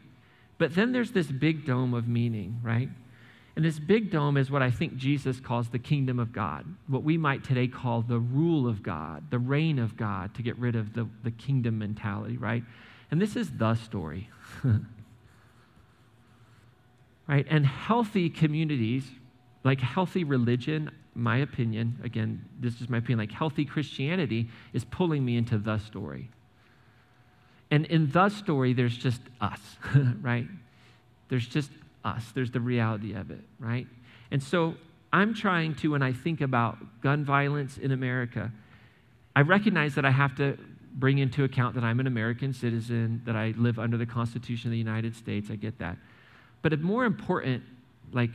But 0.56 0.74
then 0.74 0.92
there's 0.92 1.12
this 1.12 1.26
big 1.26 1.66
dome 1.66 1.92
of 1.92 2.08
meaning, 2.08 2.58
right? 2.62 2.88
And 3.54 3.62
this 3.62 3.78
big 3.78 4.10
dome 4.10 4.38
is 4.38 4.50
what 4.50 4.62
I 4.62 4.70
think 4.70 4.96
Jesus 4.96 5.40
calls 5.40 5.68
the 5.68 5.78
kingdom 5.78 6.18
of 6.18 6.32
God, 6.32 6.64
what 6.86 7.02
we 7.02 7.18
might 7.18 7.44
today 7.44 7.68
call 7.68 8.00
the 8.00 8.18
rule 8.18 8.66
of 8.66 8.82
God, 8.82 9.30
the 9.30 9.38
reign 9.38 9.78
of 9.78 9.94
God, 9.94 10.34
to 10.36 10.42
get 10.42 10.58
rid 10.58 10.74
of 10.74 10.94
the, 10.94 11.06
the 11.22 11.32
kingdom 11.32 11.78
mentality, 11.78 12.38
right? 12.38 12.64
And 13.10 13.20
this 13.20 13.36
is 13.36 13.50
the 13.50 13.74
story. 13.74 14.30
right? 17.28 17.46
And 17.50 17.66
healthy 17.66 18.30
communities, 18.30 19.04
like 19.64 19.80
healthy 19.80 20.24
religion, 20.24 20.90
my 21.14 21.36
opinion, 21.36 22.00
again, 22.02 22.42
this 22.58 22.80
is 22.80 22.88
my 22.88 22.96
opinion, 22.96 23.18
like 23.18 23.32
healthy 23.32 23.66
Christianity 23.66 24.48
is 24.72 24.82
pulling 24.86 25.22
me 25.22 25.36
into 25.36 25.58
the 25.58 25.76
story. 25.76 26.30
And 27.74 27.86
in 27.86 28.08
the 28.12 28.28
story, 28.28 28.72
there's 28.72 28.96
just 28.96 29.20
us, 29.40 29.58
right? 30.20 30.46
There's 31.28 31.44
just 31.44 31.72
us. 32.04 32.24
There's 32.32 32.52
the 32.52 32.60
reality 32.60 33.14
of 33.14 33.32
it, 33.32 33.40
right? 33.58 33.88
And 34.30 34.40
so 34.40 34.76
I'm 35.12 35.34
trying 35.34 35.74
to, 35.76 35.90
when 35.90 36.00
I 36.00 36.12
think 36.12 36.40
about 36.40 36.78
gun 37.00 37.24
violence 37.24 37.76
in 37.76 37.90
America, 37.90 38.52
I 39.34 39.40
recognize 39.40 39.96
that 39.96 40.04
I 40.04 40.12
have 40.12 40.36
to 40.36 40.56
bring 40.92 41.18
into 41.18 41.42
account 41.42 41.74
that 41.74 41.82
I'm 41.82 41.98
an 41.98 42.06
American 42.06 42.52
citizen, 42.52 43.22
that 43.24 43.34
I 43.34 43.54
live 43.56 43.80
under 43.80 43.96
the 43.96 44.06
Constitution 44.06 44.68
of 44.68 44.70
the 44.70 44.78
United 44.78 45.16
States. 45.16 45.50
I 45.50 45.56
get 45.56 45.76
that. 45.80 45.96
But 46.62 46.72
a 46.72 46.76
more 46.76 47.04
important, 47.04 47.64
like, 48.12 48.30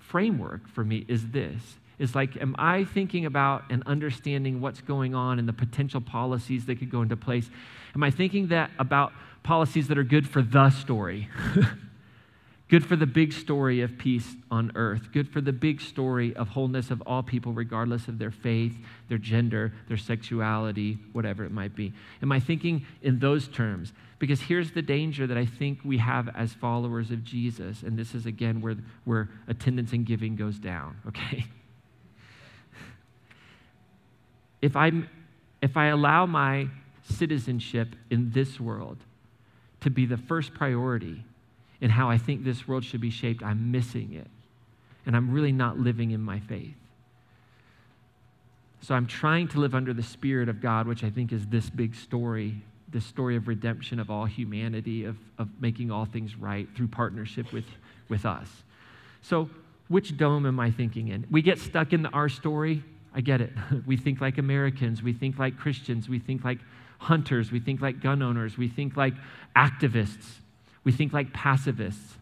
framework 0.00 0.68
for 0.68 0.84
me 0.84 1.06
is 1.08 1.30
this 1.30 1.78
is 2.02 2.16
like, 2.16 2.36
am 2.36 2.56
I 2.58 2.82
thinking 2.82 3.26
about 3.26 3.62
and 3.70 3.84
understanding 3.86 4.60
what's 4.60 4.80
going 4.80 5.14
on 5.14 5.38
and 5.38 5.48
the 5.48 5.52
potential 5.52 6.00
policies 6.00 6.66
that 6.66 6.80
could 6.80 6.90
go 6.90 7.00
into 7.02 7.16
place? 7.16 7.48
Am 7.94 8.02
I 8.02 8.10
thinking 8.10 8.48
that 8.48 8.70
about 8.78 9.12
policies 9.44 9.86
that 9.86 9.96
are 9.96 10.04
good 10.04 10.28
for 10.28 10.42
the 10.42 10.70
story? 10.70 11.28
good 12.68 12.84
for 12.84 12.96
the 12.96 13.06
big 13.06 13.32
story 13.32 13.82
of 13.82 13.96
peace 13.98 14.34
on 14.50 14.72
earth, 14.74 15.12
good 15.12 15.28
for 15.28 15.40
the 15.40 15.52
big 15.52 15.80
story 15.80 16.34
of 16.34 16.48
wholeness 16.48 16.90
of 16.90 17.00
all 17.02 17.22
people, 17.22 17.52
regardless 17.52 18.08
of 18.08 18.18
their 18.18 18.32
faith, 18.32 18.74
their 19.08 19.18
gender, 19.18 19.72
their 19.86 19.96
sexuality, 19.96 20.98
whatever 21.12 21.44
it 21.44 21.52
might 21.52 21.76
be. 21.76 21.92
Am 22.20 22.32
I 22.32 22.40
thinking 22.40 22.84
in 23.00 23.20
those 23.20 23.46
terms? 23.46 23.92
Because 24.18 24.40
here's 24.40 24.72
the 24.72 24.82
danger 24.82 25.26
that 25.28 25.36
I 25.36 25.46
think 25.46 25.80
we 25.84 25.98
have 25.98 26.28
as 26.34 26.52
followers 26.52 27.12
of 27.12 27.22
Jesus, 27.22 27.82
and 27.82 27.96
this 27.96 28.12
is 28.12 28.26
again 28.26 28.60
where, 28.60 28.76
where 29.04 29.28
attendance 29.46 29.92
and 29.92 30.04
giving 30.04 30.34
goes 30.34 30.58
down, 30.58 30.96
okay? 31.06 31.44
If, 34.62 34.76
I'm, 34.76 35.08
if 35.60 35.76
I 35.76 35.86
allow 35.86 36.24
my 36.24 36.68
citizenship 37.10 37.88
in 38.10 38.30
this 38.30 38.58
world 38.58 38.98
to 39.80 39.90
be 39.90 40.06
the 40.06 40.16
first 40.16 40.54
priority, 40.54 41.24
in 41.82 41.90
how 41.90 42.08
I 42.08 42.16
think 42.16 42.44
this 42.44 42.66
world 42.66 42.84
should 42.84 43.00
be 43.00 43.10
shaped, 43.10 43.42
I'm 43.42 43.72
missing 43.72 44.14
it. 44.14 44.28
And 45.04 45.16
I'm 45.16 45.32
really 45.32 45.50
not 45.50 45.78
living 45.78 46.12
in 46.12 46.20
my 46.20 46.38
faith. 46.38 46.76
So 48.82 48.94
I'm 48.94 49.06
trying 49.06 49.48
to 49.48 49.60
live 49.60 49.74
under 49.74 49.92
the 49.92 50.02
Spirit 50.02 50.48
of 50.48 50.60
God, 50.60 50.86
which 50.86 51.02
I 51.02 51.10
think 51.10 51.32
is 51.32 51.44
this 51.46 51.68
big 51.68 51.96
story, 51.96 52.54
this 52.88 53.04
story 53.04 53.34
of 53.34 53.48
redemption 53.48 53.98
of 53.98 54.10
all 54.10 54.26
humanity, 54.26 55.04
of, 55.04 55.16
of 55.38 55.48
making 55.60 55.90
all 55.90 56.04
things 56.04 56.36
right 56.36 56.68
through 56.76 56.88
partnership 56.88 57.52
with, 57.52 57.64
with 58.08 58.24
us. 58.24 58.48
So, 59.22 59.50
which 59.88 60.16
dome 60.16 60.46
am 60.46 60.58
I 60.60 60.70
thinking 60.70 61.08
in? 61.08 61.26
We 61.30 61.42
get 61.42 61.58
stuck 61.58 61.92
in 61.92 62.02
the, 62.02 62.10
our 62.10 62.28
story. 62.28 62.82
I 63.14 63.20
get 63.20 63.40
it. 63.40 63.52
We 63.86 63.96
think 63.96 64.20
like 64.20 64.38
Americans. 64.38 65.02
We 65.02 65.12
think 65.12 65.38
like 65.38 65.58
Christians. 65.58 66.08
We 66.08 66.18
think 66.18 66.44
like 66.44 66.58
hunters. 66.98 67.50
We 67.50 67.60
think 67.60 67.80
like 67.80 68.00
gun 68.00 68.22
owners. 68.22 68.56
We 68.56 68.68
think 68.68 68.96
like 68.96 69.14
activists. 69.56 70.38
We 70.84 70.92
think 70.92 71.12
like 71.12 71.32
pacifists. 71.32 72.18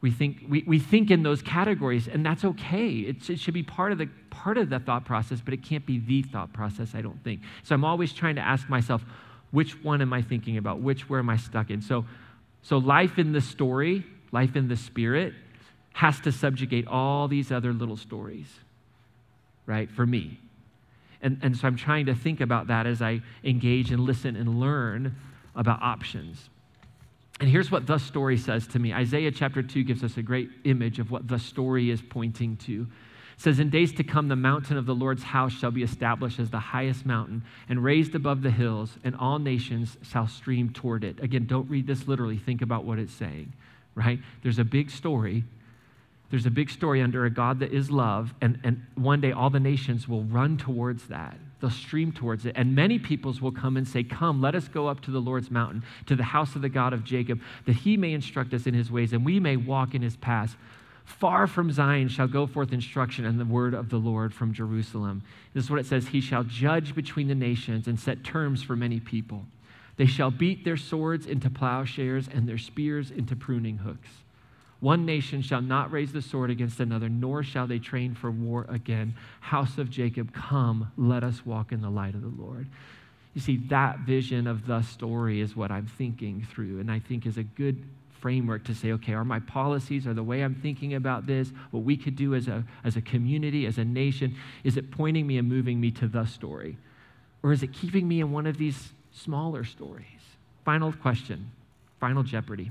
We 0.00 0.10
think, 0.10 0.46
we, 0.48 0.64
we 0.66 0.78
think 0.78 1.10
in 1.10 1.22
those 1.22 1.42
categories, 1.42 2.08
and 2.08 2.24
that's 2.24 2.42
okay. 2.42 2.88
It, 2.88 3.28
it 3.28 3.38
should 3.38 3.52
be 3.52 3.62
part 3.62 3.92
of, 3.92 3.98
the, 3.98 4.08
part 4.30 4.56
of 4.56 4.70
the 4.70 4.78
thought 4.78 5.04
process, 5.04 5.42
but 5.44 5.52
it 5.52 5.62
can't 5.62 5.84
be 5.84 5.98
the 5.98 6.22
thought 6.22 6.54
process, 6.54 6.94
I 6.94 7.02
don't 7.02 7.22
think. 7.22 7.40
So 7.64 7.74
I'm 7.74 7.84
always 7.84 8.12
trying 8.14 8.36
to 8.36 8.40
ask 8.40 8.68
myself, 8.70 9.04
which 9.50 9.82
one 9.82 10.00
am 10.00 10.12
I 10.12 10.22
thinking 10.22 10.56
about? 10.56 10.80
Which, 10.80 11.10
where 11.10 11.18
am 11.18 11.28
I 11.28 11.36
stuck 11.36 11.68
in? 11.68 11.82
So, 11.82 12.06
so 12.62 12.78
life 12.78 13.18
in 13.18 13.32
the 13.32 13.42
story, 13.42 14.06
life 14.32 14.56
in 14.56 14.68
the 14.68 14.76
spirit, 14.76 15.34
has 15.92 16.18
to 16.20 16.32
subjugate 16.32 16.86
all 16.86 17.28
these 17.28 17.52
other 17.52 17.74
little 17.74 17.96
stories, 17.96 18.46
right, 19.66 19.90
for 19.90 20.06
me. 20.06 20.38
And, 21.22 21.38
and 21.42 21.56
so 21.56 21.66
I'm 21.66 21.76
trying 21.76 22.06
to 22.06 22.14
think 22.14 22.40
about 22.40 22.68
that 22.68 22.86
as 22.86 23.02
I 23.02 23.20
engage 23.44 23.90
and 23.90 24.00
listen 24.00 24.36
and 24.36 24.60
learn 24.60 25.16
about 25.54 25.82
options. 25.82 26.48
And 27.40 27.48
here's 27.48 27.70
what 27.70 27.86
the 27.86 27.98
story 27.98 28.36
says 28.36 28.66
to 28.68 28.78
me 28.78 28.92
Isaiah 28.92 29.30
chapter 29.30 29.62
2 29.62 29.82
gives 29.84 30.04
us 30.04 30.16
a 30.16 30.22
great 30.22 30.50
image 30.64 30.98
of 30.98 31.10
what 31.10 31.26
the 31.26 31.38
story 31.38 31.90
is 31.90 32.02
pointing 32.02 32.56
to. 32.58 32.82
It 32.82 33.42
says, 33.42 33.58
In 33.58 33.70
days 33.70 33.92
to 33.94 34.04
come, 34.04 34.28
the 34.28 34.36
mountain 34.36 34.76
of 34.76 34.84
the 34.84 34.94
Lord's 34.94 35.22
house 35.22 35.52
shall 35.52 35.70
be 35.70 35.82
established 35.82 36.38
as 36.38 36.50
the 36.50 36.58
highest 36.58 37.06
mountain 37.06 37.42
and 37.68 37.82
raised 37.82 38.14
above 38.14 38.42
the 38.42 38.50
hills, 38.50 38.98
and 39.04 39.16
all 39.16 39.38
nations 39.38 39.96
shall 40.02 40.28
stream 40.28 40.70
toward 40.70 41.04
it. 41.04 41.18
Again, 41.22 41.46
don't 41.46 41.68
read 41.70 41.86
this 41.86 42.06
literally. 42.06 42.36
Think 42.36 42.60
about 42.60 42.84
what 42.84 42.98
it's 42.98 43.14
saying, 43.14 43.54
right? 43.94 44.18
There's 44.42 44.58
a 44.58 44.64
big 44.64 44.90
story. 44.90 45.44
There's 46.30 46.46
a 46.46 46.50
big 46.50 46.70
story 46.70 47.02
under 47.02 47.24
a 47.24 47.30
God 47.30 47.58
that 47.60 47.72
is 47.72 47.90
love, 47.90 48.34
and, 48.40 48.58
and 48.62 48.86
one 48.94 49.20
day 49.20 49.32
all 49.32 49.50
the 49.50 49.60
nations 49.60 50.08
will 50.08 50.22
run 50.22 50.56
towards 50.56 51.08
that. 51.08 51.36
They'll 51.60 51.70
stream 51.70 52.12
towards 52.12 52.46
it. 52.46 52.54
And 52.56 52.74
many 52.74 52.98
peoples 52.98 53.40
will 53.40 53.52
come 53.52 53.76
and 53.76 53.86
say, 53.86 54.02
Come, 54.02 54.40
let 54.40 54.54
us 54.54 54.68
go 54.68 54.86
up 54.86 55.00
to 55.02 55.10
the 55.10 55.20
Lord's 55.20 55.50
mountain, 55.50 55.82
to 56.06 56.16
the 56.16 56.22
house 56.22 56.54
of 56.54 56.62
the 56.62 56.68
God 56.68 56.92
of 56.92 57.04
Jacob, 57.04 57.40
that 57.66 57.76
he 57.76 57.96
may 57.96 58.12
instruct 58.12 58.54
us 58.54 58.66
in 58.66 58.74
his 58.74 58.90
ways, 58.90 59.12
and 59.12 59.24
we 59.24 59.40
may 59.40 59.56
walk 59.56 59.94
in 59.94 60.02
his 60.02 60.16
paths. 60.16 60.56
Far 61.04 61.48
from 61.48 61.72
Zion 61.72 62.08
shall 62.08 62.28
go 62.28 62.46
forth 62.46 62.72
instruction 62.72 63.24
and 63.24 63.38
the 63.38 63.44
word 63.44 63.74
of 63.74 63.90
the 63.90 63.96
Lord 63.96 64.32
from 64.32 64.54
Jerusalem. 64.54 65.22
This 65.52 65.64
is 65.64 65.70
what 65.70 65.80
it 65.80 65.86
says 65.86 66.08
He 66.08 66.20
shall 66.20 66.44
judge 66.44 66.94
between 66.94 67.26
the 67.26 67.34
nations 67.34 67.88
and 67.88 67.98
set 67.98 68.22
terms 68.22 68.62
for 68.62 68.76
many 68.76 69.00
people. 69.00 69.44
They 69.96 70.06
shall 70.06 70.30
beat 70.30 70.64
their 70.64 70.76
swords 70.76 71.26
into 71.26 71.50
plowshares 71.50 72.28
and 72.28 72.48
their 72.48 72.58
spears 72.58 73.10
into 73.10 73.34
pruning 73.34 73.78
hooks. 73.78 74.08
One 74.80 75.04
nation 75.04 75.42
shall 75.42 75.60
not 75.60 75.92
raise 75.92 76.12
the 76.12 76.22
sword 76.22 76.50
against 76.50 76.80
another, 76.80 77.08
nor 77.08 77.42
shall 77.42 77.66
they 77.66 77.78
train 77.78 78.14
for 78.14 78.30
war 78.30 78.66
again. 78.68 79.14
House 79.40 79.76
of 79.76 79.90
Jacob, 79.90 80.32
come, 80.32 80.90
let 80.96 81.22
us 81.22 81.44
walk 81.44 81.70
in 81.70 81.82
the 81.82 81.90
light 81.90 82.14
of 82.14 82.22
the 82.22 82.42
Lord. 82.42 82.66
You 83.34 83.40
see, 83.40 83.58
that 83.68 84.00
vision 84.00 84.46
of 84.46 84.66
the 84.66 84.82
story 84.82 85.40
is 85.40 85.54
what 85.54 85.70
I'm 85.70 85.86
thinking 85.86 86.46
through, 86.50 86.80
and 86.80 86.90
I 86.90 86.98
think 86.98 87.26
is 87.26 87.36
a 87.36 87.42
good 87.42 87.82
framework 88.20 88.64
to 88.64 88.74
say, 88.74 88.92
okay, 88.92 89.12
are 89.12 89.24
my 89.24 89.40
policies, 89.40 90.06
are 90.06 90.14
the 90.14 90.22
way 90.22 90.42
I'm 90.42 90.54
thinking 90.54 90.94
about 90.94 91.26
this, 91.26 91.52
what 91.70 91.84
we 91.84 91.96
could 91.96 92.16
do 92.16 92.34
as 92.34 92.48
a, 92.48 92.64
as 92.84 92.96
a 92.96 93.00
community, 93.00 93.66
as 93.66 93.78
a 93.78 93.84
nation, 93.84 94.36
is 94.64 94.76
it 94.76 94.90
pointing 94.90 95.26
me 95.26 95.38
and 95.38 95.48
moving 95.48 95.80
me 95.80 95.90
to 95.92 96.08
the 96.08 96.26
story? 96.26 96.76
Or 97.42 97.52
is 97.52 97.62
it 97.62 97.72
keeping 97.72 98.06
me 98.06 98.20
in 98.20 98.32
one 98.32 98.46
of 98.46 98.58
these 98.58 98.90
smaller 99.12 99.64
stories? 99.64 100.06
Final 100.64 100.92
question, 100.92 101.50
final 101.98 102.22
jeopardy. 102.22 102.70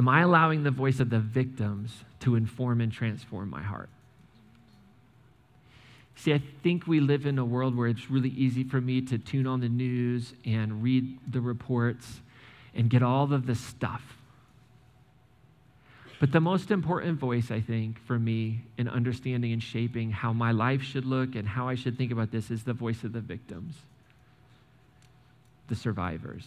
Am 0.00 0.08
I 0.08 0.22
allowing 0.22 0.62
the 0.62 0.70
voice 0.70 0.98
of 0.98 1.10
the 1.10 1.18
victims 1.18 2.04
to 2.20 2.34
inform 2.34 2.80
and 2.80 2.90
transform 2.90 3.50
my 3.50 3.60
heart? 3.60 3.90
See, 6.16 6.32
I 6.32 6.40
think 6.62 6.86
we 6.86 7.00
live 7.00 7.26
in 7.26 7.38
a 7.38 7.44
world 7.44 7.76
where 7.76 7.86
it's 7.86 8.10
really 8.10 8.30
easy 8.30 8.64
for 8.64 8.80
me 8.80 9.02
to 9.02 9.18
tune 9.18 9.46
on 9.46 9.60
the 9.60 9.68
news 9.68 10.32
and 10.46 10.82
read 10.82 11.18
the 11.30 11.42
reports 11.42 12.22
and 12.74 12.88
get 12.88 13.02
all 13.02 13.30
of 13.30 13.44
the 13.44 13.54
stuff. 13.54 14.16
But 16.18 16.32
the 16.32 16.40
most 16.40 16.70
important 16.70 17.18
voice, 17.18 17.50
I 17.50 17.60
think, 17.60 18.02
for 18.06 18.18
me 18.18 18.62
in 18.78 18.88
understanding 18.88 19.52
and 19.52 19.62
shaping 19.62 20.12
how 20.12 20.32
my 20.32 20.52
life 20.52 20.80
should 20.80 21.04
look 21.04 21.34
and 21.34 21.46
how 21.46 21.68
I 21.68 21.74
should 21.74 21.98
think 21.98 22.10
about 22.10 22.30
this 22.30 22.50
is 22.50 22.62
the 22.62 22.72
voice 22.72 23.04
of 23.04 23.12
the 23.12 23.20
victims, 23.20 23.74
the 25.68 25.76
survivors. 25.76 26.46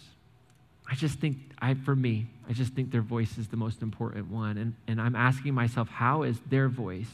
I 0.89 0.95
just 0.95 1.19
think, 1.19 1.37
I, 1.59 1.73
for 1.75 1.95
me, 1.95 2.27
I 2.47 2.53
just 2.53 2.73
think 2.73 2.91
their 2.91 3.01
voice 3.01 3.37
is 3.37 3.47
the 3.47 3.57
most 3.57 3.81
important 3.81 4.29
one. 4.29 4.57
And, 4.57 4.75
and 4.87 5.01
I'm 5.01 5.15
asking 5.15 5.53
myself, 5.53 5.87
how 5.87 6.23
is 6.23 6.39
their 6.49 6.67
voice 6.67 7.09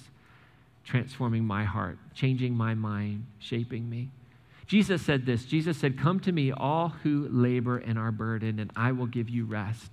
transforming 0.89 1.45
my 1.45 1.63
heart, 1.63 1.97
changing 2.15 2.55
my 2.55 2.73
mind, 2.73 3.25
shaping 3.39 3.87
me. 3.89 4.09
Jesus 4.65 5.01
said 5.01 5.25
this 5.25 5.45
Jesus 5.45 5.77
said, 5.77 5.99
Come 5.99 6.19
to 6.21 6.31
me, 6.31 6.51
all 6.51 6.89
who 7.03 7.27
labor 7.29 7.77
and 7.77 7.97
are 7.97 8.11
burdened, 8.11 8.59
and 8.59 8.71
I 8.75 8.91
will 8.91 9.05
give 9.05 9.29
you 9.29 9.45
rest. 9.45 9.91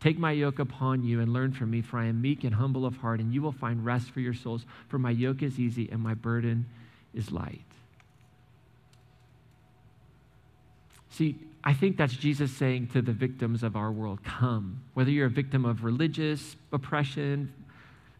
Take 0.00 0.18
my 0.18 0.32
yoke 0.32 0.58
upon 0.58 1.04
you 1.04 1.20
and 1.20 1.32
learn 1.32 1.52
from 1.52 1.70
me, 1.70 1.80
for 1.80 1.98
I 1.98 2.06
am 2.06 2.20
meek 2.20 2.42
and 2.42 2.54
humble 2.54 2.84
of 2.84 2.96
heart, 2.96 3.20
and 3.20 3.32
you 3.32 3.40
will 3.40 3.52
find 3.52 3.84
rest 3.84 4.10
for 4.10 4.18
your 4.18 4.34
souls. 4.34 4.64
For 4.88 4.98
my 4.98 5.10
yoke 5.10 5.42
is 5.42 5.60
easy 5.60 5.88
and 5.90 6.00
my 6.00 6.14
burden 6.14 6.66
is 7.14 7.30
light. 7.30 7.60
See, 11.10 11.38
I 11.64 11.74
think 11.74 11.96
that's 11.96 12.14
Jesus 12.14 12.50
saying 12.52 12.88
to 12.88 13.02
the 13.02 13.12
victims 13.12 13.62
of 13.62 13.76
our 13.76 13.92
world, 13.92 14.24
Come. 14.24 14.82
Whether 14.94 15.10
you're 15.10 15.26
a 15.26 15.30
victim 15.30 15.64
of 15.64 15.84
religious 15.84 16.56
oppression, 16.72 17.52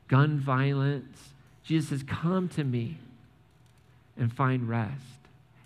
gun 0.08 0.38
violence, 0.38 1.32
Jesus 1.64 1.90
says, 1.90 2.02
Come 2.04 2.48
to 2.50 2.64
me 2.64 2.98
and 4.16 4.32
find 4.32 4.68
rest. 4.68 5.02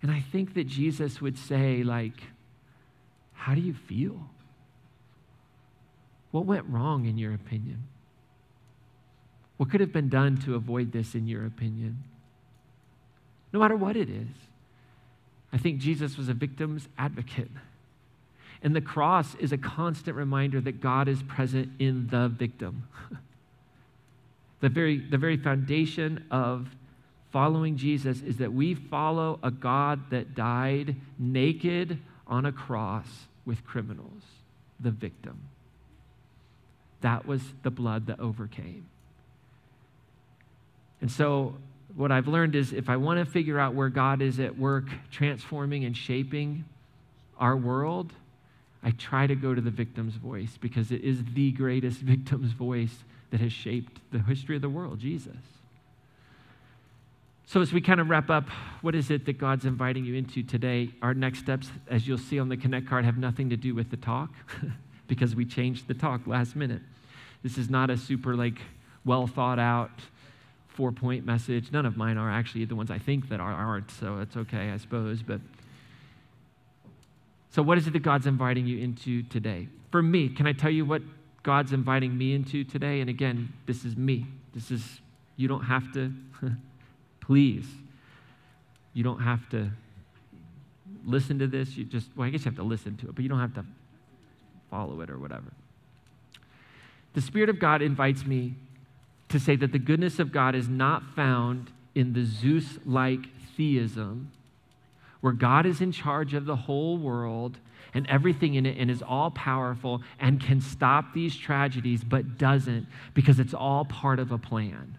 And 0.02 0.10
I 0.10 0.20
think 0.20 0.54
that 0.54 0.66
Jesus 0.66 1.20
would 1.20 1.38
say, 1.38 1.82
like, 1.82 2.22
how 3.32 3.54
do 3.54 3.60
you 3.60 3.74
feel? 3.74 4.28
What 6.30 6.46
went 6.46 6.66
wrong 6.68 7.06
in 7.06 7.18
your 7.18 7.34
opinion? 7.34 7.84
What 9.56 9.70
could 9.70 9.80
have 9.80 9.92
been 9.92 10.08
done 10.08 10.36
to 10.42 10.54
avoid 10.54 10.92
this 10.92 11.14
in 11.14 11.26
your 11.26 11.46
opinion? 11.46 12.04
No 13.52 13.60
matter 13.60 13.76
what 13.76 13.96
it 13.96 14.10
is. 14.10 14.28
I 15.52 15.58
think 15.58 15.78
Jesus 15.78 16.18
was 16.18 16.28
a 16.28 16.34
victim's 16.34 16.88
advocate. 16.98 17.50
And 18.62 18.74
the 18.74 18.80
cross 18.80 19.34
is 19.36 19.52
a 19.52 19.58
constant 19.58 20.16
reminder 20.16 20.60
that 20.60 20.80
God 20.80 21.08
is 21.08 21.22
present 21.22 21.70
in 21.78 22.08
the 22.08 22.28
victim. 22.28 22.88
The 24.60 24.70
very, 24.70 24.98
the 24.98 25.18
very 25.18 25.36
foundation 25.36 26.24
of 26.30 26.68
following 27.30 27.76
Jesus 27.76 28.22
is 28.22 28.38
that 28.38 28.52
we 28.52 28.74
follow 28.74 29.38
a 29.42 29.50
God 29.50 30.10
that 30.10 30.34
died 30.34 30.96
naked 31.18 31.98
on 32.26 32.46
a 32.46 32.52
cross 32.52 33.06
with 33.44 33.64
criminals, 33.66 34.22
the 34.80 34.90
victim. 34.90 35.38
That 37.02 37.26
was 37.26 37.42
the 37.62 37.70
blood 37.70 38.06
that 38.06 38.18
overcame. 38.18 38.86
And 41.00 41.10
so, 41.10 41.54
what 41.94 42.10
I've 42.10 42.26
learned 42.26 42.56
is 42.56 42.72
if 42.72 42.88
I 42.88 42.96
want 42.96 43.24
to 43.24 43.30
figure 43.30 43.58
out 43.58 43.74
where 43.74 43.88
God 43.88 44.22
is 44.22 44.40
at 44.40 44.58
work 44.58 44.86
transforming 45.10 45.84
and 45.84 45.96
shaping 45.96 46.64
our 47.38 47.56
world, 47.56 48.12
I 48.86 48.92
try 48.92 49.26
to 49.26 49.34
go 49.34 49.52
to 49.52 49.60
the 49.60 49.70
victim's 49.70 50.14
voice 50.14 50.56
because 50.60 50.92
it 50.92 51.02
is 51.02 51.18
the 51.34 51.50
greatest 51.50 51.98
victim's 52.02 52.52
voice 52.52 53.02
that 53.32 53.40
has 53.40 53.52
shaped 53.52 54.00
the 54.12 54.20
history 54.20 54.54
of 54.54 54.62
the 54.62 54.68
world, 54.68 55.00
Jesus. 55.00 55.34
So, 57.46 57.60
as 57.60 57.72
we 57.72 57.80
kind 57.80 58.00
of 58.00 58.08
wrap 58.08 58.30
up, 58.30 58.48
what 58.82 58.94
is 58.94 59.10
it 59.10 59.26
that 59.26 59.38
God's 59.38 59.64
inviting 59.64 60.04
you 60.04 60.14
into 60.14 60.44
today? 60.44 60.90
Our 61.02 61.14
next 61.14 61.40
steps, 61.40 61.68
as 61.88 62.06
you'll 62.06 62.18
see 62.18 62.38
on 62.38 62.48
the 62.48 62.56
Connect 62.56 62.88
card, 62.88 63.04
have 63.04 63.18
nothing 63.18 63.50
to 63.50 63.56
do 63.56 63.74
with 63.74 63.90
the 63.90 63.96
talk 63.96 64.30
because 65.08 65.34
we 65.34 65.44
changed 65.44 65.88
the 65.88 65.94
talk 65.94 66.26
last 66.26 66.54
minute. 66.54 66.82
This 67.42 67.58
is 67.58 67.68
not 67.68 67.90
a 67.90 67.96
super, 67.96 68.36
like, 68.36 68.60
well 69.04 69.26
thought 69.26 69.58
out 69.58 69.90
four 70.68 70.92
point 70.92 71.24
message. 71.24 71.72
None 71.72 71.86
of 71.86 71.96
mine 71.96 72.18
are 72.18 72.30
actually 72.30 72.66
the 72.66 72.76
ones 72.76 72.90
I 72.90 72.98
think 72.98 73.30
that 73.30 73.40
are, 73.40 73.52
aren't, 73.52 73.90
so 73.90 74.18
it's 74.18 74.36
okay, 74.36 74.70
I 74.70 74.76
suppose. 74.76 75.22
But 75.22 75.40
so, 77.56 77.62
what 77.62 77.78
is 77.78 77.88
it 77.88 77.94
that 77.94 78.02
God's 78.02 78.26
inviting 78.28 78.66
you 78.66 78.78
into 78.78 79.22
today? 79.24 79.66
For 79.90 80.00
me, 80.00 80.28
can 80.28 80.46
I 80.46 80.52
tell 80.52 80.70
you 80.70 80.84
what 80.84 81.02
God's 81.46 81.72
inviting 81.72 82.18
me 82.18 82.34
into 82.34 82.64
today. 82.64 83.00
And 83.00 83.08
again, 83.08 83.52
this 83.66 83.84
is 83.84 83.96
me. 83.96 84.26
This 84.52 84.72
is, 84.72 85.00
you 85.36 85.46
don't 85.46 85.62
have 85.62 85.92
to, 85.92 86.12
please, 87.20 87.66
you 88.92 89.04
don't 89.04 89.20
have 89.20 89.48
to 89.50 89.70
listen 91.04 91.38
to 91.38 91.46
this. 91.46 91.76
You 91.76 91.84
just, 91.84 92.08
well, 92.16 92.26
I 92.26 92.30
guess 92.30 92.40
you 92.40 92.50
have 92.50 92.56
to 92.56 92.64
listen 92.64 92.96
to 92.96 93.08
it, 93.08 93.14
but 93.14 93.22
you 93.22 93.28
don't 93.28 93.38
have 93.38 93.54
to 93.54 93.64
follow 94.72 95.00
it 95.02 95.08
or 95.08 95.18
whatever. 95.18 95.52
The 97.14 97.20
Spirit 97.20 97.48
of 97.48 97.60
God 97.60 97.80
invites 97.80 98.26
me 98.26 98.56
to 99.28 99.38
say 99.38 99.54
that 99.54 99.70
the 99.70 99.78
goodness 99.78 100.18
of 100.18 100.32
God 100.32 100.56
is 100.56 100.68
not 100.68 101.04
found 101.14 101.70
in 101.94 102.12
the 102.12 102.24
Zeus 102.24 102.80
like 102.84 103.20
theism, 103.56 104.32
where 105.20 105.32
God 105.32 105.66
is 105.66 105.80
in 105.80 105.92
charge 105.92 106.34
of 106.34 106.44
the 106.44 106.56
whole 106.56 106.98
world 106.98 107.58
and 107.94 108.06
everything 108.08 108.54
in 108.54 108.66
it 108.66 108.76
and 108.78 108.90
is 108.90 109.02
all 109.02 109.30
powerful 109.30 110.02
and 110.20 110.40
can 110.40 110.60
stop 110.60 111.14
these 111.14 111.36
tragedies, 111.36 112.04
but 112.04 112.38
doesn't 112.38 112.86
because 113.14 113.40
it's 113.40 113.54
all 113.54 113.84
part 113.84 114.18
of 114.18 114.32
a 114.32 114.38
plan. 114.38 114.98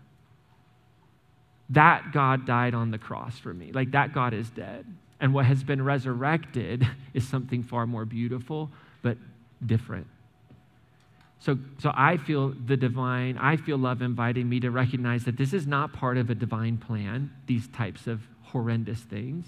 That 1.70 2.12
God 2.14 2.46
died 2.46 2.74
on 2.74 2.92
the 2.92 2.98
cross 2.98 3.38
for 3.38 3.54
me. 3.54 3.72
Like 3.72 3.92
that 3.92 4.14
God 4.14 4.34
is 4.34 4.50
dead. 4.50 4.86
And 5.20 5.34
what 5.34 5.46
has 5.46 5.64
been 5.64 5.84
resurrected 5.84 6.88
is 7.14 7.28
something 7.28 7.64
far 7.64 7.86
more 7.86 8.06
beautiful, 8.06 8.72
but 9.02 9.18
different. 9.66 10.08
So, 11.40 11.58
so 11.80 11.92
I 11.94 12.18
feel 12.18 12.50
the 12.66 12.78
divine, 12.78 13.38
I 13.38 13.58
feel 13.58 13.78
love 13.78 14.02
inviting 14.02 14.50
me 14.50 14.60
to 14.62 14.72
recognize 14.72 15.26
that 15.26 15.38
this 15.38 15.54
is 15.54 15.68
not 15.68 15.94
part 15.94 16.18
of 16.18 16.30
a 16.30 16.36
divine 16.36 16.78
plan, 16.78 17.32
these 17.46 17.68
types 17.68 18.08
of 18.08 18.22
horrendous 18.42 19.02
things. 19.02 19.46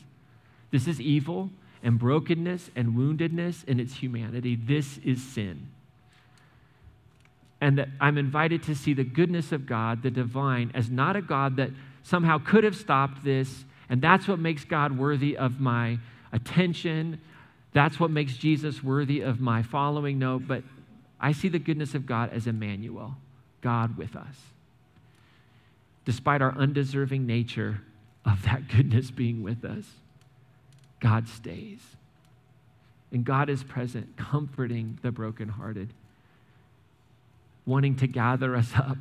This 0.72 0.88
is 0.88 1.01
evil 1.01 1.49
and 1.84 1.97
brokenness 1.97 2.70
and 2.76 2.93
woundedness 2.95 3.63
in 3.65 3.80
its 3.80 3.95
humanity. 3.95 4.55
This 4.55 4.97
is 4.99 5.24
sin. 5.24 5.67
And 7.61 7.78
that 7.78 7.89
I'm 7.99 8.17
invited 8.17 8.63
to 8.63 8.76
see 8.76 8.93
the 8.93 9.03
goodness 9.03 9.51
of 9.51 9.65
God, 9.65 10.03
the 10.03 10.11
divine, 10.11 10.72
as 10.74 10.89
not 10.89 11.15
a 11.15 11.22
God 11.22 11.57
that 11.57 11.72
somehow 12.03 12.38
could 12.38 12.63
have 12.63 12.76
stopped 12.76 13.24
this, 13.24 13.65
and 13.89 14.01
that's 14.01 14.28
what 14.28 14.39
makes 14.39 14.63
God 14.63 14.97
worthy 14.97 15.36
of 15.36 15.59
my 15.59 15.99
attention. 16.32 17.20
That's 17.74 17.99
what 17.99 18.11
makes 18.11 18.38
Jesus 18.38 18.84
worthy 18.84 19.22
of 19.22 19.39
my 19.39 19.63
following. 19.63 20.20
No, 20.20 20.39
but 20.39 20.63
I 21.20 21.34
see 21.34 21.49
the 21.49 21.59
goodness 21.59 21.95
of 21.95 22.05
God 22.05 22.32
as 22.32 22.47
Emmanuel, 22.47 23.15
God 23.61 23.97
with 23.97 24.15
us. 24.15 24.36
despite 26.09 26.41
our 26.41 26.57
undeserving 26.57 27.28
nature 27.28 27.82
of 28.26 28.41
that 28.41 28.67
goodness 28.67 29.11
being 29.11 29.43
with 29.43 29.63
us, 29.63 29.86
God 30.99 31.27
stays. 31.27 31.79
And 33.11 33.25
God 33.25 33.49
is 33.49 33.63
present, 33.63 34.17
comforting 34.17 34.99
the 35.01 35.11
brokenhearted, 35.11 35.93
wanting 37.65 37.95
to 37.97 38.07
gather 38.07 38.55
us 38.55 38.71
up. 38.75 38.97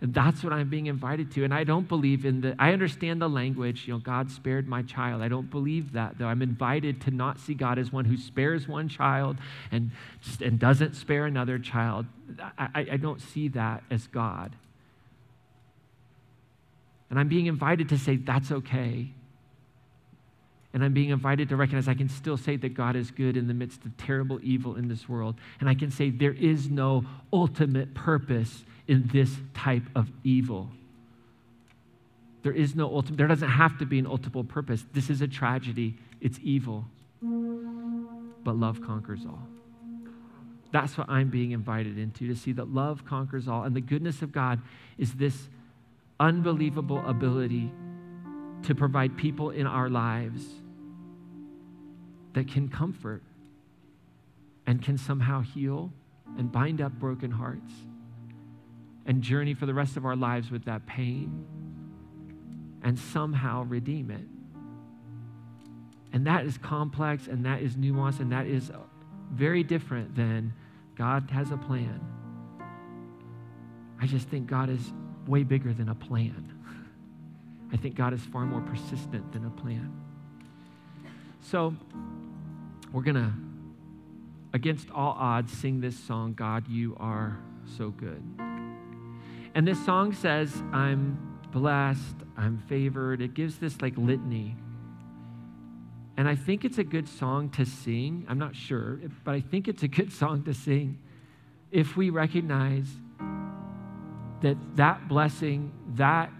And 0.00 0.12
that's 0.12 0.44
what 0.44 0.52
I'm 0.52 0.68
being 0.68 0.86
invited 0.86 1.30
to. 1.32 1.44
And 1.44 1.54
I 1.54 1.64
don't 1.64 1.88
believe 1.88 2.26
in 2.26 2.42
the, 2.42 2.54
I 2.58 2.72
understand 2.72 3.22
the 3.22 3.28
language, 3.28 3.84
you 3.86 3.94
know, 3.94 4.00
God 4.00 4.30
spared 4.30 4.68
my 4.68 4.82
child. 4.82 5.22
I 5.22 5.28
don't 5.28 5.50
believe 5.50 5.92
that, 5.92 6.18
though. 6.18 6.26
I'm 6.26 6.42
invited 6.42 7.00
to 7.02 7.10
not 7.10 7.40
see 7.40 7.54
God 7.54 7.78
as 7.78 7.90
one 7.90 8.04
who 8.04 8.16
spares 8.16 8.68
one 8.68 8.88
child 8.88 9.38
and, 9.72 9.92
and 10.42 10.58
doesn't 10.58 10.94
spare 10.94 11.24
another 11.26 11.58
child. 11.58 12.06
I, 12.58 12.86
I 12.92 12.96
don't 12.96 13.20
see 13.20 13.48
that 13.48 13.82
as 13.90 14.06
God. 14.08 14.54
And 17.08 17.18
I'm 17.18 17.28
being 17.28 17.46
invited 17.46 17.88
to 17.88 17.98
say, 17.98 18.16
that's 18.16 18.52
okay. 18.52 19.08
And 20.74 20.84
I'm 20.84 20.92
being 20.92 21.10
invited 21.10 21.48
to 21.50 21.56
recognize 21.56 21.86
I 21.86 21.94
can 21.94 22.08
still 22.08 22.36
say 22.36 22.56
that 22.56 22.74
God 22.74 22.96
is 22.96 23.12
good 23.12 23.36
in 23.36 23.46
the 23.46 23.54
midst 23.54 23.84
of 23.84 23.96
terrible 23.96 24.40
evil 24.42 24.74
in 24.74 24.88
this 24.88 25.08
world. 25.08 25.36
And 25.60 25.68
I 25.68 25.74
can 25.74 25.92
say 25.92 26.10
there 26.10 26.34
is 26.34 26.68
no 26.68 27.04
ultimate 27.32 27.94
purpose 27.94 28.64
in 28.88 29.08
this 29.12 29.30
type 29.54 29.84
of 29.94 30.10
evil. 30.24 30.68
There 32.42 32.52
is 32.52 32.74
no 32.74 32.92
ultimate, 32.92 33.18
there 33.18 33.28
doesn't 33.28 33.48
have 33.48 33.78
to 33.78 33.86
be 33.86 34.00
an 34.00 34.06
ultimate 34.06 34.48
purpose. 34.48 34.84
This 34.92 35.10
is 35.10 35.22
a 35.22 35.28
tragedy, 35.28 35.96
it's 36.20 36.40
evil. 36.42 36.84
But 37.22 38.56
love 38.56 38.82
conquers 38.82 39.20
all. 39.24 39.46
That's 40.72 40.98
what 40.98 41.08
I'm 41.08 41.30
being 41.30 41.52
invited 41.52 41.98
into 41.98 42.26
to 42.26 42.34
see 42.34 42.50
that 42.50 42.74
love 42.74 43.04
conquers 43.06 43.46
all. 43.46 43.62
And 43.62 43.76
the 43.76 43.80
goodness 43.80 44.22
of 44.22 44.32
God 44.32 44.60
is 44.98 45.14
this 45.14 45.48
unbelievable 46.18 47.00
ability 47.06 47.70
to 48.64 48.74
provide 48.74 49.16
people 49.16 49.50
in 49.50 49.68
our 49.68 49.88
lives 49.88 50.44
that 52.34 52.48
can 52.48 52.68
comfort 52.68 53.22
and 54.66 54.82
can 54.82 54.98
somehow 54.98 55.40
heal 55.40 55.92
and 56.38 56.50
bind 56.50 56.80
up 56.80 56.92
broken 56.92 57.30
hearts 57.30 57.72
and 59.06 59.22
journey 59.22 59.54
for 59.54 59.66
the 59.66 59.74
rest 59.74 59.96
of 59.96 60.04
our 60.04 60.16
lives 60.16 60.50
with 60.50 60.64
that 60.64 60.86
pain 60.86 61.46
and 62.82 62.98
somehow 62.98 63.64
redeem 63.64 64.10
it. 64.10 64.24
And 66.12 66.26
that 66.26 66.44
is 66.44 66.58
complex 66.58 67.26
and 67.26 67.44
that 67.44 67.62
is 67.62 67.74
nuanced 67.74 68.20
and 68.20 68.30
that 68.32 68.46
is 68.46 68.70
very 69.32 69.62
different 69.62 70.14
than 70.14 70.52
God 70.96 71.30
has 71.30 71.50
a 71.50 71.56
plan. 71.56 72.00
I 74.00 74.06
just 74.06 74.28
think 74.28 74.46
God 74.46 74.70
is 74.70 74.92
way 75.26 75.42
bigger 75.42 75.72
than 75.72 75.88
a 75.88 75.94
plan. 75.94 76.52
I 77.72 77.76
think 77.76 77.96
God 77.96 78.12
is 78.12 78.20
far 78.20 78.44
more 78.44 78.60
persistent 78.60 79.32
than 79.32 79.46
a 79.46 79.50
plan. 79.50 79.92
So, 81.40 81.74
we're 82.94 83.02
going 83.02 83.16
to, 83.16 83.32
against 84.52 84.88
all 84.90 85.16
odds, 85.18 85.52
sing 85.52 85.80
this 85.80 85.98
song 85.98 86.32
God, 86.32 86.68
you 86.68 86.96
are 87.00 87.38
so 87.76 87.90
good. 87.90 88.22
And 89.54 89.66
this 89.66 89.84
song 89.84 90.12
says, 90.12 90.62
I'm 90.72 91.18
blessed, 91.52 92.16
I'm 92.36 92.58
favored. 92.68 93.20
It 93.20 93.34
gives 93.34 93.58
this 93.58 93.82
like 93.82 93.98
litany. 93.98 94.56
And 96.16 96.28
I 96.28 96.36
think 96.36 96.64
it's 96.64 96.78
a 96.78 96.84
good 96.84 97.08
song 97.08 97.50
to 97.50 97.66
sing. 97.66 98.24
I'm 98.28 98.38
not 98.38 98.54
sure, 98.54 99.00
but 99.24 99.34
I 99.34 99.40
think 99.40 99.66
it's 99.66 99.82
a 99.82 99.88
good 99.88 100.12
song 100.20 100.44
to 100.44 100.54
sing 100.54 100.98
if 101.74 101.96
we 101.96 102.10
recognize 102.10 102.86
that 104.40 104.56
that 104.76 105.08
blessing, 105.08 105.72
that 105.96 106.30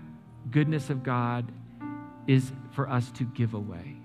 goodness 0.52 0.88
of 0.88 1.02
God 1.02 1.50
is 2.28 2.52
for 2.70 2.88
us 2.88 3.10
to 3.12 3.24
give 3.24 3.54
away, 3.54 3.96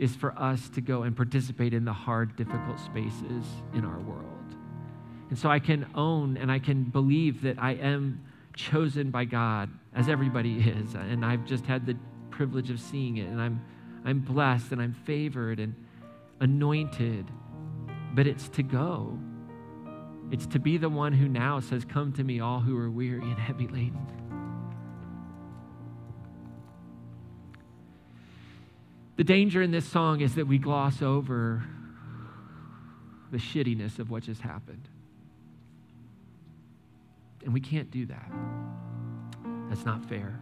is 0.00 0.16
for 0.16 0.36
us 0.36 0.68
to 0.70 0.80
go 0.80 1.02
and 1.02 1.14
participate 1.14 1.72
in 1.72 1.84
the 1.84 1.92
hard, 1.92 2.34
difficult 2.34 2.80
spaces 2.80 3.44
in 3.74 3.84
our 3.84 4.00
world. 4.00 4.26
And 5.28 5.38
so 5.38 5.48
I 5.48 5.60
can 5.60 5.86
own 5.94 6.36
and 6.36 6.50
I 6.50 6.58
can 6.58 6.84
believe 6.84 7.42
that 7.42 7.56
I 7.60 7.72
am 7.72 8.24
chosen 8.56 9.10
by 9.10 9.26
God, 9.26 9.70
as 9.94 10.08
everybody 10.08 10.58
is. 10.58 10.94
And 10.94 11.24
I've 11.24 11.44
just 11.44 11.66
had 11.66 11.86
the 11.86 11.96
privilege 12.30 12.70
of 12.70 12.80
seeing 12.80 13.18
it. 13.18 13.28
And 13.28 13.40
I'm, 13.40 13.64
I'm 14.04 14.18
blessed 14.18 14.72
and 14.72 14.82
I'm 14.82 14.94
favored 15.04 15.60
and 15.60 15.74
anointed. 16.40 17.26
But 18.14 18.26
it's 18.26 18.48
to 18.48 18.64
go 18.64 19.16
it's 20.30 20.46
to 20.46 20.60
be 20.60 20.76
the 20.76 20.88
one 20.88 21.12
who 21.12 21.28
now 21.28 21.60
says, 21.60 21.84
Come 21.84 22.12
to 22.14 22.24
me, 22.24 22.40
all 22.40 22.60
who 22.60 22.76
are 22.78 22.90
weary 22.90 23.22
and 23.22 23.38
heavy 23.38 23.66
laden. 23.66 24.19
The 29.20 29.24
danger 29.24 29.60
in 29.60 29.70
this 29.70 29.84
song 29.84 30.22
is 30.22 30.36
that 30.36 30.46
we 30.46 30.56
gloss 30.56 31.02
over 31.02 31.62
the 33.30 33.36
shittiness 33.36 33.98
of 33.98 34.08
what 34.08 34.22
just 34.22 34.40
happened. 34.40 34.88
And 37.44 37.52
we 37.52 37.60
can't 37.60 37.90
do 37.90 38.06
that. 38.06 38.32
That's 39.68 39.84
not 39.84 40.02
fair. 40.06 40.40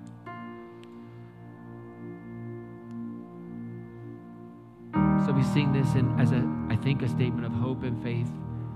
So 5.26 5.32
we 5.32 5.42
sing 5.42 5.72
this 5.72 5.96
in, 5.96 6.16
as 6.20 6.30
a, 6.30 6.48
I 6.70 6.76
think, 6.76 7.02
a 7.02 7.08
statement 7.08 7.46
of 7.46 7.52
hope 7.54 7.82
and 7.82 8.00
faith 8.00 8.30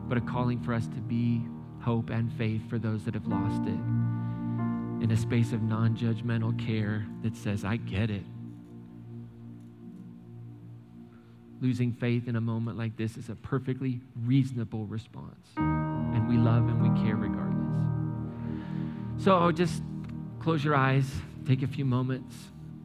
but 0.08 0.18
a 0.18 0.20
calling 0.20 0.60
for 0.64 0.74
us 0.74 0.88
to 0.88 1.00
be 1.00 1.46
hope 1.80 2.10
and 2.10 2.32
faith 2.32 2.68
for 2.68 2.80
those 2.80 3.04
that 3.04 3.14
have 3.14 3.28
lost 3.28 3.62
it. 3.68 3.78
In 5.00 5.10
a 5.12 5.16
space 5.16 5.52
of 5.52 5.62
non 5.62 5.96
judgmental 5.96 6.58
care 6.58 7.06
that 7.22 7.36
says, 7.36 7.64
I 7.64 7.76
get 7.76 8.10
it. 8.10 8.24
Losing 11.62 11.92
faith 11.92 12.28
in 12.28 12.36
a 12.36 12.40
moment 12.40 12.76
like 12.76 12.96
this 12.96 13.16
is 13.16 13.28
a 13.28 13.36
perfectly 13.36 14.00
reasonable 14.24 14.84
response. 14.84 15.48
And 15.56 16.28
we 16.28 16.36
love 16.36 16.68
and 16.68 16.82
we 16.82 17.02
care 17.02 17.16
regardless. 17.16 19.24
So 19.24 19.52
just 19.52 19.82
close 20.40 20.64
your 20.64 20.74
eyes, 20.74 21.08
take 21.46 21.62
a 21.62 21.68
few 21.68 21.84
moments, 21.84 22.34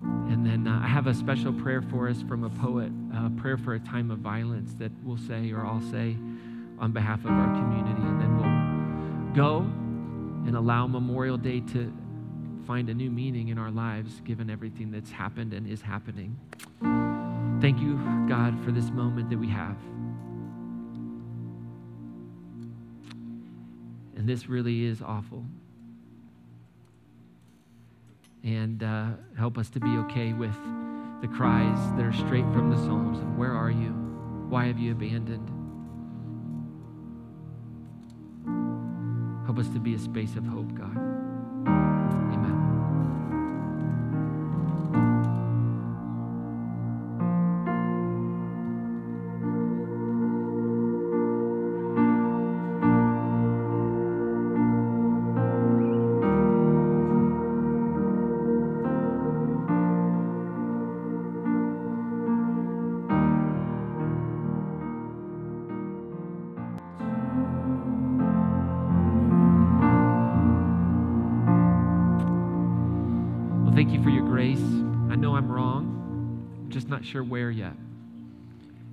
and 0.04 0.46
then 0.46 0.68
uh, 0.68 0.82
I 0.84 0.88
have 0.88 1.08
a 1.08 1.14
special 1.14 1.52
prayer 1.52 1.82
for 1.82 2.08
us 2.08 2.22
from 2.22 2.44
a 2.44 2.50
poet, 2.50 2.92
a 3.16 3.32
prayer 3.42 3.58
for 3.58 3.74
a 3.74 3.80
time 3.80 4.12
of 4.12 4.20
violence 4.20 4.76
that 4.76 4.92
we'll 5.04 5.18
say 5.18 5.52
or 5.52 5.66
I'll 5.66 5.82
say 5.90 6.16
on 6.78 6.92
behalf 6.92 7.26
of 7.26 7.32
our 7.32 7.56
community. 7.56 8.02
And 8.02 8.22
then 8.22 8.38
we'll 8.38 9.36
go 9.36 9.60
and 10.46 10.56
allow 10.56 10.86
Memorial 10.86 11.38
Day 11.38 11.62
to 11.74 11.92
find 12.68 12.90
a 12.90 12.94
new 12.94 13.10
meaning 13.10 13.48
in 13.48 13.58
our 13.58 13.72
lives 13.72 14.22
given 14.26 14.52
everything 14.52 14.92
that's 14.92 15.10
happened 15.10 15.54
and 15.54 15.68
is 15.68 15.82
happening. 15.82 16.38
Thank 17.60 17.80
you, 17.80 17.96
God, 18.30 18.64
for 18.64 18.72
this 18.72 18.92
moment 18.92 19.30
that 19.32 19.38
we 19.38 19.48
have. 19.48 19.78
And 24.16 24.28
this 24.28 24.48
really 24.48 24.86
is 24.86 25.02
awful. 25.02 25.44
And 28.44 28.84
uh, 28.84 29.08
help 29.38 29.58
us 29.58 29.70
to 29.72 29.80
be 29.80 29.90
okay 29.90 30.34
with 30.34 30.56
the 31.22 31.28
cries 31.28 31.80
that 31.96 32.06
are 32.06 32.14
straight 32.14 32.46
from 32.54 32.70
the 32.70 32.78
Psalms 32.78 33.20
of 33.20 33.38
where 33.38 33.54
are 33.54 33.72
you? 33.72 33.92
Why 34.50 34.66
have 34.66 34.78
you 34.78 34.92
abandoned? 34.92 35.50
Help 39.46 39.58
us 39.58 39.68
to 39.70 39.80
be 39.80 39.96
a 39.96 40.00
space 40.00 40.36
of 40.36 40.46
hope, 40.46 40.74
God. 40.76 40.96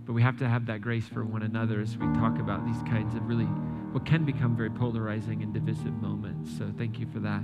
But 0.07 0.13
we 0.13 0.23
have 0.23 0.39
to 0.39 0.49
have 0.49 0.67
that 0.67 0.83
grace 0.83 1.09
for 1.09 1.25
one 1.25 1.43
another 1.43 1.81
as 1.81 1.97
we 1.97 2.07
talk 2.15 2.39
about 2.39 2.65
these 2.67 2.83
kinds 2.83 3.15
of 3.15 3.27
really, 3.27 3.47
what 3.93 4.05
can 4.05 4.25
become 4.25 4.57
very 4.57 4.71
polarizing 4.71 5.43
and 5.43 5.53
divisive 5.55 5.95
moments. 6.03 6.51
So 6.59 6.71
thank 6.77 6.99
you 6.99 7.07
for 7.13 7.21
that. 7.21 7.43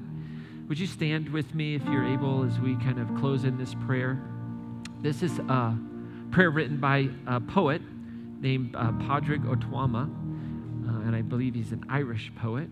Would 0.68 0.78
you 0.78 0.86
stand 0.86 1.28
with 1.30 1.54
me 1.54 1.74
if 1.74 1.84
you're 1.86 2.04
able 2.04 2.44
as 2.44 2.58
we 2.60 2.76
kind 2.76 3.00
of 3.00 3.12
close 3.16 3.44
in 3.44 3.56
this 3.58 3.74
prayer? 3.86 4.22
This 5.00 5.22
is 5.22 5.38
a 5.38 5.76
prayer 6.30 6.50
written 6.50 6.76
by 6.76 7.08
a 7.26 7.40
poet 7.40 7.82
named 8.40 8.76
uh, 8.76 8.92
Padraig 9.06 9.42
Ó 9.46 9.56
Tuama, 9.56 10.04
uh, 10.04 11.06
and 11.06 11.16
I 11.16 11.22
believe 11.22 11.54
he's 11.54 11.72
an 11.72 11.84
Irish 11.88 12.30
poet. 12.36 12.68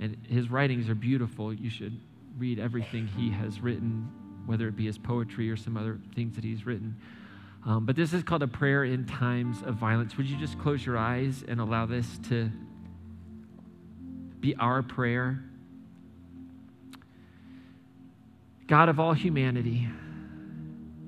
And 0.00 0.16
his 0.28 0.50
writings 0.50 0.88
are 0.88 0.94
beautiful. 0.94 1.52
You 1.52 1.70
should 1.70 2.00
read 2.38 2.58
everything 2.58 3.06
he 3.08 3.30
has 3.30 3.60
written, 3.60 4.08
whether 4.46 4.68
it 4.68 4.76
be 4.76 4.86
his 4.86 4.98
poetry 4.98 5.50
or 5.50 5.56
some 5.56 5.76
other 5.76 6.00
things 6.14 6.34
that 6.36 6.44
he's 6.44 6.64
written. 6.66 6.96
Um, 7.66 7.86
but 7.86 7.96
this 7.96 8.12
is 8.12 8.22
called 8.22 8.42
a 8.42 8.48
prayer 8.48 8.84
in 8.84 9.06
times 9.06 9.62
of 9.62 9.76
violence. 9.76 10.16
Would 10.16 10.26
you 10.26 10.36
just 10.36 10.58
close 10.58 10.84
your 10.84 10.98
eyes 10.98 11.42
and 11.48 11.60
allow 11.60 11.86
this 11.86 12.18
to 12.28 12.50
be 14.40 14.54
our 14.56 14.82
prayer? 14.82 15.42
God 18.66 18.88
of 18.88 19.00
all 19.00 19.14
humanity, 19.14 19.88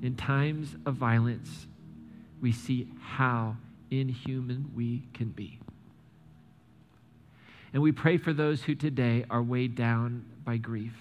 in 0.02 0.14
times 0.16 0.74
of 0.86 0.94
violence, 0.94 1.66
we 2.40 2.52
see 2.52 2.88
how 3.00 3.56
inhuman 3.90 4.72
we 4.74 5.02
can 5.12 5.28
be. 5.28 5.58
And 7.72 7.82
we 7.82 7.92
pray 7.92 8.16
for 8.16 8.32
those 8.32 8.62
who 8.62 8.74
today 8.74 9.24
are 9.28 9.42
weighed 9.42 9.74
down 9.74 10.24
by 10.44 10.56
grief. 10.56 10.94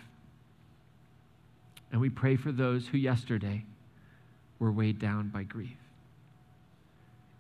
And 1.92 2.02
we 2.02 2.10
pray 2.10 2.36
for 2.36 2.52
those 2.52 2.88
who 2.88 2.98
yesterday 2.98 3.64
were 4.60 4.72
weighed 4.72 5.00
down 5.00 5.30
by 5.30 5.44
grief. 5.44 5.78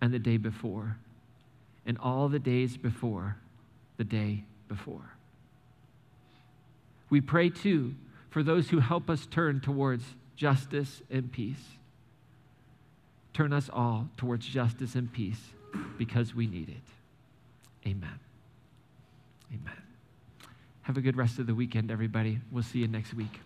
And 0.01 0.13
the 0.13 0.19
day 0.19 0.37
before, 0.37 0.97
and 1.85 1.97
all 1.97 2.27
the 2.29 2.39
days 2.39 2.77
before 2.77 3.37
the 3.97 4.03
day 4.03 4.43
before. 4.67 5.11
We 7.09 7.21
pray 7.21 7.49
too 7.49 7.95
for 8.29 8.43
those 8.43 8.69
who 8.69 8.79
help 8.79 9.09
us 9.09 9.25
turn 9.25 9.61
towards 9.61 10.03
justice 10.35 11.01
and 11.09 11.31
peace. 11.31 11.63
Turn 13.33 13.53
us 13.53 13.69
all 13.71 14.09
towards 14.17 14.45
justice 14.45 14.95
and 14.95 15.11
peace 15.11 15.41
because 15.97 16.33
we 16.33 16.47
need 16.47 16.69
it. 16.69 17.89
Amen. 17.89 18.19
Amen. 19.53 19.81
Have 20.81 20.97
a 20.97 21.01
good 21.01 21.17
rest 21.17 21.39
of 21.39 21.47
the 21.47 21.55
weekend, 21.55 21.91
everybody. 21.91 22.39
We'll 22.51 22.63
see 22.63 22.79
you 22.79 22.87
next 22.87 23.13
week. 23.13 23.39